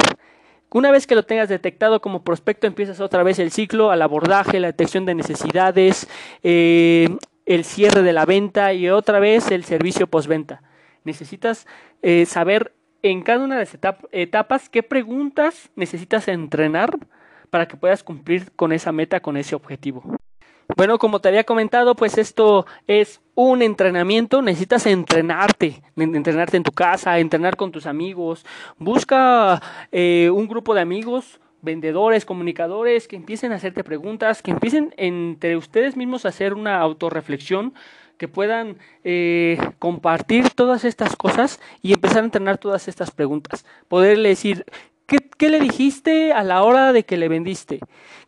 Una 0.70 0.92
vez 0.92 1.08
que 1.08 1.16
lo 1.16 1.24
tengas 1.24 1.50
detectado 1.50 2.00
como 2.00 2.24
prospecto, 2.24 2.68
empiezas 2.68 3.00
otra 3.00 3.24
vez 3.24 3.40
el 3.40 3.50
ciclo 3.50 3.90
al 3.90 4.04
abordaje, 4.04 4.60
la 4.60 4.68
detección 4.68 5.08
de 5.08 5.16
necesidades, 5.16 6.08
eh, 6.44 7.10
el 7.48 7.64
cierre 7.64 8.04
de 8.04 8.14
la 8.14 8.26
venta 8.26 8.72
y 8.72 8.88
otra 8.88 9.18
vez 9.18 9.50
el 9.50 9.64
servicio 9.64 10.06
postventa. 10.06 10.62
Necesitas 11.06 11.66
eh, 12.04 12.28
saber 12.28 12.72
en 13.02 13.24
cada 13.24 13.44
una 13.44 13.56
de 13.58 13.62
las 13.62 13.80
etapas 14.12 14.70
qué 14.70 14.84
preguntas 14.84 15.72
necesitas 15.76 16.28
entrenar 16.28 17.00
para 17.50 17.68
que 17.68 17.78
puedas 17.78 18.04
cumplir 18.04 18.52
con 18.56 18.74
esa 18.74 18.92
meta, 18.92 19.22
con 19.22 19.38
ese 19.38 19.56
objetivo. 19.56 20.04
Bueno, 20.76 20.98
como 20.98 21.20
te 21.20 21.30
había 21.30 21.44
comentado, 21.44 21.96
pues 21.96 22.18
esto 22.18 22.66
es 22.88 23.22
un 23.36 23.62
entrenamiento, 23.62 24.42
necesitas 24.42 24.86
entrenarte, 24.88 25.84
entrenarte 25.96 26.58
en 26.58 26.64
tu 26.64 26.72
casa, 26.72 27.20
entrenar 27.20 27.56
con 27.56 27.72
tus 27.72 27.86
amigos, 27.86 28.46
busca 28.78 29.62
eh, 29.92 30.32
un 30.34 30.48
grupo 30.48 30.74
de 30.74 30.82
amigos, 30.82 31.40
vendedores, 31.62 32.26
comunicadores, 32.26 33.08
que 33.08 33.16
empiecen 33.16 33.52
a 33.52 33.56
hacerte 33.56 33.84
preguntas, 33.84 34.42
que 34.42 34.52
empiecen 34.52 34.94
entre 34.98 35.56
ustedes 35.56 35.96
mismos 35.96 36.26
a 36.26 36.30
hacer 36.30 36.56
una 36.56 36.80
autorreflexión, 36.80 37.74
que 38.18 38.28
puedan 38.28 38.78
eh, 39.04 39.60
compartir 39.78 40.50
todas 40.50 40.84
estas 40.84 41.16
cosas 41.16 41.60
y 41.82 41.94
empezar 41.94 42.24
a 42.24 42.26
entrenar 42.26 42.58
todas 42.58 42.88
estas 42.88 43.12
preguntas. 43.12 43.66
Poderle 43.88 44.30
decir, 44.30 44.66
¿Qué, 45.06 45.50
le 45.50 45.60
dijiste 45.60 46.34
a 46.34 46.44
la 46.44 46.64
hora 46.64 46.92
de 46.92 47.04
que 47.04 47.18
le 47.18 47.28
vendiste? 47.28 47.80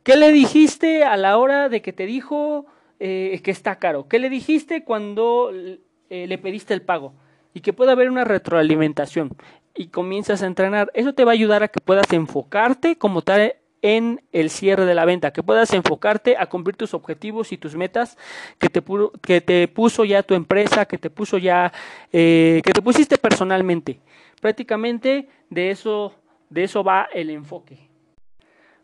¿Qué 0.03 0.15
le 0.15 0.31
dijiste 0.31 1.03
a 1.03 1.17
la 1.17 1.37
hora 1.37 1.69
de 1.69 1.81
que 1.81 1.91
te 1.91 2.05
dijo 2.05 2.67
eh, 2.99 3.39
que 3.43 3.51
está 3.51 3.79
caro? 3.79 4.07
¿Qué 4.07 4.19
le 4.19 4.29
dijiste 4.29 4.83
cuando 4.83 5.51
eh, 5.53 6.27
le 6.27 6.37
pediste 6.37 6.73
el 6.73 6.83
pago? 6.83 7.13
Y 7.53 7.61
que 7.61 7.73
pueda 7.73 7.93
haber 7.93 8.11
una 8.11 8.25
retroalimentación 8.25 9.35
y 9.73 9.87
comienzas 9.87 10.43
a 10.43 10.47
entrenar. 10.47 10.91
Eso 10.93 11.13
te 11.13 11.23
va 11.23 11.31
a 11.31 11.33
ayudar 11.33 11.63
a 11.63 11.67
que 11.67 11.79
puedas 11.79 12.11
enfocarte 12.13 12.97
como 12.97 13.23
tal 13.23 13.55
en 13.81 14.21
el 14.31 14.49
cierre 14.49 14.85
de 14.85 14.95
la 14.95 15.05
venta, 15.05 15.33
que 15.33 15.43
puedas 15.43 15.73
enfocarte 15.73 16.35
a 16.37 16.47
cumplir 16.47 16.75
tus 16.75 16.93
objetivos 16.93 17.51
y 17.51 17.57
tus 17.57 17.75
metas 17.75 18.17
que 18.59 18.69
te, 18.69 18.83
que 19.21 19.41
te 19.41 19.67
puso 19.67 20.05
ya 20.05 20.23
tu 20.23 20.35
empresa, 20.35 20.85
que 20.85 20.97
te 20.97 21.09
puso 21.09 21.37
ya, 21.37 21.71
eh, 22.11 22.61
que 22.63 22.71
te 22.71 22.81
pusiste 22.81 23.17
personalmente. 23.17 23.99
Prácticamente 24.41 25.29
de 25.49 25.71
eso 25.71 26.13
de 26.49 26.63
eso 26.63 26.83
va 26.83 27.07
el 27.13 27.29
enfoque. 27.29 27.87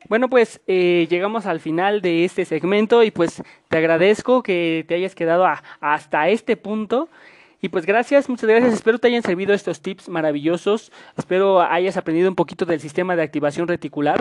Bueno, 0.10 0.30
pues 0.30 0.62
eh, 0.68 1.08
llegamos 1.10 1.46
al 1.46 1.60
final 1.60 2.02
de 2.02 2.26
este 2.26 2.44
segmento 2.44 3.04
y 3.04 3.12
pues 3.12 3.42
te 3.70 3.78
agradezco 3.78 4.44
que 4.44 4.84
te 4.88 4.96
hayas 4.96 5.16
quedado 5.16 5.46
hasta 5.80 6.28
este 6.30 6.58
punto. 6.58 7.10
Y 7.62 7.70
pues 7.70 7.86
gracias, 7.86 8.28
muchas 8.28 8.50
gracias. 8.50 8.74
Espero 8.74 9.00
te 9.00 9.08
hayan 9.08 9.24
servido 9.24 9.54
estos 9.54 9.82
tips 9.82 10.10
maravillosos. 10.10 10.92
Espero 11.18 11.62
hayas 11.62 11.96
aprendido 11.96 12.28
un 12.30 12.36
poquito 12.36 12.66
del 12.66 12.82
sistema 12.82 13.16
de 13.16 13.24
activación 13.24 13.70
reticular. 13.70 14.20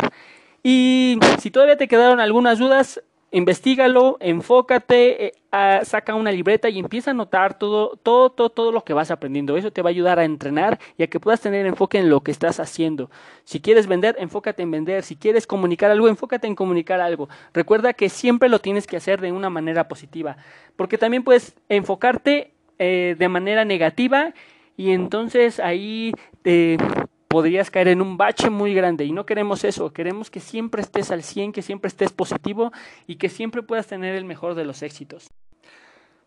Y 0.63 1.19
si 1.41 1.51
todavía 1.51 1.77
te 1.77 1.89
quedaron 1.89 2.21
algunas 2.21 2.61
dudas, 2.61 3.03
investigalo, 3.33 4.18
enfócate, 4.21 5.27
eh, 5.27 5.81
saca 5.85 6.14
una 6.14 6.31
libreta 6.31 6.68
y 6.68 6.79
empieza 6.79 7.11
a 7.11 7.14
notar 7.14 7.59
todo, 7.59 7.97
todo, 8.03 8.31
todo, 8.31 8.51
todo 8.51 8.73
lo 8.73 8.85
que 8.85 8.92
vas 8.92 9.11
aprendiendo. 9.11 9.57
Eso 9.57 9.73
te 9.73 9.83
va 9.83 9.88
a 9.88 9.90
ayudar 9.90 10.18
a 10.18 10.25
entrenar 10.25 10.79
y 10.99 11.03
a 11.03 11.07
que 11.07 11.18
puedas 11.18 11.40
tener 11.40 11.66
enfoque 11.66 11.99
en 11.99 12.11
lo 12.11 12.21
que 12.21 12.31
estás 12.31 12.61
haciendo. 12.61 13.11
Si 13.45 13.61
quieres 13.61 13.87
vender, 13.87 14.16
enfócate 14.18 14.62
en 14.62 14.71
vender. 14.71 15.03
Si 15.03 15.16
quieres 15.16 15.47
comunicar 15.47 15.90
algo, 15.90 16.09
enfócate 16.09 16.47
en 16.47 16.55
comunicar 16.55 17.01
algo. 17.01 17.29
Recuerda 17.55 17.95
que 17.95 18.11
siempre 18.11 18.51
lo 18.51 18.61
tienes 18.61 18.87
que 18.87 18.99
hacer 18.99 19.21
de 19.21 19.33
una 19.33 19.49
manera 19.51 19.88
positiva, 19.88 20.37
porque 20.77 20.99
también 20.99 21.25
puedes 21.25 21.57
enfocarte 21.71 22.53
eh, 22.79 23.16
de 23.18 23.29
manera 23.29 23.64
negativa 23.64 24.35
y 24.77 24.90
entonces 24.90 25.59
ahí 25.59 26.12
te 26.42 26.77
podrías 27.33 27.71
caer 27.71 27.88
en 27.88 28.03
un 28.03 28.18
bache 28.18 28.51
muy 28.51 28.75
grande 28.75 29.07
y 29.07 29.12
no 29.12 29.25
queremos 29.25 29.64
eso, 29.64 29.90
queremos 29.90 30.31
que 30.31 30.38
siempre 30.38 30.83
estés 30.83 31.11
al 31.11 31.23
100, 31.23 31.53
que 31.53 31.62
siempre 31.62 31.88
estés 31.88 32.12
positivo 32.12 32.73
y 33.07 33.16
que 33.16 33.31
siempre 33.31 33.62
puedas 33.62 33.87
tener 33.87 34.14
el 34.14 34.27
mejor 34.27 34.55
de 34.55 34.66
los 34.66 34.83
éxitos. 34.83 35.31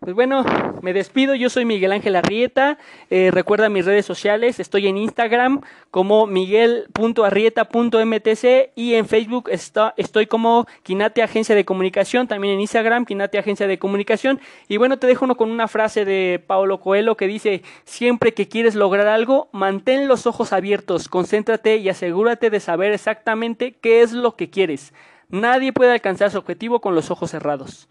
Pues 0.05 0.13
bueno, 0.13 0.45
me 0.83 0.93
despido. 0.93 1.33
Yo 1.33 1.49
soy 1.49 1.65
Miguel 1.65 1.91
Ángel 1.91 2.15
Arrieta. 2.15 2.77
Eh, 3.09 3.31
recuerda 3.31 3.69
mis 3.69 3.87
redes 3.87 4.05
sociales. 4.05 4.59
Estoy 4.59 4.85
en 4.85 4.97
Instagram 4.97 5.61
como 5.89 6.27
miguel.arrieta.mtc 6.27 8.69
y 8.75 8.93
en 8.93 9.07
Facebook 9.07 9.49
estoy 9.49 10.27
como 10.27 10.67
Quinate 10.83 11.23
Agencia 11.23 11.55
de 11.55 11.65
Comunicación. 11.65 12.27
También 12.27 12.53
en 12.53 12.61
Instagram, 12.61 13.05
Quinate 13.05 13.39
Agencia 13.39 13.65
de 13.65 13.79
Comunicación. 13.79 14.39
Y 14.67 14.77
bueno, 14.77 14.99
te 14.99 15.07
dejo 15.07 15.25
uno 15.25 15.37
con 15.37 15.49
una 15.49 15.67
frase 15.67 16.05
de 16.05 16.39
Paulo 16.45 16.79
Coelho 16.79 17.17
que 17.17 17.25
dice: 17.25 17.63
Siempre 17.83 18.35
que 18.35 18.47
quieres 18.47 18.75
lograr 18.75 19.07
algo, 19.07 19.49
mantén 19.53 20.07
los 20.07 20.27
ojos 20.27 20.53
abiertos, 20.53 21.09
concéntrate 21.09 21.77
y 21.77 21.89
asegúrate 21.89 22.51
de 22.51 22.59
saber 22.59 22.91
exactamente 22.91 23.75
qué 23.81 24.03
es 24.03 24.11
lo 24.11 24.35
que 24.35 24.51
quieres. 24.51 24.93
Nadie 25.29 25.73
puede 25.73 25.93
alcanzar 25.93 26.29
su 26.29 26.37
objetivo 26.37 26.79
con 26.79 26.93
los 26.93 27.09
ojos 27.09 27.31
cerrados. 27.31 27.89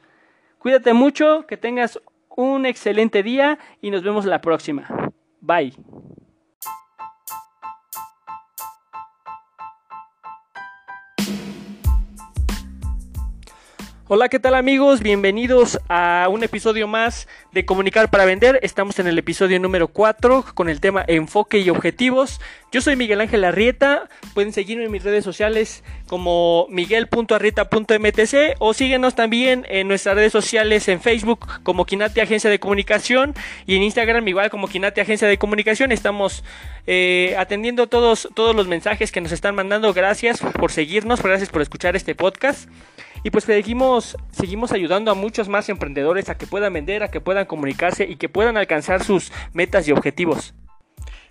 Cuídate 0.65 0.95
mucho, 0.95 1.45
que 1.47 1.59
tengas 1.59 2.01
un 2.35 2.65
excelente 2.65 3.23
día 3.23 3.59
y 3.83 3.91
nos 3.91 4.03
vemos 4.03 4.25
la 4.25 4.41
próxima. 4.41 4.89
Bye. 5.43 5.75
Hola, 14.07 14.29
¿qué 14.29 14.39
tal 14.39 14.55
amigos? 14.55 15.01
Bienvenidos 15.01 15.81
a 15.89 16.29
un 16.31 16.45
episodio 16.45 16.87
más 16.87 17.27
de 17.53 17.65
Comunicar 17.65 18.11
para 18.11 18.27
Vender. 18.27 18.61
Estamos 18.63 18.99
en 18.99 19.07
el 19.07 19.17
episodio 19.19 19.59
número 19.59 19.89
4 19.89 20.45
con 20.53 20.69
el 20.69 20.79
tema 20.81 21.03
Enfoque 21.09 21.61
y 21.61 21.71
Objetivos. 21.71 22.39
Yo 22.71 22.83
soy 22.83 22.97
Miguel 22.97 23.23
Ángel 23.23 23.45
Arrieta. 23.45 24.11
Pueden 24.35 24.53
seguirme 24.53 24.85
en 24.85 24.91
mis 24.91 25.05
redes 25.05 25.25
sociales 25.25 25.83
como 26.07 26.67
miguel.arrieta.mtc 26.69 28.57
o 28.59 28.75
síguenos 28.75 29.15
también 29.15 29.65
en 29.71 29.89
nuestras 29.89 30.17
redes 30.17 30.33
sociales 30.33 30.87
en 30.89 31.01
Facebook 31.01 31.63
como 31.63 31.87
Quinate 31.87 32.21
Agencia 32.21 32.51
de 32.51 32.61
Comunicación 32.61 33.33
y 33.65 33.77
en 33.77 33.85
Instagram 33.85 34.29
igual 34.29 34.51
como 34.51 34.69
Quinate 34.69 35.01
Agencia 35.01 35.29
de 35.29 35.39
Comunicación. 35.39 35.93
Estamos 35.93 36.45
eh, 36.87 37.35
atendiendo 37.39 37.87
todos, 37.87 38.29
todos 38.35 38.55
los 38.55 38.69
mensajes 38.69 39.11
que 39.11 39.23
nos 39.23 39.33
están 39.33 39.55
mandando. 39.55 39.95
Gracias 39.95 40.41
por 40.41 40.71
seguirnos, 40.71 41.23
gracias 41.23 41.49
por 41.49 41.63
escuchar 41.63 41.97
este 41.97 42.15
podcast. 42.15 42.69
Y 43.25 43.31
pues 43.31 43.45
seguimos, 43.45 44.19
seguimos 44.31 44.71
ayudando 44.73 45.11
a 45.11 45.15
muchos 45.15 45.49
más 45.49 45.71
emprendedores 45.71 46.29
a 46.29 46.37
que 46.37 46.47
puedan 46.47 46.75
vender, 46.75 47.03
a 47.03 47.11
que 47.11 47.23
puedan 47.23 47.47
comunicarse 47.47 48.05
y 48.05 48.17
que 48.17 48.29
puedan 48.29 48.59
alcanzar 48.59 49.03
sus 49.03 49.33
metas 49.55 49.89
y 49.89 49.93
objetivos. 49.93 50.55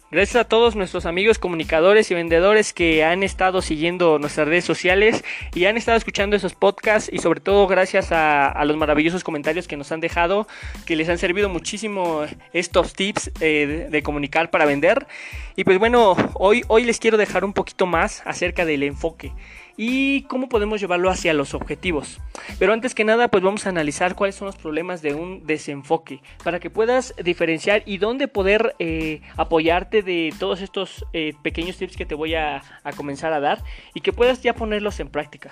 Gracias 0.10 0.36
a 0.36 0.48
todos 0.48 0.76
nuestros 0.76 1.08
amigos 1.08 1.40
comunicadores 1.40 2.10
y 2.12 2.14
vendedores 2.14 2.74
que 2.74 3.04
han 3.04 3.24
estado 3.24 3.64
siguiendo 3.64 4.20
nuestras 4.20 4.48
redes 4.48 4.64
sociales 4.64 5.24
y 5.56 5.66
han 5.66 5.76
estado 5.78 5.98
escuchando 5.98 6.36
esos 6.36 6.54
podcasts 6.54 7.10
y 7.12 7.18
sobre 7.18 7.42
todo 7.42 7.66
gracias 7.66 8.12
a, 8.12 8.64
los 8.66 8.78
maravillosos 8.78 9.24
comentarios 9.24 9.68
que 9.68 9.78
nos 9.78 9.92
han 9.92 10.02
dejado, 10.02 10.48
que 10.86 10.96
les 10.96 11.10
han 11.10 11.18
servido 11.18 11.50
muchísimo 11.50 12.26
estos 12.54 12.94
tips 12.94 13.32
eh, 13.40 13.88
de, 13.90 14.04
comunicar 14.04 14.52
para 14.52 14.66
vender. 14.66 15.08
Y 15.56 15.64
pues 15.64 15.80
bueno, 15.80 16.16
hoy, 16.36 16.64
hoy 16.68 16.84
les 16.84 17.00
quiero 17.00 17.18
dejar 17.18 17.44
un 17.44 17.54
poquito 17.54 17.88
más 17.88 18.22
acerca 18.26 18.66
del 18.66 18.84
enfoque 18.84 19.32
y 19.78 20.24
cómo 20.24 20.50
podemos 20.50 20.80
llevarlo 20.80 21.10
hacia 21.10 21.34
los 21.34 21.54
objetivos. 21.54 22.20
Pero 22.60 22.74
antes 22.74 22.94
que 22.94 23.04
nada, 23.04 23.28
pues 23.30 23.44
vamos 23.44 23.66
a 23.66 23.70
analizar 23.70 24.16
cuáles 24.16 24.36
son 24.36 24.48
los 24.48 24.56
problemas 24.56 25.02
de 25.02 25.14
un 25.14 25.46
desenfoque 25.46 26.22
para 26.44 26.60
que 26.60 26.70
puedas 26.70 27.14
diferenciar 27.24 27.84
y 27.86 27.98
dónde 27.98 28.28
poder 28.28 28.76
eh, 28.80 29.22
apoyarte 29.36 30.04
de 30.04 30.34
todos 30.40 30.62
estos 30.62 31.06
eh, 31.14 31.34
pequeños 31.42 31.78
tips 31.78 31.98
que 31.98 32.06
te 32.06 32.16
voy 32.16 32.36
a, 32.36 32.62
comenzar 32.96 33.34
a 33.34 33.40
dar 33.40 33.64
y 33.94 34.02
que 34.02 34.14
puedas 34.14 34.42
ya 34.42 34.54
ponerlos 34.54 35.00
en 35.00 35.10
práctica. 35.10 35.50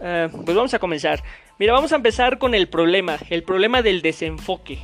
Eh, 0.00 0.28
pues 0.44 0.56
vamos 0.56 0.74
a 0.74 0.78
comenzar. 0.78 1.22
Mira, 1.58 1.72
vamos 1.72 1.92
a 1.92 1.96
empezar 1.96 2.38
con 2.38 2.54
el 2.54 2.68
problema, 2.68 3.16
el 3.30 3.42
problema 3.42 3.82
del 3.82 4.02
desenfoque. 4.02 4.78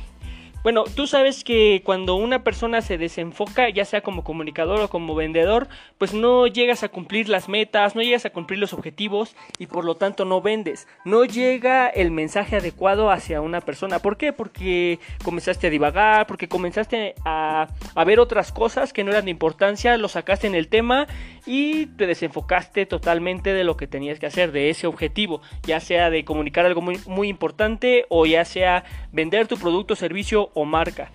Bueno, 0.63 0.85
tú 0.85 1.07
sabes 1.07 1.43
que 1.43 1.81
cuando 1.83 2.15
una 2.15 2.45
persona 2.45 2.81
se 2.81 2.97
desenfoca, 2.97 3.67
ya 3.67 3.83
sea 3.83 3.99
como 3.99 4.23
comunicador 4.23 4.79
o 4.79 4.89
como 4.89 5.13
vendedor, 5.13 5.67
pues 5.97 6.13
no 6.13 6.47
llegas 6.47 6.83
a 6.83 6.87
cumplir 6.87 7.27
las 7.27 7.49
metas, 7.49 7.97
no 7.97 8.01
llegas 8.01 8.25
a 8.25 8.29
cumplir 8.29 8.59
los 8.59 8.71
objetivos 8.71 9.35
y 9.59 9.67
por 9.67 9.83
lo 9.83 9.95
tanto 9.95 10.23
no 10.23 10.41
vendes. 10.41 10.87
No 11.03 11.25
llega 11.25 11.89
el 11.89 12.11
mensaje 12.11 12.55
adecuado 12.55 13.11
hacia 13.11 13.41
una 13.41 13.59
persona. 13.59 13.99
¿Por 13.99 14.15
qué? 14.15 14.31
Porque 14.31 14.99
comenzaste 15.25 15.67
a 15.67 15.69
divagar, 15.69 16.27
porque 16.27 16.47
comenzaste 16.47 17.15
a, 17.25 17.67
ver 18.05 18.21
otras 18.21 18.53
cosas 18.53 18.93
que 18.93 19.03
no 19.03 19.11
eran 19.11 19.25
de 19.25 19.31
importancia, 19.31 19.97
lo 19.97 20.07
sacaste 20.07 20.47
en 20.47 20.55
el 20.55 20.69
tema 20.69 21.07
y 21.45 21.87
te 21.87 22.07
desenfocaste 22.07 22.85
totalmente 22.85 23.53
de 23.53 23.65
lo 23.65 23.75
que 23.75 23.87
tenías 23.87 24.17
que 24.17 24.27
hacer, 24.27 24.53
de 24.53 24.69
ese 24.69 24.87
objetivo, 24.87 25.41
ya 25.63 25.81
sea 25.81 26.09
de 26.09 26.23
comunicar 26.23 26.65
algo 26.65 26.79
muy, 26.79 26.99
muy 27.05 27.27
importante 27.27 28.05
o 28.07 28.25
ya 28.25 28.45
sea 28.45 28.85
vender 29.11 29.47
tu 29.47 29.57
producto 29.57 29.95
o 29.95 29.97
servicio 29.97 30.51
o 30.53 30.65
marca. 30.65 31.11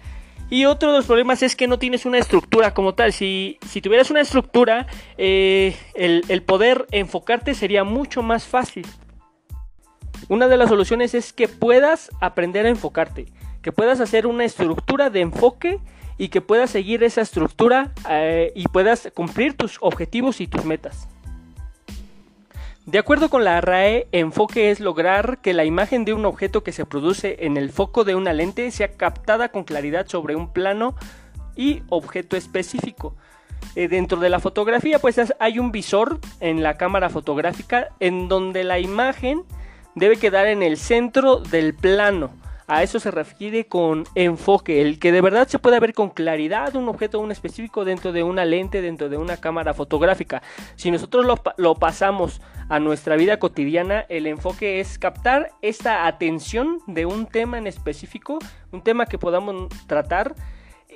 Y 0.51 0.65
otro 0.65 0.93
de 0.93 0.99
los 0.99 1.07
problemas 1.07 1.43
es 1.43 1.55
que 1.55 1.67
no 1.67 1.79
tienes 1.79 2.07
una 2.07 2.19
estructura 2.19 2.73
como 2.73 2.95
tal. 2.95 3.13
Si, 3.13 3.59
si 3.67 3.83
tuvieras 3.83 4.11
una 4.11 4.23
estructura, 4.23 4.87
eh, 5.19 5.77
el, 5.95 6.43
poder 6.43 6.87
enfocarte 6.91 7.55
sería 7.55 7.85
mucho 7.85 8.23
más 8.23 8.47
fácil. 8.47 8.87
Una 10.29 10.49
de 10.49 10.57
las 10.57 10.71
soluciones 10.71 11.15
es 11.15 11.33
que 11.33 11.49
puedas 11.49 12.11
aprender 12.21 12.65
a 12.65 12.71
enfocarte, 12.71 13.27
que 13.63 13.73
puedas 13.73 14.01
hacer 14.01 14.27
una 14.27 14.45
estructura 14.45 15.11
de 15.11 15.21
enfoque 15.21 15.81
y 16.17 16.29
que 16.29 16.41
puedas 16.41 16.71
seguir 16.71 17.05
esa 17.05 17.21
estructura 17.21 17.93
eh, 18.09 18.53
y 18.55 18.65
puedas 18.69 19.11
cumplir 19.15 19.55
tus 19.55 19.77
objetivos 19.81 20.41
y 20.41 20.47
tus 20.47 20.65
metas. 20.65 21.09
De 22.89 22.99
acuerdo 22.99 23.29
con 23.29 23.45
la 23.45 23.61
RAE, 23.61 24.09
enfoque 24.13 24.71
es 24.71 24.81
lograr 24.81 25.43
que 25.43 25.53
la 25.53 25.67
imagen 25.67 26.07
de 26.07 26.15
un 26.15 26.25
objeto 26.25 26.63
que 26.63 26.73
se 26.73 26.87
produce 26.87 27.37
en 27.41 27.59
el 27.59 27.69
foco 27.69 28.03
de 28.03 28.15
una 28.15 28.33
lente 28.33 28.71
sea 28.71 28.93
captada 28.93 29.51
con 29.51 29.65
claridad 29.65 30.07
sobre 30.09 30.37
un 30.37 30.55
plano 30.55 30.95
y 31.55 31.83
objeto 31.91 32.35
específico. 32.35 33.15
Eh, 33.77 33.89
dentro 33.89 34.19
de 34.21 34.31
la 34.31 34.41
fotografía, 34.41 35.01
pues 35.01 35.21
hay 35.39 35.59
un 35.59 35.71
visor 35.71 36.19
en 36.41 36.63
la 36.63 36.79
cámara 36.79 37.11
fotográfica 37.11 37.89
en 38.01 38.27
donde 38.27 38.65
la 38.65 38.79
imagen 38.79 39.43
debe 39.95 40.17
quedar 40.17 40.47
en 40.47 40.63
el 40.63 40.79
centro 40.79 41.41
del 41.41 41.75
plano. 41.75 42.31
A 42.71 42.83
eso 42.83 43.01
se 43.01 43.11
refiere 43.11 43.67
con 43.67 44.05
enfoque, 44.15 44.83
el 44.83 44.99
que 44.99 45.11
de 45.11 45.23
verdad 45.23 45.49
se 45.49 45.59
pueda 45.59 45.81
ver 45.81 45.95
con 45.95 46.11
claridad 46.11 46.77
un 46.77 46.87
objeto 46.91 47.19
un 47.19 47.33
específico 47.33 47.87
dentro 47.87 48.13
de 48.13 48.23
una 48.23 48.45
lente, 48.45 48.83
dentro 48.83 49.09
de 49.09 49.17
una 49.17 49.39
cámara 49.39 49.73
fotográfica. 49.73 50.43
Si 50.77 50.91
nosotros 50.91 51.25
lo, 51.25 51.41
lo 51.57 51.77
pasamos 51.77 52.43
a 52.69 52.79
nuestra 52.79 53.17
vida 53.17 53.39
cotidiana, 53.39 54.05
el 54.11 54.27
enfoque 54.27 54.81
es 54.81 54.99
captar 54.99 55.51
esta 55.63 56.07
atención 56.07 56.81
de 56.87 57.07
un 57.07 57.25
tema 57.25 57.57
en 57.57 57.67
específico, 57.67 58.39
un 58.71 58.83
tema 58.83 59.07
que 59.07 59.17
podamos 59.17 59.71
tratar 59.87 60.35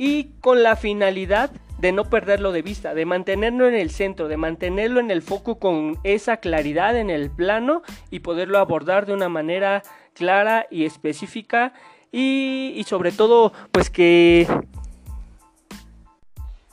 y 0.04 0.32
con 0.40 0.64
la 0.64 0.74
finalidad 0.74 1.52
de 1.78 1.92
no 1.92 2.10
perderlo 2.10 2.50
de 2.50 2.62
vista, 2.62 2.92
de 2.92 3.06
mantenerlo 3.06 3.68
en 3.68 3.74
el 3.74 3.90
centro, 3.90 4.26
de 4.26 4.36
mantenerlo 4.36 4.98
en 4.98 5.12
el 5.12 5.22
foco 5.22 5.60
con 5.60 5.96
esa 6.02 6.38
claridad 6.38 6.96
en 6.96 7.08
el 7.08 7.30
plano 7.30 7.82
y 8.10 8.18
poderlo 8.18 8.58
abordar 8.58 9.06
de 9.06 9.14
una 9.14 9.28
manera 9.28 9.84
clara 10.12 10.66
y 10.72 10.86
específica 10.86 11.72
y, 12.10 12.82
sobre 12.84 13.12
todo 13.12 13.52
pues 13.70 13.90
que 13.90 14.48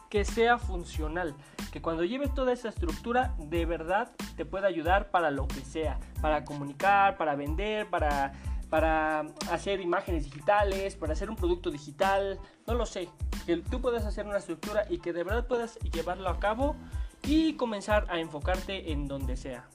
que 0.10 0.26
sea 0.26 0.58
funcional, 0.58 1.36
que 1.72 1.84
cuando 1.84 2.04
lleves 2.06 2.34
toda 2.34 2.52
esa 2.52 2.70
estructura 2.70 3.36
de 3.38 3.64
verdad 3.68 4.10
te 4.38 4.44
pueda 4.44 4.66
ayudar 4.66 5.12
para 5.12 5.30
lo 5.30 5.48
que 5.48 5.62
sea, 5.62 6.00
para 6.20 6.46
comunicar, 6.46 7.16
para 7.16 7.36
vender, 7.36 7.86
para, 7.92 8.34
para 8.70 9.22
hacer 9.52 9.82
imágenes 9.82 10.26
digitales, 10.26 10.96
para 10.96 11.14
hacer 11.14 11.30
un 11.30 11.36
producto 11.36 11.72
digital, 11.72 12.40
no 12.68 12.76
lo 12.76 12.86
sé, 12.86 13.10
que 13.46 13.58
tú 13.58 13.82
puedas 13.82 14.06
hacer 14.06 14.28
una 14.28 14.38
estructura 14.38 14.86
y 14.90 15.00
que 15.00 15.14
de 15.14 15.24
verdad 15.24 15.48
puedas 15.48 15.80
llevarlo 15.80 16.30
a 16.30 16.40
cabo 16.40 16.76
y 17.24 17.54
comenzar 17.54 18.06
a 18.10 18.20
enfocarte 18.20 18.92
en 18.92 19.08
donde 19.08 19.38
sea. 19.38 19.68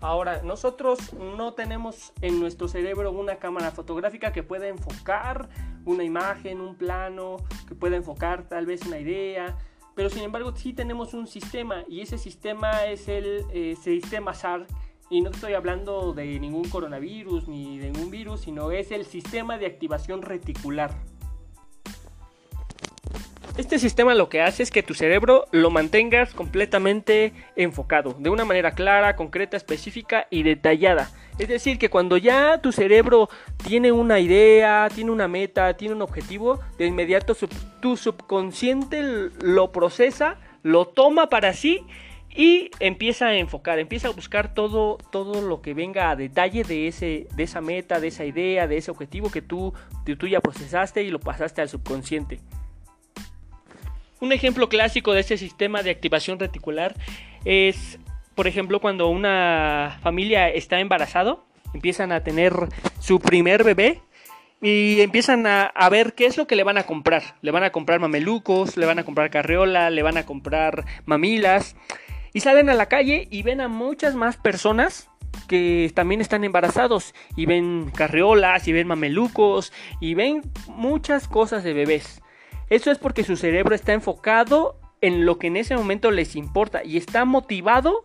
Ahora, 0.00 0.42
nosotros 0.42 1.12
no 1.12 1.54
tenemos 1.54 2.12
en 2.22 2.40
nuestro 2.40 2.66
cerebro 2.66 3.12
una 3.12 3.36
cámara 3.36 3.70
fotográfica 3.70 4.32
que 4.32 4.42
pueda 4.42 4.66
enfocar 4.66 5.48
una 5.84 6.02
imagen, 6.02 6.60
un 6.60 6.74
plano, 6.74 7.36
que 7.68 7.76
pueda 7.76 7.96
enfocar 7.96 8.48
tal 8.48 8.66
vez 8.66 8.84
una 8.84 8.98
idea, 8.98 9.56
pero 9.94 10.10
sin 10.10 10.24
embargo 10.24 10.56
sí 10.56 10.72
tenemos 10.72 11.14
un 11.14 11.28
sistema 11.28 11.84
y 11.88 12.00
ese 12.00 12.18
sistema 12.18 12.86
es 12.86 13.06
el 13.06 13.44
eh, 13.52 13.76
sistema 13.80 14.34
SAR 14.34 14.66
y 15.12 15.20
no 15.20 15.30
estoy 15.30 15.52
hablando 15.52 16.14
de 16.14 16.40
ningún 16.40 16.66
coronavirus 16.70 17.46
ni 17.46 17.78
de 17.78 17.90
ningún 17.90 18.10
virus, 18.10 18.40
sino 18.40 18.70
es 18.70 18.90
el 18.90 19.04
sistema 19.04 19.58
de 19.58 19.66
activación 19.66 20.22
reticular. 20.22 20.90
Este 23.58 23.78
sistema 23.78 24.14
lo 24.14 24.30
que 24.30 24.40
hace 24.40 24.62
es 24.62 24.70
que 24.70 24.82
tu 24.82 24.94
cerebro 24.94 25.44
lo 25.52 25.70
mantengas 25.70 26.32
completamente 26.32 27.34
enfocado, 27.56 28.16
de 28.18 28.30
una 28.30 28.46
manera 28.46 28.70
clara, 28.70 29.14
concreta, 29.14 29.58
específica 29.58 30.26
y 30.30 30.44
detallada. 30.44 31.10
Es 31.38 31.48
decir, 31.48 31.78
que 31.78 31.90
cuando 31.90 32.16
ya 32.16 32.62
tu 32.62 32.72
cerebro 32.72 33.28
tiene 33.62 33.92
una 33.92 34.18
idea, 34.18 34.88
tiene 34.94 35.10
una 35.10 35.28
meta, 35.28 35.76
tiene 35.76 35.94
un 35.94 36.00
objetivo, 36.00 36.60
de 36.78 36.86
inmediato 36.86 37.36
tu 37.80 37.98
subconsciente 37.98 39.02
lo 39.42 39.72
procesa, 39.72 40.38
lo 40.62 40.86
toma 40.86 41.28
para 41.28 41.52
sí 41.52 41.84
y 42.34 42.70
empieza 42.80 43.26
a 43.26 43.36
enfocar, 43.36 43.78
empieza 43.78 44.08
a 44.08 44.12
buscar 44.12 44.54
todo, 44.54 44.98
todo 45.10 45.42
lo 45.42 45.60
que 45.60 45.74
venga 45.74 46.10
a 46.10 46.16
detalle 46.16 46.64
de, 46.64 46.88
ese, 46.88 47.26
de 47.34 47.42
esa 47.42 47.60
meta, 47.60 48.00
de 48.00 48.08
esa 48.08 48.24
idea, 48.24 48.66
de 48.66 48.78
ese 48.78 48.90
objetivo 48.90 49.30
que 49.30 49.42
tú, 49.42 49.74
tú 50.18 50.26
ya 50.26 50.40
procesaste 50.40 51.02
y 51.02 51.10
lo 51.10 51.20
pasaste 51.20 51.60
al 51.60 51.68
subconsciente. 51.68 52.40
Un 54.20 54.32
ejemplo 54.32 54.68
clásico 54.68 55.12
de 55.12 55.20
este 55.20 55.36
sistema 55.36 55.82
de 55.82 55.90
activación 55.90 56.38
reticular 56.38 56.94
es, 57.44 57.98
por 58.34 58.46
ejemplo, 58.46 58.80
cuando 58.80 59.08
una 59.08 59.98
familia 60.02 60.48
está 60.48 60.80
embarazado, 60.80 61.44
empiezan 61.74 62.12
a 62.12 62.22
tener 62.22 62.54
su 63.00 63.18
primer 63.18 63.64
bebé 63.64 64.00
y 64.62 65.00
empiezan 65.00 65.44
a, 65.48 65.72
ver 65.90 66.14
qué 66.14 66.26
es 66.26 66.36
lo 66.36 66.46
que 66.46 66.54
le 66.54 66.62
van 66.62 66.78
a 66.78 66.84
comprar. 66.84 67.34
Le 67.42 67.50
van 67.50 67.64
a 67.64 67.70
comprar 67.70 67.98
mamelucos, 67.98 68.76
le 68.76 68.86
van 68.86 69.00
a 69.00 69.04
comprar 69.04 69.28
carriola, 69.28 69.90
le 69.90 70.04
van 70.04 70.16
a 70.16 70.24
comprar 70.24 70.84
mamilas. 71.04 71.74
Y 72.32 72.40
salen 72.40 72.70
a 72.70 72.74
la 72.74 72.86
calle 72.86 73.28
y 73.30 73.42
ven 73.42 73.60
a 73.60 73.68
muchas 73.68 74.14
más 74.14 74.36
personas 74.36 75.08
que 75.48 75.90
también 75.94 76.20
están 76.20 76.44
embarazados 76.44 77.14
y 77.36 77.46
ven 77.46 77.90
carriolas 77.94 78.68
y 78.68 78.72
ven 78.72 78.86
mamelucos 78.86 79.72
y 80.00 80.14
ven 80.14 80.42
muchas 80.68 81.28
cosas 81.28 81.64
de 81.64 81.72
bebés. 81.72 82.22
Eso 82.70 82.90
es 82.90 82.98
porque 82.98 83.24
su 83.24 83.36
cerebro 83.36 83.74
está 83.74 83.92
enfocado 83.92 84.78
en 85.00 85.26
lo 85.26 85.38
que 85.38 85.48
en 85.48 85.56
ese 85.56 85.76
momento 85.76 86.10
les 86.10 86.36
importa 86.36 86.82
y 86.84 86.96
está 86.96 87.24
motivado 87.24 88.04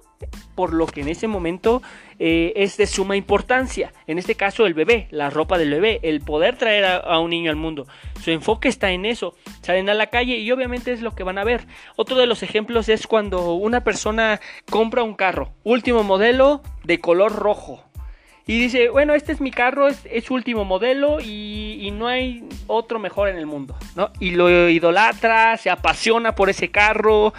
por 0.55 0.73
lo 0.73 0.87
que 0.87 1.01
en 1.01 1.09
ese 1.09 1.27
momento 1.27 1.81
eh, 2.19 2.53
es 2.55 2.77
de 2.77 2.87
suma 2.87 3.15
importancia. 3.15 3.93
En 4.07 4.17
este 4.17 4.35
caso 4.35 4.65
el 4.65 4.73
bebé, 4.73 5.07
la 5.11 5.29
ropa 5.29 5.57
del 5.57 5.71
bebé, 5.71 5.99
el 6.03 6.21
poder 6.21 6.57
traer 6.57 6.85
a, 6.85 7.19
un 7.19 7.29
niño 7.29 7.51
al 7.51 7.57
mundo. 7.57 7.87
Su 8.21 8.31
enfoque 8.31 8.67
está 8.67 8.91
en 8.91 9.05
eso. 9.05 9.35
Salen 9.61 9.89
a 9.89 9.93
la 9.93 10.07
calle 10.07 10.37
y 10.37 10.51
obviamente 10.51 10.91
es 10.91 11.01
lo 11.01 11.13
que 11.13 11.23
van 11.23 11.37
a 11.37 11.43
ver. 11.43 11.67
Otro 11.95 12.17
de 12.17 12.25
los 12.25 12.43
ejemplos 12.43 12.89
es 12.89 13.07
cuando 13.07 13.53
una 13.53 13.83
persona 13.83 14.39
compra 14.69 15.03
un 15.03 15.13
carro, 15.13 15.53
último 15.63 16.03
modelo 16.03 16.61
de 16.83 16.99
color 16.99 17.33
rojo. 17.33 17.86
Y 18.49 18.59
dice, 18.59 18.87
bueno, 18.87 19.13
este 19.13 19.33
es 19.33 19.41
mi 19.41 19.51
carro, 19.51 19.89
es, 19.89 20.05
su 20.23 20.33
último 20.33 20.63
modelo 20.63 21.19
y, 21.19 21.91
no 21.91 22.07
hay 22.07 22.47
otro 22.67 22.99
mejor 22.99 23.27
en 23.27 23.37
el 23.37 23.45
mundo, 23.45 23.75
¿no? 23.95 24.11
Y 24.19 24.31
lo 24.31 24.69
idolatra, 24.69 25.57
se 25.57 25.69
apasiona 25.69 26.35
por 26.35 26.49
ese 26.49 26.69
carro 26.69 27.33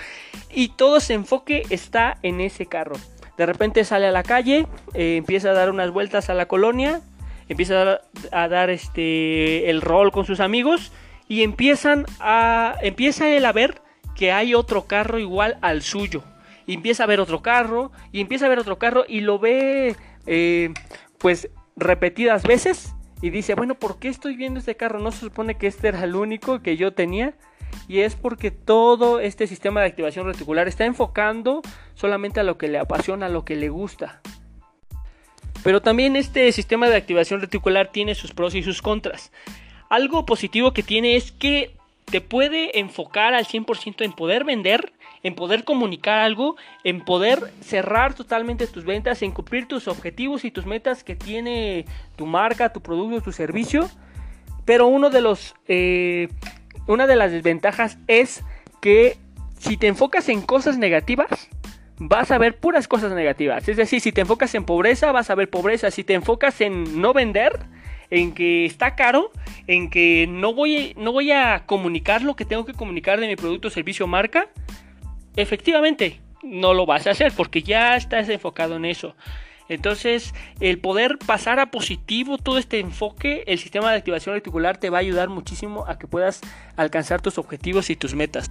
y 0.51 0.69
todo 0.71 0.99
ese 0.99 1.15
enfoque 1.15 1.63
está 1.71 2.19
en 2.23 2.41
ese 2.41 2.67
carro. 2.67 2.97
De 3.39 3.47
repente 3.47 3.85
sale 3.85 4.07
a 4.07 4.11
la 4.11 4.23
calle, 4.23 4.67
eh, 4.95 5.17
empieza 5.17 5.51
a 5.51 5.53
dar 5.55 5.71
unas 5.71 5.91
vueltas 5.91 6.29
a 6.29 6.35
la 6.35 6.47
colonia, 6.47 7.01
empieza 7.49 8.01
a 8.33 8.49
dar, 8.49 8.69
este, 8.69 9.71
el 9.71 9.81
rol 9.81 10.13
con 10.13 10.27
sus 10.27 10.41
amigos 10.41 10.93
y 11.29 11.43
empiezan 11.43 12.05
a, 12.21 12.75
empieza 12.83 13.31
él 13.31 13.47
a 13.47 13.53
ver 13.53 13.81
que 14.15 14.33
hay 14.33 14.55
otro 14.55 14.87
carro 14.87 15.19
igual 15.19 15.57
al 15.63 15.83
suyo. 15.83 16.23
Y 16.67 16.75
empieza 16.75 17.05
a 17.05 17.07
ver 17.07 17.21
otro 17.21 17.41
carro, 17.41 17.93
y 18.13 18.21
empieza 18.21 18.45
a 18.45 18.51
ver 18.51 18.59
otro 18.59 18.77
carro, 18.77 19.07
y 19.09 19.23
lo 19.23 19.39
ve 19.39 19.97
eh, 20.29 20.73
pues 21.19 21.51
repetidas 21.77 22.43
veces 22.43 22.95
y 23.21 23.31
dice, 23.31 23.55
bueno, 23.55 23.75
¿por 23.75 23.99
qué 23.99 24.09
estoy 24.09 24.37
viendo 24.37 24.61
este 24.61 24.77
carro? 24.77 25.01
No 25.01 25.11
se 25.11 25.21
supone 25.21 25.57
que 25.57 25.67
este 25.67 25.89
era 25.89 26.05
el 26.05 26.15
único 26.15 26.63
que 26.63 26.77
yo 26.77 26.93
tenía. 26.93 27.35
Y 27.89 28.01
es 28.01 28.15
porque 28.15 28.51
todo 28.51 29.21
este 29.21 29.47
sistema 29.47 29.81
de 29.81 29.87
activación 29.87 30.27
reticular 30.27 30.69
está 30.69 30.85
enfocando 30.85 31.63
solamente 31.95 32.41
a 32.41 32.43
lo 32.43 32.59
que 32.59 32.69
le 32.69 32.79
apasiona, 32.79 33.27
a 33.27 33.31
lo 33.31 33.45
que 33.45 33.57
le 33.57 33.69
gusta. 33.71 34.21
Pero 35.65 35.83
también 35.83 36.15
este 36.15 36.53
sistema 36.53 36.89
de 36.89 36.97
activación 36.97 37.41
reticular 37.41 37.91
tiene 37.91 38.15
sus 38.15 38.33
pros 38.33 38.55
y 38.55 38.63
sus 38.63 38.83
contras. 38.83 39.33
Algo 39.89 40.27
positivo 40.27 40.73
que 40.73 40.83
tiene 40.83 41.17
es 41.17 41.33
que 41.33 41.78
te 42.11 42.21
puede 42.21 42.79
enfocar 42.79 43.35
al 43.35 43.47
100% 43.47 44.05
en 44.05 44.13
poder 44.13 44.45
vender, 44.45 44.93
en 45.23 45.35
poder 45.35 45.65
comunicar 45.65 46.19
algo, 46.19 46.57
en 46.85 47.05
poder 47.05 47.53
cerrar 47.61 48.15
totalmente 48.15 48.67
tus 48.67 48.85
ventas, 48.85 49.23
en 49.23 49.33
cumplir 49.33 49.67
tus 49.67 49.89
objetivos 49.89 50.45
y 50.45 50.51
tus 50.51 50.67
metas 50.67 51.05
que 51.05 51.17
tiene 51.17 51.85
tu 52.17 52.27
marca, 52.27 52.73
tu 52.73 52.81
producto, 52.81 53.21
tu 53.21 53.33
servicio. 53.33 53.89
Pero 54.65 54.87
uno 54.87 55.11
de 55.11 55.21
los, 55.21 55.55
eh, 55.67 56.29
una 56.87 57.07
de 57.07 57.17
las 57.17 57.33
desventajas 57.33 57.99
es 58.07 58.43
que 58.81 59.17
si 59.59 59.77
te 59.77 59.87
enfocas 59.87 60.29
en 60.29 60.43
cosas 60.43 60.79
negativas, 60.79 61.49
vas 61.99 62.31
a 62.31 62.39
ver 62.39 62.57
puras 62.57 62.89
cosas 62.89 63.13
negativas. 63.13 63.69
Es 63.69 63.77
decir, 63.77 64.01
si 64.01 64.13
te 64.13 64.21
enfocas 64.21 64.55
en 64.55 64.65
pobreza, 64.65 65.13
vas 65.13 65.31
a 65.31 65.35
ver 65.35 65.51
pobreza. 65.51 65.91
Si 65.91 66.05
te 66.05 66.15
enfocas 66.15 66.61
en 66.61 67.01
no 67.01 67.13
vender, 67.13 67.59
en 68.11 68.33
que 68.33 68.65
está 68.65 68.95
caro, 68.95 69.31
en 69.67 69.91
que 69.91 70.27
no 70.29 70.55
voy, 70.55 70.95
no 70.97 71.13
voy 71.13 71.31
a 71.33 71.65
comunicar 71.67 72.23
lo 72.23 72.37
que 72.37 72.45
tengo 72.45 72.65
que 72.65 72.75
comunicar 72.75 73.21
de 73.21 73.27
mi 73.27 73.37
producto, 73.37 73.71
servicio, 73.71 74.07
marca, 74.07 74.49
efectivamente 75.37 76.21
no 76.43 76.75
lo 76.75 76.87
vas 76.87 77.07
a 77.07 77.11
hacer 77.11 77.33
porque 77.37 77.63
ya 77.63 77.97
estás 77.97 78.29
enfocado 78.29 78.77
en 78.77 78.85
eso. 78.85 79.15
Entonces, 79.69 80.35
el 80.61 80.79
poder 80.79 81.19
pasar 81.19 81.61
a 81.61 81.71
positivo 81.71 82.39
todo 82.39 82.57
este 82.57 82.81
enfoque, 82.81 83.45
el 83.47 83.59
sistema 83.59 83.91
de 83.91 83.99
activación 83.99 84.35
reticular 84.35 84.79
te 84.79 84.89
va 84.89 84.99
a 84.99 85.01
ayudar 85.01 85.29
muchísimo 85.29 85.85
a 85.87 85.99
que 85.99 86.07
puedas 86.07 86.41
alcanzar 86.77 87.21
tus 87.21 87.37
objetivos 87.37 87.91
y 87.91 87.97
tus 87.97 88.15
metas. 88.15 88.51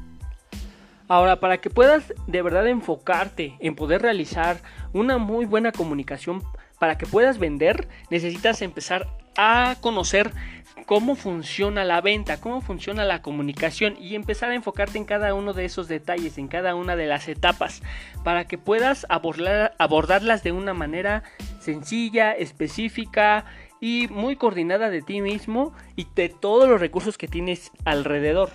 Ahora, 1.08 1.39
para 1.39 1.58
que 1.58 1.70
puedas 1.70 2.14
de 2.28 2.41
verdad 2.41 2.68
enfocarte 2.68 3.55
en 3.60 3.76
poder 3.76 4.01
realizar 4.01 4.62
una 4.93 5.18
muy 5.18 5.45
buena 5.45 5.72
comunicación, 5.72 6.43
para 6.80 6.97
que 6.97 7.08
puedas 7.08 7.39
vender, 7.39 7.88
necesitas 8.12 8.62
empezar 8.62 9.08
a 9.38 9.75
conocer 9.81 10.31
cómo 10.85 11.15
funciona 11.15 11.83
la 11.83 12.01
venta, 12.01 12.39
cómo 12.39 12.61
funciona 12.61 13.03
la 13.03 13.21
comunicación 13.21 13.95
y 13.99 14.15
empezar 14.15 14.51
a 14.51 14.55
enfocarte 14.55 14.97
en 14.97 15.05
cada 15.05 15.33
uno 15.33 15.53
de 15.53 15.65
esos 15.65 15.88
detalles, 15.88 16.38
en 16.38 16.47
cada 16.47 16.75
una 16.75 16.95
de 16.95 17.07
las 17.07 17.27
etapas, 17.27 17.81
para 18.23 18.45
que 18.47 18.57
puedas 18.57 19.05
abordarlas 19.09 20.43
de 20.43 20.51
una 20.51 20.73
manera 20.73 21.23
sencilla, 21.59 22.31
específica 22.31 23.45
y 23.81 24.07
muy 24.09 24.35
coordinada 24.38 24.89
de 24.89 25.01
ti 25.01 25.21
mismo 25.21 25.73
y 25.95 26.07
de 26.15 26.29
todos 26.29 26.67
los 26.69 26.79
recursos 26.79 27.17
que 27.17 27.27
tienes 27.27 27.71
alrededor. 27.85 28.51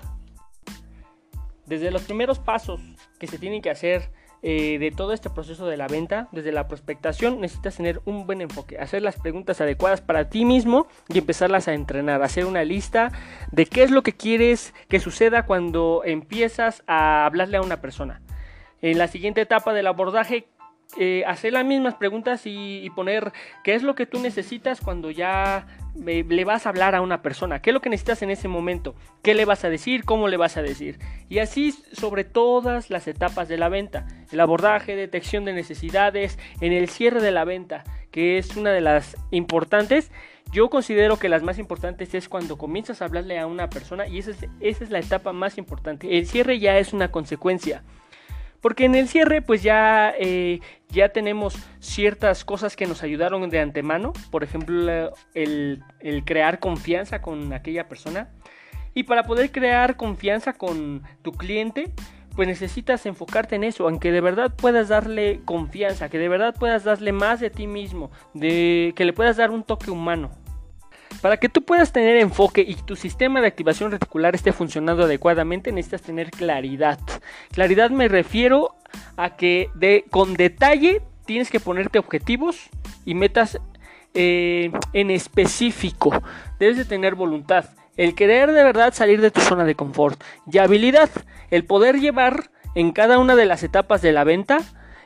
Desde 1.67 1.91
los 1.91 2.03
primeros 2.03 2.39
pasos 2.39 2.81
que 3.19 3.27
se 3.27 3.39
tienen 3.39 3.63
que 3.63 3.71
hacer 3.71 4.11
eh, 4.43 4.79
de 4.81 4.91
todo 4.91 5.13
este 5.13 5.31
proceso 5.31 5.67
de 5.67 5.77
la 5.77 5.87
venta, 5.87 6.29
desde 6.33 6.51
la 6.51 6.67
prospectación, 6.67 7.41
necesitas 7.41 7.77
tener 7.77 8.01
un 8.05 8.27
buen 8.27 8.41
enfoque, 8.41 8.79
hacer 8.79 9.01
las 9.01 9.17
preguntas 9.17 9.61
adecuadas 9.61 10.01
para 10.01 10.29
ti 10.29 10.45
mismo 10.45 10.89
y 11.09 11.19
empezarlas 11.19 11.69
a 11.69 11.75
entrenar, 11.75 12.23
hacer 12.23 12.47
una 12.47 12.65
lista 12.65 13.13
de 13.53 13.67
qué 13.67 13.85
es 13.85 13.93
lo 13.93 14.03
que 14.03 14.15
quieres 14.15 14.75
que 14.89 14.99
suceda 14.99 15.47
cuando 15.47 16.03
empiezas 16.05 16.83
a 16.89 17.25
hablarle 17.25 17.59
a 17.59 17.63
una 17.63 17.81
persona. 17.81 18.21
En 18.81 18.99
la 18.99 19.07
siguiente 19.07 19.41
etapa 19.41 19.73
del 19.75 19.87
abordaje, 19.87 20.49
eh, 20.99 21.25
hacer 21.27 21.53
las 21.53 21.65
mismas 21.65 21.95
preguntas 21.95 22.43
y, 22.45 22.91
poner 22.95 23.33
qué 23.65 23.75
es 23.75 23.83
lo 23.83 23.95
que 23.95 24.07
tú 24.07 24.19
necesitas 24.19 24.81
cuando 24.81 25.11
ya 25.11 25.67
eh, 26.07 26.25
le 26.29 26.45
vas 26.45 26.67
a 26.67 26.69
hablar 26.69 26.95
a 26.95 27.01
una 27.01 27.23
persona, 27.23 27.63
qué 27.63 27.71
es 27.71 27.75
lo 27.75 27.81
que 27.81 27.89
necesitas 27.89 28.23
en 28.23 28.31
ese 28.31 28.49
momento, 28.49 28.95
qué 29.23 29.35
le 29.35 29.45
vas 29.45 29.65
a 29.65 29.71
decir, 29.71 30.05
cómo 30.05 30.29
le 30.29 30.37
vas 30.37 30.57
a 30.57 30.63
decir. 30.63 30.99
Y 31.29 31.39
así 31.39 31.73
sobre 31.93 32.25
todas 32.25 32.91
las 32.91 33.09
etapas 33.09 33.49
de 33.49 33.57
la 33.57 33.69
venta, 33.69 34.07
el 34.31 34.41
abordaje, 34.41 34.97
detección 34.97 35.45
de 35.45 35.53
necesidades, 35.53 36.39
en 36.61 36.73
el 36.73 36.89
cierre 36.89 37.23
de 37.23 37.31
la 37.31 37.45
venta, 37.45 37.85
que 38.13 38.39
es 38.39 38.57
una 38.57 38.71
de 38.71 38.81
las 38.81 39.17
importantes. 39.33 40.13
Yo 40.53 40.69
considero 40.69 41.19
que 41.19 41.31
las 41.31 41.43
más 41.43 41.59
importantes 41.59 42.15
es 42.15 42.29
cuando 42.29 42.59
comienzas 42.59 43.01
a 43.01 43.07
hablarle 43.07 43.39
a 43.39 43.47
una 43.47 43.71
persona 43.71 44.07
y 44.07 44.19
esa 44.19 44.33
es, 44.61 44.91
la 44.91 44.99
etapa 44.99 45.33
más 45.33 45.57
importante. 45.59 46.19
El 46.19 46.27
cierre 46.27 46.59
ya 46.59 46.79
es 46.79 46.93
una 46.93 47.11
consecuencia. 47.11 47.83
Porque 48.61 48.85
en 48.85 48.95
el 48.95 49.09
cierre 49.09 49.43
pues 49.43 49.63
ya, 49.63 50.15
eh, 50.17 50.61
ya 50.93 51.09
tenemos 51.09 51.57
ciertas 51.81 52.45
cosas 52.45 52.77
que 52.77 52.87
nos 52.87 53.03
ayudaron 53.03 53.49
de 53.49 53.61
antemano. 53.61 54.13
Por 54.31 54.45
ejemplo, 54.45 55.13
el, 55.35 55.83
crear 56.25 56.61
confianza 56.61 57.23
con 57.23 57.53
aquella 57.53 57.89
persona. 57.89 58.31
Y 58.95 59.05
para 59.05 59.25
poder 59.25 59.51
crear 59.51 59.97
confianza 59.97 60.53
con 60.53 61.03
tu 61.23 61.33
cliente, 61.33 61.91
pues 62.37 62.47
necesitas 62.47 63.07
enfocarte 63.07 63.57
en 63.57 63.65
eso, 63.65 63.89
aunque 63.89 64.13
de 64.13 64.21
verdad 64.21 64.55
puedas 64.55 64.89
darle 64.89 65.41
confianza, 65.47 66.11
que 66.11 66.19
de 66.19 66.29
verdad 66.29 66.55
puedas 66.59 66.85
darle 66.85 67.13
más 67.13 67.41
de 67.41 67.49
ti 67.49 67.67
mismo, 67.67 68.11
de 68.35 68.93
que 68.95 69.07
le 69.07 69.15
puedas 69.15 69.39
dar 69.39 69.51
un 69.51 69.65
toque 69.65 69.91
humano. 69.91 70.31
Para 71.23 71.39
que 71.39 71.49
tú 71.49 71.63
puedas 71.63 71.93
tener 71.93 72.17
enfoque 72.17 72.65
y 72.67 72.75
tu 72.75 72.97
sistema 72.97 73.41
de 73.41 73.47
activación 73.47 73.91
reticular 73.91 74.35
esté 74.35 74.53
funcionando 74.53 75.05
adecuadamente, 75.05 75.73
necesitas 75.73 76.03
tener 76.03 76.31
claridad. 76.31 76.99
Claridad 77.51 77.91
me 77.91 78.09
refiero 78.09 78.77
a 79.17 79.37
que 79.37 79.71
de, 79.75 80.05
con 80.11 80.35
detalle 80.35 81.03
tienes 81.25 81.51
que 81.51 81.61
ponerte 81.61 81.99
objetivos 81.99 82.71
y 83.05 83.15
metas 83.15 83.59
eh, 84.15 84.71
en 84.93 85.11
específico. 85.11 86.11
Debes 86.59 86.77
de 86.77 86.85
tener 86.85 87.15
voluntad, 87.15 87.67
el 87.97 88.15
querer 88.15 88.53
de 88.53 88.65
verdad 88.65 88.95
salir 88.95 89.21
de 89.21 89.31
tu 89.31 89.41
zona 89.41 89.65
de 89.65 89.75
confort 89.75 90.23
y 90.51 90.59
habilidad, 90.59 91.11
el 91.51 91.65
poder 91.65 92.01
llevar 92.01 92.51
en 92.75 92.93
cada 92.93 93.19
una 93.19 93.37
de 93.37 93.47
las 93.47 93.63
etapas 93.63 94.03
de 94.03 94.13
la 94.13 94.25
venta 94.25 94.61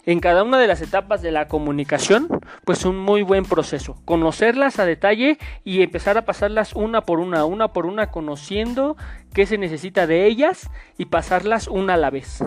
en 0.07 0.21
cada 0.21 0.45
una 0.45 0.59
de 0.59 0.69
las 0.69 0.81
etapas 0.81 1.21
de 1.21 1.33
la 1.33 1.49
comunicación, 1.49 2.29
pues 2.65 2.85
un 2.85 2.97
muy 2.97 3.23
buen 3.23 3.45
proceso. 3.45 4.01
Conocerlas 4.05 4.79
a 4.79 4.87
detalle 4.87 5.37
y 5.65 5.83
empezar 5.83 6.17
a 6.17 6.25
pasarlas 6.25 6.75
una 6.75 7.01
por 7.01 7.19
una, 7.19 7.45
una 7.45 7.73
por 7.73 7.87
una, 7.87 8.13
conociendo 8.13 8.97
qué 9.35 9.47
se 9.47 9.59
necesita 9.59 10.07
de 10.07 10.27
ellas 10.27 10.71
y 10.97 11.07
pasarlas 11.07 11.67
una 11.67 11.95
a 11.95 11.97
la 11.97 12.11
vez. 12.11 12.39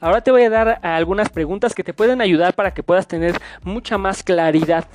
Ahora 0.00 0.20
te 0.20 0.30
voy 0.30 0.42
a 0.42 0.50
dar 0.50 0.78
algunas 0.82 1.30
preguntas 1.30 1.74
que 1.74 1.82
te 1.82 1.94
pueden 1.94 2.20
ayudar 2.20 2.54
para 2.54 2.74
que 2.74 2.82
puedas 2.82 3.08
tener 3.08 3.38
mucha 3.62 3.96
más 3.96 4.22
claridad. 4.22 4.86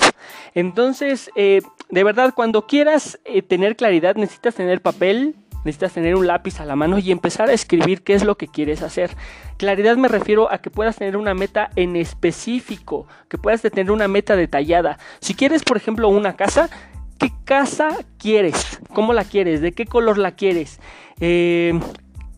Entonces, 0.54 1.32
eh, 1.36 1.62
de 1.90 2.04
verdad, 2.04 2.34
cuando 2.36 2.68
quieras 2.68 3.20
eh, 3.26 3.42
tener 3.42 3.76
claridad, 3.76 4.16
necesitas 4.16 4.54
tener 4.54 4.82
papel, 4.82 5.36
necesitas 5.66 5.94
tener 5.94 6.16
un 6.16 6.28
lápiz 6.28 6.60
a 6.60 6.66
la 6.66 6.76
mano 6.76 7.00
y 7.00 7.12
empezar 7.12 7.50
a 7.50 7.54
escribir 7.54 8.04
qué 8.04 8.14
es 8.14 8.24
lo 8.24 8.38
que 8.38 8.48
quieres 8.48 8.84
hacer. 8.84 9.12
Claridad 9.58 9.98
me 9.98 10.08
refiero 10.08 10.52
a 10.52 10.60
que 10.60 10.70
puedas 10.70 10.98
tener 10.98 11.18
una 11.18 11.34
meta 11.34 11.72
en 11.76 11.96
específico, 11.96 13.08
que 13.28 13.40
puedas 13.40 13.62
tener 13.62 13.92
una 13.92 14.08
meta 14.08 14.36
detallada. 14.36 15.00
Si 15.20 15.34
quieres, 15.34 15.64
por 15.64 15.78
ejemplo, 15.78 16.10
una 16.10 16.36
casa, 16.36 16.70
¿qué 17.18 17.32
casa 17.44 17.90
quieres? 18.20 18.80
¿Cómo 18.94 19.14
la 19.14 19.24
quieres? 19.24 19.62
¿De 19.62 19.72
qué 19.72 19.86
color 19.86 20.20
la 20.20 20.32
quieres? 20.32 20.80
Eh, 21.20 21.80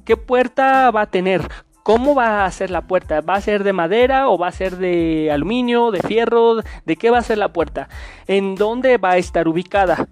¿Qué 0.06 0.18
puerta 0.18 0.92
va 0.92 1.02
a 1.02 1.10
tener? 1.10 1.42
¿Cómo 1.84 2.16
va 2.16 2.46
a 2.46 2.52
ser 2.52 2.72
la 2.72 2.82
puerta? 2.82 3.20
¿Va 3.20 3.36
a 3.36 3.42
ser 3.42 3.66
de 3.66 3.74
madera 3.74 4.30
o 4.30 4.38
va 4.38 4.48
a 4.48 4.52
ser 4.52 4.78
de 4.78 5.30
aluminio, 5.32 5.92
de 5.92 6.02
fierro? 6.02 6.56
¿De 6.86 6.96
qué 6.96 7.10
va 7.10 7.18
a 7.18 7.24
ser 7.24 7.38
la 7.38 7.52
puerta? 7.52 7.90
¿En 8.26 8.56
dónde 8.56 8.98
va 8.98 9.12
a 9.12 9.18
estar 9.18 9.50
ubicada? 9.50 10.08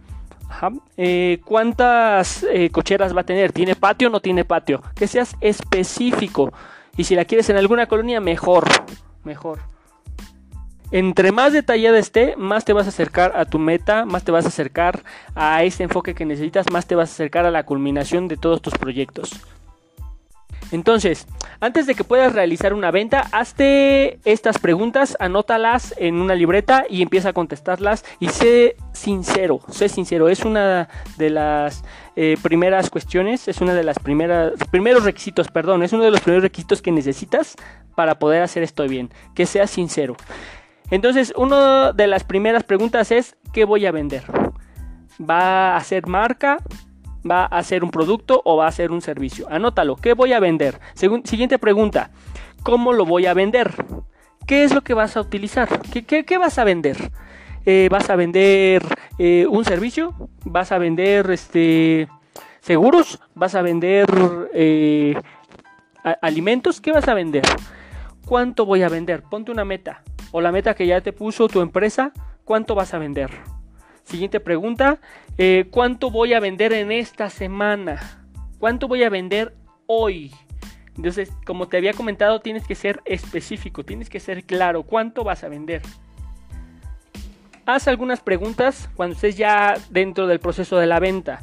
Eh, 0.97 1.39
¿Cuántas 1.45 2.43
eh, 2.43 2.69
cocheras 2.71 3.15
va 3.15 3.21
a 3.21 3.25
tener? 3.25 3.53
¿Tiene 3.53 3.75
patio 3.75 4.09
o 4.09 4.11
no 4.11 4.19
tiene 4.19 4.43
patio? 4.43 4.81
Que 4.95 5.07
seas 5.07 5.35
específico. 5.39 6.51
Y 6.97 7.05
si 7.05 7.15
la 7.15 7.23
quieres 7.23 7.49
en 7.49 7.55
alguna 7.55 7.87
colonia, 7.87 8.19
mejor. 8.19 8.65
Mejor. 9.23 9.59
Entre 10.91 11.31
más 11.31 11.53
detallada 11.53 11.97
esté, 11.97 12.35
más 12.35 12.65
te 12.65 12.73
vas 12.73 12.85
a 12.85 12.89
acercar 12.89 13.31
a 13.37 13.45
tu 13.45 13.59
meta, 13.59 14.05
más 14.05 14.25
te 14.25 14.31
vas 14.33 14.43
a 14.43 14.49
acercar 14.49 15.03
a 15.35 15.63
ese 15.63 15.83
enfoque 15.83 16.13
que 16.13 16.25
necesitas, 16.25 16.69
más 16.69 16.85
te 16.85 16.95
vas 16.95 17.09
a 17.09 17.13
acercar 17.13 17.45
a 17.45 17.51
la 17.51 17.63
culminación 17.63 18.27
de 18.27 18.35
todos 18.35 18.61
tus 18.61 18.73
proyectos. 18.73 19.41
Entonces, 20.71 21.27
antes 21.59 21.85
de 21.85 21.95
que 21.95 22.03
puedas 22.03 22.33
realizar 22.33 22.73
una 22.73 22.91
venta, 22.91 23.27
hazte 23.31 24.19
estas 24.25 24.57
preguntas, 24.57 25.17
anótalas 25.19 25.93
en 25.97 26.15
una 26.15 26.33
libreta 26.33 26.85
y 26.89 27.01
empieza 27.01 27.29
a 27.29 27.33
contestarlas 27.33 28.05
y 28.19 28.29
sé 28.29 28.77
sincero, 28.93 29.59
sé 29.69 29.89
sincero, 29.89 30.29
es 30.29 30.45
una 30.45 30.87
de 31.17 31.29
las 31.29 31.83
eh, 32.15 32.37
primeras 32.41 32.89
cuestiones, 32.89 33.47
es 33.47 33.59
una 33.61 33.73
de 33.73 33.83
las 33.83 33.99
primeras, 33.99 34.53
primeros 34.71 35.03
requisitos, 35.03 35.49
perdón, 35.49 35.83
es 35.83 35.93
uno 35.93 36.03
de 36.03 36.11
los 36.11 36.21
primeros 36.21 36.43
requisitos 36.43 36.81
que 36.81 36.91
necesitas 36.91 37.55
para 37.95 38.17
poder 38.17 38.41
hacer 38.41 38.63
esto 38.63 38.87
bien, 38.87 39.09
que 39.35 39.45
seas 39.45 39.69
sincero. 39.69 40.15
Entonces, 40.89 41.33
una 41.37 41.93
de 41.93 42.07
las 42.07 42.23
primeras 42.23 42.63
preguntas 42.63 43.11
es, 43.11 43.35
¿qué 43.53 43.65
voy 43.65 43.85
a 43.85 43.91
vender? 43.91 44.23
¿Va 45.19 45.75
a 45.75 45.79
ser 45.81 46.07
marca? 46.07 46.57
¿Va 47.29 47.45
a 47.45 47.61
ser 47.63 47.83
un 47.83 47.91
producto 47.91 48.41
o 48.45 48.57
va 48.57 48.67
a 48.67 48.71
ser 48.71 48.91
un 48.91 49.01
servicio? 49.01 49.47
Anótalo. 49.49 49.95
¿Qué 49.95 50.13
voy 50.13 50.33
a 50.33 50.39
vender? 50.39 50.79
siguiente 50.93 51.59
pregunta. 51.59 52.11
¿Cómo 52.63 52.93
lo 52.93 53.05
voy 53.05 53.25
a 53.25 53.33
vender? 53.33 53.71
¿Qué 54.47 54.63
es 54.63 54.73
lo 54.73 54.81
que 54.81 54.93
vas 54.93 55.17
a 55.17 55.21
utilizar? 55.21 55.69
¿Qué, 55.81 56.37
vas 56.37 56.57
a 56.57 56.63
vender? 56.63 57.11
Eh, 57.65 57.87
¿Vas 57.91 58.09
a 58.09 58.15
vender 58.15 58.83
eh, 59.17 59.45
un 59.49 59.65
servicio? 59.65 60.13
¿Vas 60.45 60.71
a 60.71 60.77
vender 60.77 61.29
este, 61.31 62.07
seguros? 62.59 63.19
¿Vas 63.35 63.55
a 63.55 63.61
vender 63.61 64.07
eh, 64.53 65.15
alimentos? 66.21 66.81
¿Qué 66.81 66.91
vas 66.91 67.07
a 67.07 67.13
vender? 67.13 67.43
¿Cuánto 68.25 68.65
voy 68.65 68.83
a 68.83 68.89
vender? 68.89 69.23
Ponte 69.23 69.51
una 69.51 69.65
meta. 69.65 70.03
O 70.31 70.41
la 70.41 70.51
meta 70.51 70.73
que 70.73 70.87
ya 70.87 71.01
te 71.01 71.13
puso 71.13 71.47
tu 71.47 71.61
empresa. 71.61 72.13
¿Cuánto 72.45 72.75
vas 72.75 72.93
a 72.93 72.97
vender? 72.97 73.29
Siguiente 74.03 74.39
pregunta. 74.39 74.99
Eh, 75.37 75.67
¿Cuánto 75.71 76.11
voy 76.11 76.33
a 76.33 76.39
vender 76.39 76.73
en 76.73 76.91
esta 76.91 77.29
semana? 77.29 78.25
¿Cuánto 78.59 78.87
voy 78.87 79.03
a 79.03 79.09
vender 79.09 79.55
hoy? 79.87 80.31
Entonces, 80.95 81.31
como 81.45 81.67
te 81.67 81.77
había 81.77 81.93
comentado, 81.93 82.41
tienes 82.41 82.67
que 82.67 82.75
ser 82.75 83.01
específico, 83.05 83.83
tienes 83.83 84.09
que 84.09 84.19
ser 84.19 84.43
claro 84.43 84.83
cuánto 84.83 85.23
vas 85.23 85.43
a 85.43 85.49
vender. 85.49 85.81
Haz 87.65 87.87
algunas 87.87 88.21
preguntas 88.21 88.89
cuando 88.95 89.15
estés 89.15 89.37
ya 89.37 89.75
dentro 89.89 90.27
del 90.27 90.39
proceso 90.39 90.77
de 90.77 90.87
la 90.87 90.99
venta. 90.99 91.39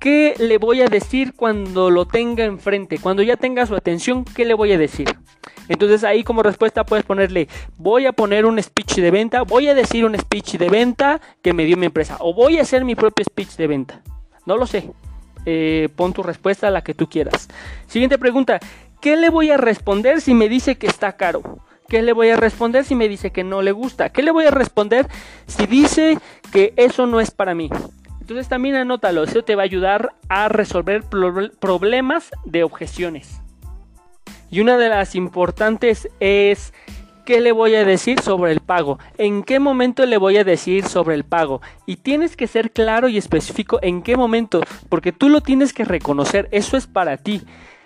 ¿Qué 0.00 0.34
le 0.38 0.56
voy 0.56 0.80
a 0.80 0.86
decir 0.86 1.34
cuando 1.34 1.90
lo 1.90 2.06
tenga 2.06 2.44
enfrente? 2.44 2.98
Cuando 2.98 3.22
ya 3.22 3.36
tenga 3.36 3.66
su 3.66 3.74
atención, 3.74 4.24
¿qué 4.24 4.46
le 4.46 4.54
voy 4.54 4.72
a 4.72 4.78
decir? 4.78 5.14
Entonces 5.68 6.04
ahí 6.04 6.24
como 6.24 6.42
respuesta 6.42 6.86
puedes 6.86 7.04
ponerle, 7.04 7.48
voy 7.76 8.06
a 8.06 8.12
poner 8.12 8.46
un 8.46 8.60
speech 8.62 8.94
de 8.96 9.10
venta, 9.10 9.42
voy 9.42 9.68
a 9.68 9.74
decir 9.74 10.06
un 10.06 10.18
speech 10.18 10.56
de 10.56 10.70
venta 10.70 11.20
que 11.42 11.52
me 11.52 11.66
dio 11.66 11.76
mi 11.76 11.84
empresa, 11.84 12.16
o 12.20 12.32
voy 12.32 12.56
a 12.56 12.62
hacer 12.62 12.82
mi 12.82 12.94
propio 12.94 13.26
speech 13.26 13.56
de 13.56 13.66
venta. 13.66 14.02
No 14.46 14.56
lo 14.56 14.66
sé. 14.66 14.90
Eh, 15.44 15.90
pon 15.96 16.14
tu 16.14 16.22
respuesta 16.22 16.68
a 16.68 16.70
la 16.70 16.82
que 16.82 16.94
tú 16.94 17.06
quieras. 17.06 17.48
Siguiente 17.86 18.16
pregunta, 18.16 18.58
¿qué 19.02 19.18
le 19.18 19.28
voy 19.28 19.50
a 19.50 19.58
responder 19.58 20.22
si 20.22 20.32
me 20.32 20.48
dice 20.48 20.78
que 20.78 20.86
está 20.86 21.12
caro? 21.18 21.58
¿Qué 21.88 22.00
le 22.00 22.14
voy 22.14 22.30
a 22.30 22.36
responder 22.36 22.86
si 22.86 22.94
me 22.94 23.06
dice 23.06 23.32
que 23.32 23.44
no 23.44 23.60
le 23.60 23.72
gusta? 23.72 24.08
¿Qué 24.08 24.22
le 24.22 24.30
voy 24.30 24.46
a 24.46 24.50
responder 24.50 25.06
si 25.46 25.66
dice 25.66 26.16
que 26.52 26.72
eso 26.76 27.06
no 27.06 27.20
es 27.20 27.30
para 27.30 27.54
mí? 27.54 27.68
Entonces 28.30 28.48
también 28.48 28.76
anótalo, 28.76 29.24
eso 29.24 29.42
te 29.42 29.56
va 29.56 29.62
a 29.62 29.64
ayudar 29.64 30.12
a 30.28 30.48
resolver 30.48 31.02
problemas 31.02 32.30
de 32.44 32.62
objeciones. 32.62 33.40
Y 34.52 34.60
una 34.60 34.78
de 34.78 34.88
las 34.88 35.16
importantes 35.16 36.08
es 36.20 36.72
¿Qué 37.24 37.40
le 37.40 37.50
voy 37.50 37.74
a 37.74 37.84
decir 37.84 38.20
sobre 38.20 38.52
el 38.52 38.60
pago? 38.60 39.00
¿En 39.18 39.42
qué 39.42 39.58
momento 39.58 40.06
le 40.06 40.16
voy 40.16 40.36
a 40.36 40.44
decir 40.44 40.84
sobre 40.86 41.16
el 41.16 41.24
pago? 41.24 41.60
Y 41.86 41.96
tienes 41.96 42.36
que 42.36 42.46
ser 42.46 42.70
claro 42.70 43.08
y 43.08 43.18
específico 43.18 43.80
en 43.82 44.00
qué 44.00 44.16
momento, 44.16 44.60
porque 44.88 45.10
tú 45.10 45.28
lo 45.28 45.40
tienes 45.40 45.72
que 45.72 45.84
reconocer, 45.84 46.48
eso 46.52 46.76
es 46.76 46.86
para 46.86 47.16
ti. 47.16 47.42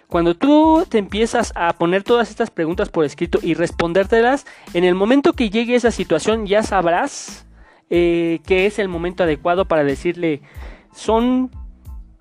Cuando 0.09 0.35
tú 0.35 0.85
te 0.87 0.99
empiezas 0.99 1.55
a 1.57 1.73
poner 1.73 2.03
todas 2.03 2.29
estas 2.29 2.51
preguntas 2.51 2.91
por 2.91 3.07
escrito 3.07 3.39
y 3.43 3.55
respondértelas, 3.55 4.45
en 4.75 4.85
el 4.85 4.95
momento 4.95 5.33
que 5.33 5.49
llegue 5.49 5.75
esa 5.75 5.91
situación 5.91 6.47
ya 6.47 6.63
sabrás 6.63 7.47
eh, 7.91 8.41
que 8.47 8.67
es 8.67 8.79
el 8.79 8.89
momento 8.89 9.23
adecuado 9.25 9.67
para 9.67 9.85
decirle, 9.85 10.43
son 10.93 11.51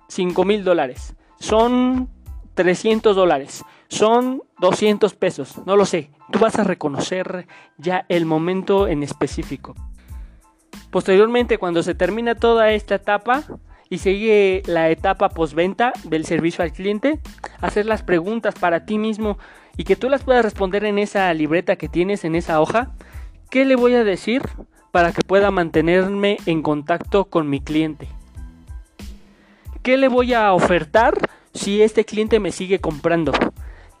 5 0.08 0.44
mil 0.44 0.64
dólares, 0.64 1.16
son 1.38 2.08
300 2.54 3.16
dólares, 3.16 3.64
son 3.88 4.42
200 4.60 5.14
pesos, 5.14 5.60
no 5.66 5.76
lo 5.76 5.86
sé. 5.86 6.10
Tú 6.30 6.38
vas 6.38 6.58
a 6.58 6.64
reconocer 6.64 7.46
ya 7.78 8.06
el 8.08 8.26
momento 8.26 8.88
en 8.88 9.02
específico. 9.02 9.74
Posteriormente, 10.90 11.58
cuando 11.58 11.82
se 11.82 11.94
termina 11.94 12.34
toda 12.34 12.70
esta 12.72 12.96
etapa 12.96 13.44
y 13.90 13.98
sigue 13.98 14.62
la 14.66 14.90
etapa 14.90 15.28
postventa 15.28 15.92
del 16.04 16.24
servicio 16.24 16.64
al 16.64 16.72
cliente, 16.72 17.20
hacer 17.60 17.86
las 17.86 18.02
preguntas 18.02 18.54
para 18.54 18.84
ti 18.84 18.98
mismo 18.98 19.38
y 19.76 19.84
que 19.84 19.96
tú 19.96 20.08
las 20.08 20.22
puedas 20.22 20.44
responder 20.44 20.84
en 20.84 20.98
esa 20.98 21.32
libreta 21.34 21.76
que 21.76 21.88
tienes 21.88 22.24
en 22.24 22.34
esa 22.34 22.60
hoja. 22.60 22.92
¿Qué 23.50 23.64
le 23.64 23.76
voy 23.76 23.94
a 23.94 24.04
decir 24.04 24.42
para 24.94 25.10
que 25.10 25.22
pueda 25.22 25.50
mantenerme 25.50 26.36
en 26.46 26.62
contacto 26.62 27.24
con 27.24 27.50
mi 27.50 27.60
cliente? 27.60 28.06
¿Qué 29.82 29.96
le 29.96 30.06
voy 30.06 30.34
a 30.34 30.52
ofertar 30.52 31.18
si 31.52 31.82
este 31.82 32.04
cliente 32.04 32.38
me 32.38 32.52
sigue 32.52 32.78
comprando? 32.78 33.32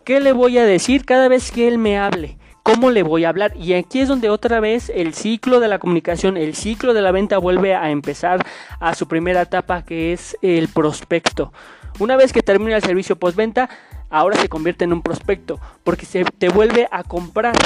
¿Qué 0.04 0.20
le 0.20 0.32
voy 0.32 0.56
a 0.56 0.64
decir 0.64 1.04
cada 1.04 1.26
vez 1.26 1.50
que 1.50 1.66
él 1.66 1.78
me 1.78 1.98
hable? 1.98 2.38
¿Cómo 2.62 2.92
le 2.92 3.02
voy 3.02 3.24
a 3.24 3.30
hablar? 3.30 3.56
Y 3.56 3.72
aquí 3.72 3.98
es 3.98 4.08
donde 4.08 4.30
otra 4.30 4.60
vez 4.60 4.88
el 4.94 5.14
ciclo 5.14 5.58
de 5.58 5.66
la 5.66 5.80
comunicación, 5.80 6.36
el 6.36 6.54
ciclo 6.54 6.94
de 6.94 7.02
la 7.02 7.10
venta 7.10 7.38
vuelve 7.38 7.74
a 7.74 7.90
empezar 7.90 8.46
a 8.78 8.94
su 8.94 9.08
primera 9.08 9.42
etapa 9.42 9.82
que 9.82 10.12
es 10.12 10.38
el 10.42 10.68
prospecto. 10.68 11.52
Una 11.98 12.16
vez 12.16 12.32
que 12.32 12.40
termina 12.40 12.76
el 12.76 12.82
servicio 12.84 13.16
postventa, 13.16 13.68
ahora 14.10 14.36
se 14.36 14.48
convierte 14.48 14.84
en 14.84 14.92
un 14.92 15.02
prospecto 15.02 15.58
porque 15.82 16.06
se 16.06 16.24
te 16.24 16.50
vuelve 16.50 16.86
a 16.92 17.02
comprar. 17.02 17.56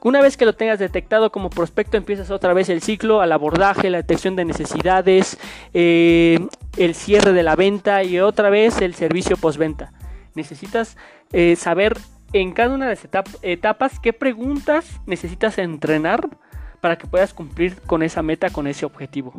Una 0.00 0.20
vez 0.20 0.36
que 0.36 0.44
lo 0.44 0.54
tengas 0.54 0.78
detectado 0.78 1.32
como 1.32 1.50
prospecto, 1.50 1.96
empiezas 1.96 2.30
otra 2.30 2.52
vez 2.52 2.68
el 2.68 2.82
ciclo 2.82 3.20
al 3.20 3.32
abordaje, 3.32 3.90
la 3.90 3.98
detección 3.98 4.36
de 4.36 4.44
necesidades, 4.44 5.38
eh, 5.74 6.38
el 6.76 6.94
cierre 6.94 7.32
de 7.32 7.42
la 7.42 7.56
venta 7.56 8.04
y 8.04 8.20
otra 8.20 8.48
vez 8.48 8.80
el 8.80 8.94
servicio 8.94 9.36
postventa. 9.36 9.92
Necesitas 10.34 10.96
eh, 11.32 11.56
saber 11.56 11.98
en 12.32 12.52
cada 12.52 12.74
una 12.74 12.86
de 12.86 12.94
las 12.94 13.08
etapas 13.42 13.98
qué 13.98 14.12
preguntas 14.12 15.00
necesitas 15.06 15.58
entrenar 15.58 16.28
para 16.80 16.96
que 16.96 17.08
puedas 17.08 17.34
cumplir 17.34 17.80
con 17.82 18.04
esa 18.04 18.22
meta, 18.22 18.50
con 18.50 18.68
ese 18.68 18.86
objetivo. 18.86 19.32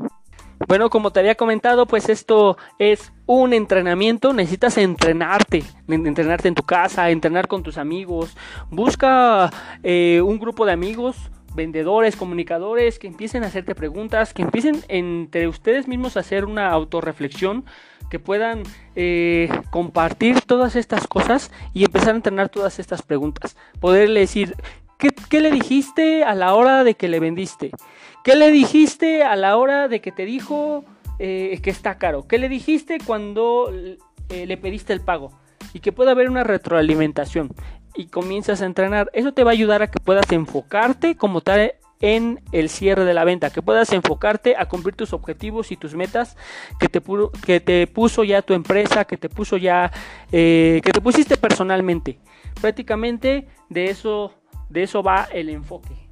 Bueno, 0.70 0.92
como 0.92 1.10
te 1.12 1.20
había 1.20 1.34
comentado, 1.34 1.88
pues 1.88 2.10
esto 2.10 2.56
es 2.78 3.12
un 3.26 3.54
entrenamiento, 3.54 4.34
necesitas 4.34 4.78
entrenarte, 4.78 5.64
entrenarte 5.88 6.48
en 6.48 6.54
tu 6.54 6.62
casa, 6.62 7.10
entrenar 7.10 7.48
con 7.48 7.64
tus 7.64 7.80
amigos, 7.80 8.38
busca 8.70 9.50
eh, 9.82 10.22
un 10.24 10.38
grupo 10.38 10.68
de 10.68 10.74
amigos, 10.74 11.32
vendedores, 11.56 12.16
comunicadores, 12.16 13.00
que 13.00 13.08
empiecen 13.08 13.44
a 13.44 13.48
hacerte 13.48 13.74
preguntas, 13.74 14.32
que 14.32 14.44
empiecen 14.44 14.84
entre 14.90 15.48
ustedes 15.48 15.88
mismos 15.88 16.18
a 16.18 16.20
hacer 16.20 16.46
una 16.46 16.70
autorreflexión 16.70 17.66
que 18.12 18.20
puedan 18.20 18.62
eh, 18.96 19.50
compartir 19.72 20.42
todas 20.42 20.76
estas 20.76 21.08
cosas 21.08 21.52
y 21.74 21.84
empezar 21.84 22.10
a 22.10 22.18
entrenar 22.18 22.50
todas 22.50 22.78
estas 22.78 23.02
preguntas. 23.02 23.58
Poderle 23.80 24.20
decir, 24.20 24.56
¿qué, 25.00 25.40
le 25.40 25.50
dijiste 25.50 26.24
a 26.24 26.36
la 26.36 26.54
hora 26.54 26.84
de 26.84 26.94
que 26.94 27.08
le 27.08 27.20
vendiste? 27.20 27.72
¿Qué 28.24 28.36
le 28.36 28.52
dijiste 28.52 29.24
a 29.24 29.36
la 29.36 29.56
hora 29.56 29.88
de 29.88 30.02
que 30.02 30.12
te 30.12 30.26
dijo 30.26 30.84
eh, 31.20 31.60
que 31.64 31.70
está 31.70 31.98
caro? 31.98 32.28
¿Qué 32.28 32.38
le 32.38 32.50
dijiste 32.50 32.98
cuando 33.06 33.72
eh, 34.30 34.46
le 34.46 34.58
pediste 34.58 34.94
el 34.94 35.02
pago? 35.02 35.32
Y 35.74 35.80
que 35.80 35.92
pueda 35.92 36.12
haber 36.12 36.30
una 36.30 36.44
retroalimentación 36.44 37.52
y 37.96 38.08
comienzas 38.08 38.62
a 38.62 38.66
entrenar. 38.66 39.10
Eso 39.14 39.34
te 39.34 39.44
va 39.44 39.52
a 39.52 39.54
ayudar 39.54 39.82
a 39.82 39.88
que 39.90 40.00
puedas 40.00 40.30
enfocarte 40.32 41.16
como 41.16 41.42
tal 41.42 41.74
en 42.02 42.42
el 42.52 42.70
cierre 42.70 43.06
de 43.06 43.14
la 43.14 43.24
venta, 43.24 43.52
que 43.52 43.62
puedas 43.62 43.92
enfocarte 43.92 44.56
a 44.58 44.68
cumplir 44.68 44.96
tus 44.96 45.14
objetivos 45.14 45.72
y 45.72 45.78
tus 45.78 45.96
metas 45.96 46.38
que 46.80 46.88
te, 46.88 47.02
que 47.46 47.60
te 47.60 47.88
puso 47.88 48.24
ya 48.24 48.42
tu 48.42 48.54
empresa, 48.54 49.06
que 49.06 49.18
te 49.18 49.30
puso 49.30 49.58
ya, 49.58 49.92
eh, 50.32 50.82
que 50.84 50.92
te 50.92 51.02
pusiste 51.02 51.38
personalmente. 51.38 52.20
Prácticamente 52.62 53.48
de 53.70 53.86
eso, 53.86 54.34
de 54.70 54.84
eso 54.84 55.04
va 55.04 55.28
el 55.32 55.50
enfoque. 55.50 56.09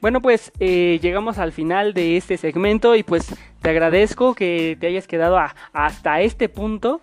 Bueno, 0.00 0.20
pues 0.22 0.52
eh, 0.60 0.98
llegamos 1.02 1.38
al 1.38 1.52
final 1.52 1.92
de 1.92 2.16
este 2.16 2.36
segmento 2.36 2.94
y 2.94 3.02
pues 3.02 3.34
te 3.60 3.70
agradezco 3.70 4.34
que 4.34 4.76
te 4.78 4.86
hayas 4.86 5.06
quedado 5.06 5.38
hasta 5.72 6.20
este 6.20 6.48
punto. 6.48 7.00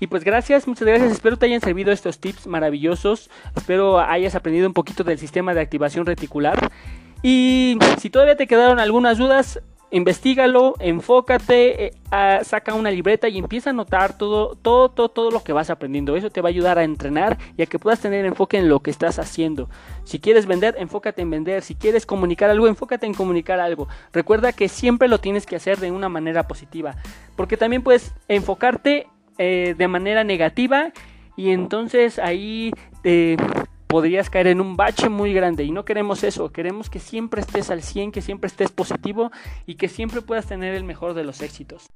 Y 0.00 0.08
pues 0.08 0.24
gracias, 0.24 0.68
muchas 0.68 0.86
gracias. 0.86 1.12
Espero 1.12 1.38
te 1.38 1.46
hayan 1.46 1.60
servido 1.60 1.90
estos 1.90 2.18
tips 2.18 2.46
maravillosos. 2.46 3.30
Espero 3.56 3.98
hayas 3.98 4.34
aprendido 4.34 4.66
un 4.66 4.74
poquito 4.74 5.04
del 5.04 5.18
sistema 5.18 5.54
de 5.54 5.62
activación 5.62 6.04
reticular. 6.04 6.70
Y 7.22 7.78
si 7.98 8.10
todavía 8.10 8.36
te 8.36 8.46
quedaron 8.46 8.78
algunas 8.78 9.16
dudas, 9.16 9.60
investigalo, 9.94 10.74
enfócate, 10.80 11.86
eh, 11.86 11.92
saca 12.42 12.74
una 12.74 12.90
libreta 12.90 13.28
y 13.28 13.38
empieza 13.38 13.70
a 13.70 13.72
anotar 13.72 14.18
todo, 14.18 14.56
todo, 14.56 14.88
todo, 14.88 15.08
todo 15.08 15.30
lo 15.30 15.44
que 15.44 15.52
vas 15.52 15.70
aprendiendo. 15.70 16.16
Eso 16.16 16.30
te 16.30 16.40
va 16.40 16.48
a 16.48 16.50
ayudar 16.50 16.78
a 16.78 16.82
entrenar 16.82 17.38
y 17.56 17.62
a 17.62 17.66
que 17.66 17.78
puedas 17.78 18.00
tener 18.00 18.24
enfoque 18.24 18.58
en 18.58 18.68
lo 18.68 18.80
que 18.80 18.90
estás 18.90 19.20
haciendo. 19.20 19.70
Si 20.02 20.18
quieres 20.18 20.46
vender, 20.46 20.74
enfócate 20.78 21.22
en 21.22 21.30
vender. 21.30 21.62
Si 21.62 21.76
quieres 21.76 22.06
comunicar 22.06 22.50
algo, 22.50 22.66
enfócate 22.66 23.06
en 23.06 23.14
comunicar 23.14 23.60
algo. 23.60 23.86
Recuerda 24.12 24.52
que 24.52 24.68
siempre 24.68 25.06
lo 25.06 25.18
tienes 25.18 25.46
que 25.46 25.54
hacer 25.54 25.78
de 25.78 25.92
una 25.92 26.08
manera 26.08 26.48
positiva. 26.48 26.96
Porque 27.36 27.56
también 27.56 27.82
puedes 27.82 28.12
enfocarte 28.26 29.06
eh, 29.38 29.76
de 29.78 29.88
manera 29.88 30.24
negativa 30.24 30.92
y 31.36 31.50
entonces 31.50 32.18
ahí 32.18 32.72
te 33.02 33.36
podrías 33.86 34.30
caer 34.30 34.48
en 34.48 34.60
un 34.60 34.76
bache 34.76 35.08
muy 35.08 35.32
grande 35.32 35.64
y 35.64 35.70
no 35.70 35.84
queremos 35.84 36.24
eso, 36.24 36.52
queremos 36.52 36.90
que 36.90 36.98
siempre 36.98 37.40
estés 37.40 37.70
al 37.70 37.82
100, 37.82 38.12
que 38.12 38.22
siempre 38.22 38.48
estés 38.48 38.70
positivo 38.70 39.30
y 39.66 39.76
que 39.76 39.88
siempre 39.88 40.22
puedas 40.22 40.46
tener 40.46 40.74
el 40.74 40.84
mejor 40.84 41.14
de 41.14 41.24
los 41.24 41.40
éxitos. 41.42 41.88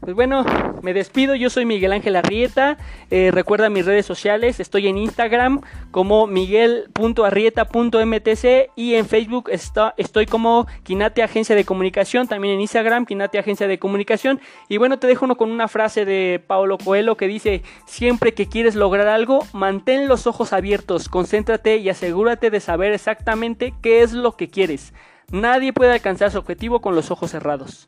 Pues 0.00 0.14
bueno, 0.14 0.44
me 0.82 0.94
despido, 0.94 1.34
yo 1.34 1.50
soy 1.50 1.66
Miguel 1.66 1.92
Ángel 1.92 2.16
Arrieta, 2.16 2.78
eh, 3.10 3.30
recuerda 3.32 3.68
mis 3.68 3.84
redes 3.84 4.06
sociales, 4.06 4.60
estoy 4.60 4.88
en 4.88 4.96
Instagram 4.96 5.60
como 5.90 6.26
miguel.arrieta.mtc 6.26 8.70
y 8.76 8.94
en 8.94 9.06
Facebook 9.06 9.50
estoy 9.96 10.26
como 10.26 10.66
Quinate 10.82 11.22
Agencia 11.22 11.54
de 11.54 11.64
Comunicación, 11.64 12.28
también 12.28 12.54
en 12.54 12.60
Instagram 12.60 13.06
Quinate 13.06 13.38
Agencia 13.38 13.66
de 13.66 13.78
Comunicación. 13.78 14.40
Y 14.68 14.78
bueno, 14.78 14.98
te 14.98 15.06
dejo 15.06 15.24
uno 15.24 15.36
con 15.36 15.50
una 15.50 15.68
frase 15.68 16.04
de 16.04 16.42
Paulo 16.46 16.78
Coelho 16.78 17.16
que 17.16 17.26
dice, 17.26 17.62
siempre 17.86 18.34
que 18.34 18.48
quieres 18.48 18.74
lograr 18.74 19.08
algo, 19.08 19.46
mantén 19.52 20.08
los 20.08 20.26
ojos 20.26 20.52
abiertos, 20.52 21.08
concéntrate 21.08 21.76
y 21.76 21.88
asegúrate 21.88 22.50
de 22.50 22.60
saber 22.60 22.92
exactamente 22.92 23.74
qué 23.82 24.02
es 24.02 24.12
lo 24.12 24.36
que 24.36 24.48
quieres. 24.48 24.92
Nadie 25.30 25.72
puede 25.72 25.92
alcanzar 25.92 26.30
su 26.30 26.38
objetivo 26.38 26.80
con 26.80 26.94
los 26.94 27.10
ojos 27.10 27.32
cerrados. 27.32 27.86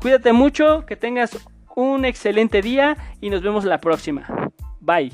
Cuídate 0.00 0.32
mucho, 0.32 0.84
que 0.86 0.96
tengas 0.96 1.38
un 1.74 2.04
excelente 2.04 2.62
día 2.62 2.96
y 3.20 3.30
nos 3.30 3.42
vemos 3.42 3.64
la 3.64 3.80
próxima. 3.80 4.26
Bye. 4.80 5.12